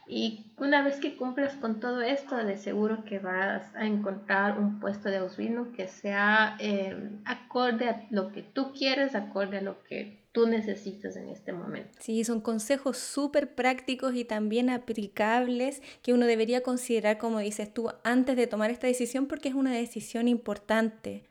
[0.07, 4.79] Y una vez que cumplas con todo esto, de seguro que vas a encontrar un
[4.79, 9.81] puesto de Ausbildung que sea eh, acorde a lo que tú quieres, acorde a lo
[9.83, 11.97] que tú necesitas en este momento.
[11.99, 17.89] Sí, son consejos súper prácticos y también aplicables que uno debería considerar, como dices tú,
[18.03, 21.23] antes de tomar esta decisión porque es una decisión importante.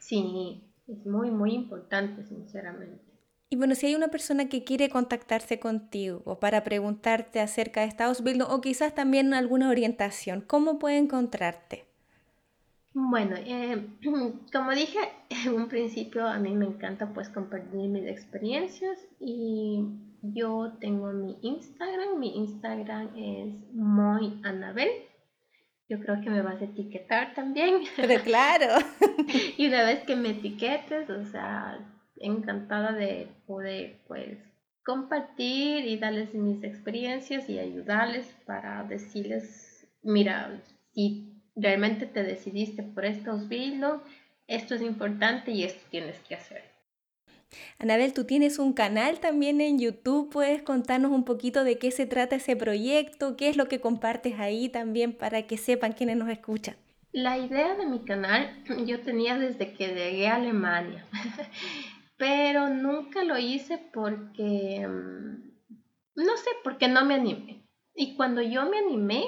[0.00, 3.05] Sí, es muy, muy importante, sinceramente.
[3.48, 7.86] Y bueno, si hay una persona que quiere contactarse contigo o para preguntarte acerca de
[7.86, 11.84] Estados Unidos o quizás también alguna orientación, ¿cómo puede encontrarte?
[12.92, 13.86] Bueno, eh,
[14.52, 14.98] como dije
[15.28, 19.84] en un principio, a mí me encanta pues compartir mis experiencias y
[20.22, 24.88] yo tengo mi Instagram, mi Instagram es muy Anabel.
[25.88, 27.82] Yo creo que me vas a etiquetar también.
[27.94, 28.74] Pero claro.
[29.56, 31.78] y una vez que me etiquetes, o sea,
[32.20, 34.38] encantada de poder pues
[34.84, 40.62] compartir y darles mis experiencias y ayudarles para decirles, mira,
[40.94, 44.00] si realmente te decidiste por estos vinos,
[44.46, 46.62] esto es importante y esto tienes que hacer.
[47.78, 52.06] Anabel, tú tienes un canal también en YouTube, ¿puedes contarnos un poquito de qué se
[52.06, 53.36] trata ese proyecto?
[53.36, 56.76] ¿Qué es lo que compartes ahí también para que sepan quienes nos escuchan?
[57.12, 61.04] La idea de mi canal yo tenía desde que llegué a Alemania.
[62.16, 65.52] pero nunca lo hice porque, mm,
[66.16, 67.62] no sé, porque no me animé.
[67.94, 69.24] Y cuando yo me animé,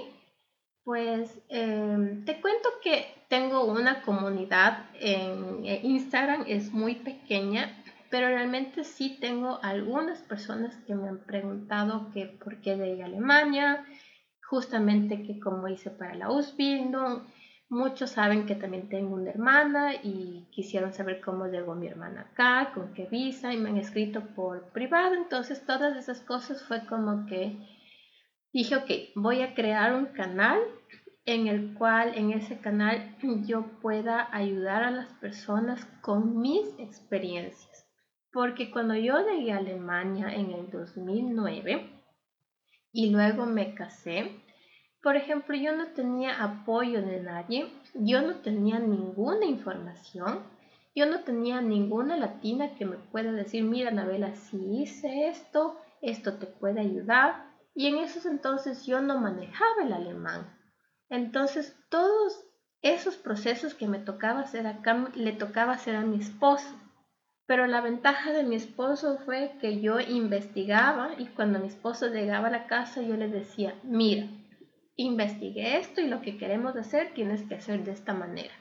[0.84, 8.84] pues em, te cuento que tengo una comunidad en Instagram, es muy pequeña, pero realmente
[8.84, 13.84] sí tengo algunas personas que me han preguntado que por qué de Alemania,
[14.42, 17.24] justamente que cómo hice para la Ausbildung,
[17.70, 22.72] Muchos saben que también tengo una hermana y quisieron saber cómo llegó mi hermana acá,
[22.72, 25.14] con qué visa y me han escrito por privado.
[25.14, 27.58] Entonces todas esas cosas fue como que
[28.54, 30.58] dije, ok, voy a crear un canal
[31.26, 33.14] en el cual en ese canal
[33.46, 37.86] yo pueda ayudar a las personas con mis experiencias.
[38.32, 42.02] Porque cuando yo llegué a Alemania en el 2009
[42.92, 44.42] y luego me casé,
[45.02, 50.42] por ejemplo, yo no tenía apoyo de nadie, yo no tenía ninguna información,
[50.94, 56.34] yo no tenía ninguna latina que me pueda decir, mira, Nabela, si hice esto, esto
[56.34, 57.46] te puede ayudar.
[57.74, 60.52] Y en esos entonces yo no manejaba el alemán.
[61.08, 62.44] Entonces, todos
[62.82, 66.74] esos procesos que me tocaba hacer acá, le tocaba hacer a mi esposo.
[67.46, 72.48] Pero la ventaja de mi esposo fue que yo investigaba y cuando mi esposo llegaba
[72.48, 74.26] a la casa yo le decía, mira,
[74.98, 78.52] investigué esto y lo que queremos hacer tienes que hacer de esta manera.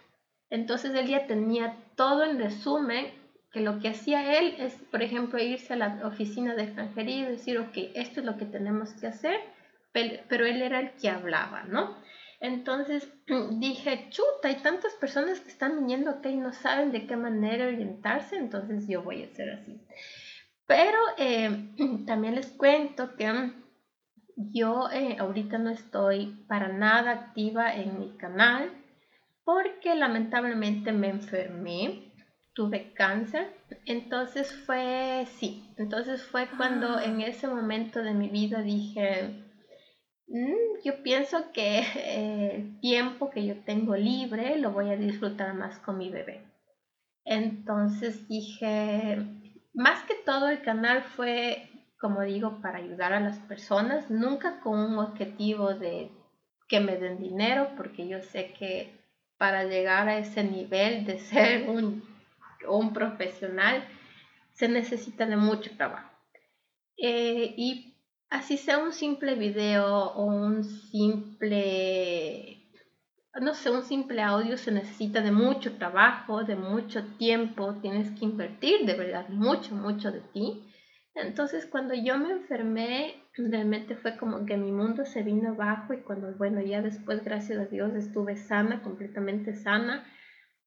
[0.49, 3.07] Entonces él ya tenía todo en resumen,
[3.51, 7.31] que lo que hacía él es, por ejemplo, irse a la oficina de extranjería y
[7.31, 9.39] decir, ok, esto es lo que tenemos que hacer,
[9.91, 11.97] pero él era el que hablaba, ¿no?
[12.39, 13.11] Entonces
[13.59, 17.67] dije, chuta, hay tantas personas que están viniendo acá y no saben de qué manera
[17.67, 19.81] orientarse, entonces yo voy a hacer así.
[20.67, 21.73] Pero eh,
[22.05, 23.53] también les cuento que
[24.37, 28.71] yo eh, ahorita no estoy para nada activa en mi canal
[29.43, 32.13] porque lamentablemente me enfermé,
[32.53, 33.53] tuve cáncer,
[33.85, 37.03] entonces fue, sí, entonces fue cuando ah.
[37.03, 39.43] en ese momento de mi vida dije,
[40.27, 45.53] Mm, yo pienso que eh, el tiempo que yo tengo libre lo voy a disfrutar
[45.53, 46.43] más con mi bebé.
[47.25, 49.17] Entonces dije,
[49.73, 51.66] más que todo el canal fue,
[51.99, 56.11] como digo, para ayudar a las personas, nunca con un objetivo de
[56.67, 58.93] que me den dinero, porque yo sé que
[59.37, 62.03] para llegar a ese nivel de ser un,
[62.67, 63.83] un profesional
[64.53, 66.09] se necesita de mucho trabajo.
[66.97, 67.95] Eh, y
[68.29, 72.57] así sea un simple video o un simple,
[73.39, 78.25] no sé, un simple audio se necesita de mucho trabajo, de mucho tiempo, tienes que
[78.25, 80.63] invertir de verdad mucho, mucho de ti.
[81.21, 86.01] Entonces cuando yo me enfermé, realmente fue como que mi mundo se vino abajo y
[86.01, 90.05] cuando, bueno, ya después, gracias a Dios, estuve sana, completamente sana,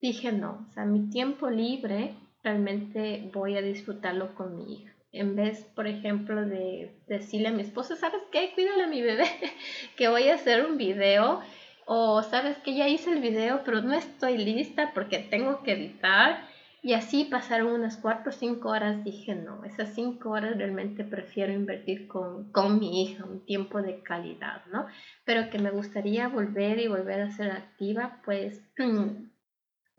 [0.01, 5.35] dije no, o sea, mi tiempo libre realmente voy a disfrutarlo con mi hija en
[5.35, 8.53] vez, por ejemplo, de decirle a mi esposo, ¿sabes qué?
[8.55, 9.25] Cuídale a mi bebé,
[9.97, 11.41] que voy a hacer un video.
[11.87, 16.49] O, ¿sabes que Ya hice el video, pero no estoy lista porque tengo que editar.
[16.83, 19.05] Y así pasaron unas cuatro o cinco horas.
[19.05, 24.03] Dije, no, esas cinco horas realmente prefiero invertir con, con mi hija, un tiempo de
[24.03, 24.87] calidad, ¿no?
[25.25, 28.63] Pero que me gustaría volver y volver a ser activa, pues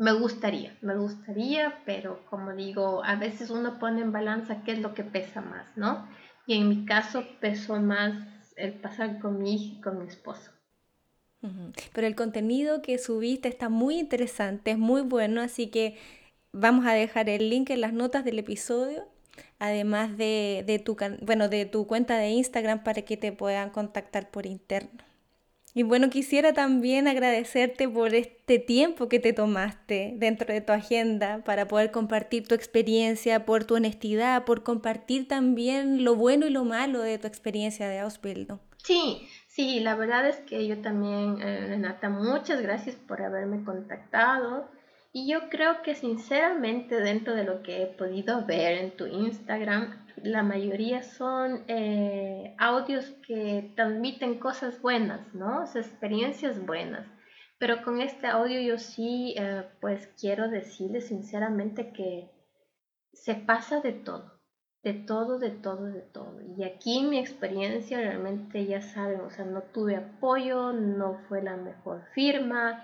[0.01, 4.79] Me gustaría, me gustaría, pero como digo, a veces uno pone en balanza qué es
[4.79, 6.07] lo que pesa más, ¿no?
[6.47, 8.15] Y en mi caso pesó más
[8.55, 10.49] el pasar con mi hija y con mi esposo.
[11.93, 15.99] Pero el contenido que subiste está muy interesante, es muy bueno, así que
[16.53, 19.07] vamos a dejar el link en las notas del episodio,
[19.59, 24.29] además de, de tu, bueno, de tu cuenta de Instagram para que te puedan contactar
[24.29, 25.03] por interno.
[25.73, 31.41] Y bueno, quisiera también agradecerte por este tiempo que te tomaste dentro de tu agenda
[31.45, 36.65] para poder compartir tu experiencia, por tu honestidad, por compartir también lo bueno y lo
[36.65, 38.59] malo de tu experiencia de Ausbildung.
[38.83, 44.67] Sí, sí, la verdad es que yo también, eh, Renata, muchas gracias por haberme contactado.
[45.13, 50.05] Y yo creo que sinceramente dentro de lo que he podido ver en tu Instagram,
[50.23, 55.63] la mayoría son eh, audios que transmiten cosas buenas, ¿no?
[55.63, 57.05] experiencias buenas.
[57.57, 62.31] Pero con este audio yo sí, eh, pues quiero decirles sinceramente que
[63.13, 64.39] se pasa de todo,
[64.81, 66.39] de todo, de todo, de todo.
[66.57, 71.57] Y aquí mi experiencia realmente ya saben, o sea, no tuve apoyo, no fue la
[71.57, 72.83] mejor firma,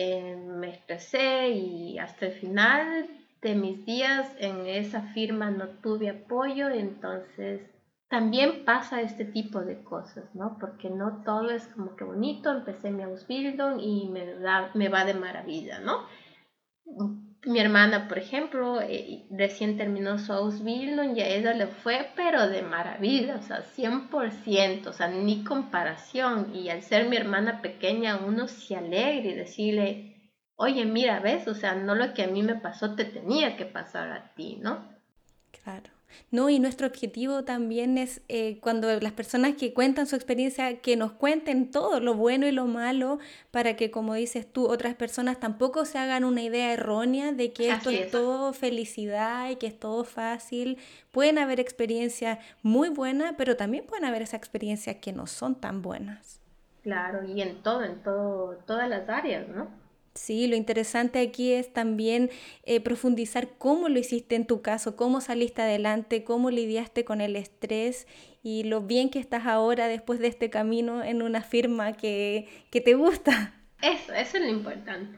[0.00, 3.10] eh, me estresé y hasta el final
[3.42, 7.62] de mis días en esa firma no tuve apoyo, entonces
[8.08, 10.56] también pasa este tipo de cosas, ¿no?
[10.60, 14.36] Porque no todo es como que bonito, empecé mi Ausbildung y me,
[14.74, 16.06] me va de maravilla, ¿no?
[17.48, 22.46] Mi hermana, por ejemplo, eh, recién terminó su Ausbildung y a ella le fue, pero
[22.46, 26.54] de maravilla, o sea, 100%, o sea, ni comparación.
[26.54, 31.54] Y al ser mi hermana pequeña, uno se alegra y decirle, oye, mira, ves, o
[31.54, 34.86] sea, no lo que a mí me pasó te tenía que pasar a ti, ¿no?
[35.64, 35.88] Claro.
[36.30, 40.96] No, y nuestro objetivo también es eh, cuando las personas que cuentan su experiencia, que
[40.96, 43.18] nos cuenten todo, lo bueno y lo malo,
[43.50, 47.70] para que, como dices tú, otras personas tampoco se hagan una idea errónea de que
[47.70, 50.78] esto es, todo felicidad y que es todo fácil.
[51.12, 55.82] Pueden haber experiencias muy buenas, pero también pueden haber esas experiencias que no son tan
[55.82, 56.40] buenas.
[56.82, 59.68] Claro, y en todo, en todo, todas las áreas, ¿no?
[60.14, 62.30] Sí, lo interesante aquí es también
[62.64, 67.36] eh, profundizar cómo lo hiciste en tu caso, cómo saliste adelante, cómo lidiaste con el
[67.36, 68.06] estrés
[68.42, 72.80] y lo bien que estás ahora después de este camino en una firma que, que
[72.80, 73.54] te gusta.
[73.80, 75.16] Eso, eso es lo importante.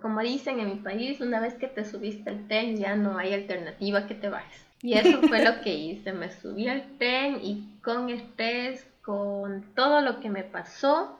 [0.00, 3.34] Como dicen en mi país, una vez que te subiste al tren ya no hay
[3.34, 4.64] alternativa que te bajes.
[4.80, 6.12] Y eso fue lo que hice.
[6.12, 11.18] Me subí al tren y con estrés, con todo lo que me pasó,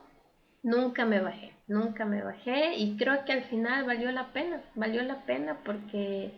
[0.67, 1.53] nunca me bajé.
[1.69, 4.63] Nunca me bajé y creo que al final valió la pena.
[4.75, 6.33] Valió la pena porque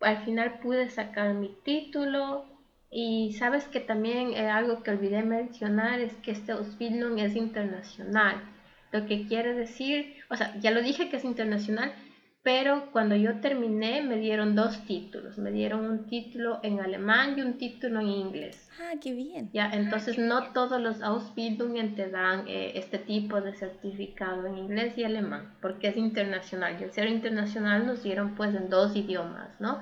[0.00, 2.44] al final pude sacar mi título.
[2.90, 8.42] Y sabes que también eh, algo que olvidé mencionar es que este Ausbildung es internacional.
[8.90, 11.94] Lo que quiere decir, o sea, ya lo dije que es internacional,
[12.42, 15.38] pero cuando yo terminé me dieron dos títulos.
[15.38, 18.68] Me dieron un título en alemán y un título en inglés.
[18.80, 19.48] Ah, qué bien.
[19.52, 24.98] Ya, entonces no todos los Ausbildungen te dan eh, este tipo de certificado en inglés
[24.98, 26.76] y alemán, porque es internacional.
[26.80, 29.78] Y al ser internacional nos dieron pues en dos idiomas, ¿no?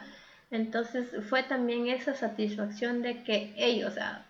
[0.50, 4.26] Entonces fue también esa satisfacción de que, ellos, o sea,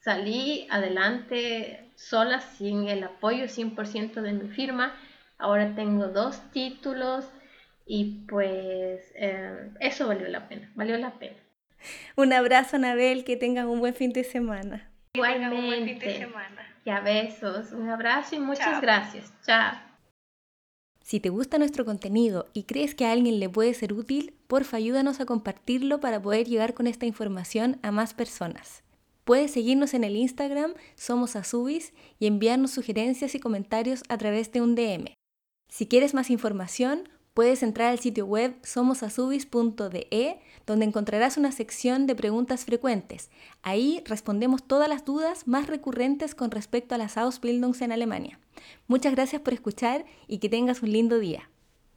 [0.00, 4.94] salí adelante sola, sin el apoyo 100% de mi firma.
[5.36, 7.28] Ahora tengo dos títulos
[7.94, 11.36] y pues eh, eso valió la pena, valió la pena.
[12.16, 14.90] Un abrazo, Anabel, que tengan un buen fin de semana.
[15.12, 16.26] Igualmente.
[16.86, 19.30] Ya besos, un abrazo y muchas gracias.
[19.44, 19.74] Chao.
[21.02, 24.78] Si te gusta nuestro contenido y crees que a alguien le puede ser útil, porfa
[24.78, 28.84] ayúdanos a compartirlo para poder llegar con esta información a más personas.
[29.24, 34.62] Puedes seguirnos en el Instagram Somos Azubis y enviarnos sugerencias y comentarios a través de
[34.62, 35.12] un DM.
[35.68, 42.14] Si quieres más información, puedes entrar al sitio web somosazubis.de, donde encontrarás una sección de
[42.14, 43.30] preguntas frecuentes.
[43.62, 48.38] Ahí respondemos todas las dudas más recurrentes con respecto a las Ausbildungs en Alemania.
[48.86, 51.48] Muchas gracias por escuchar y que tengas un lindo día.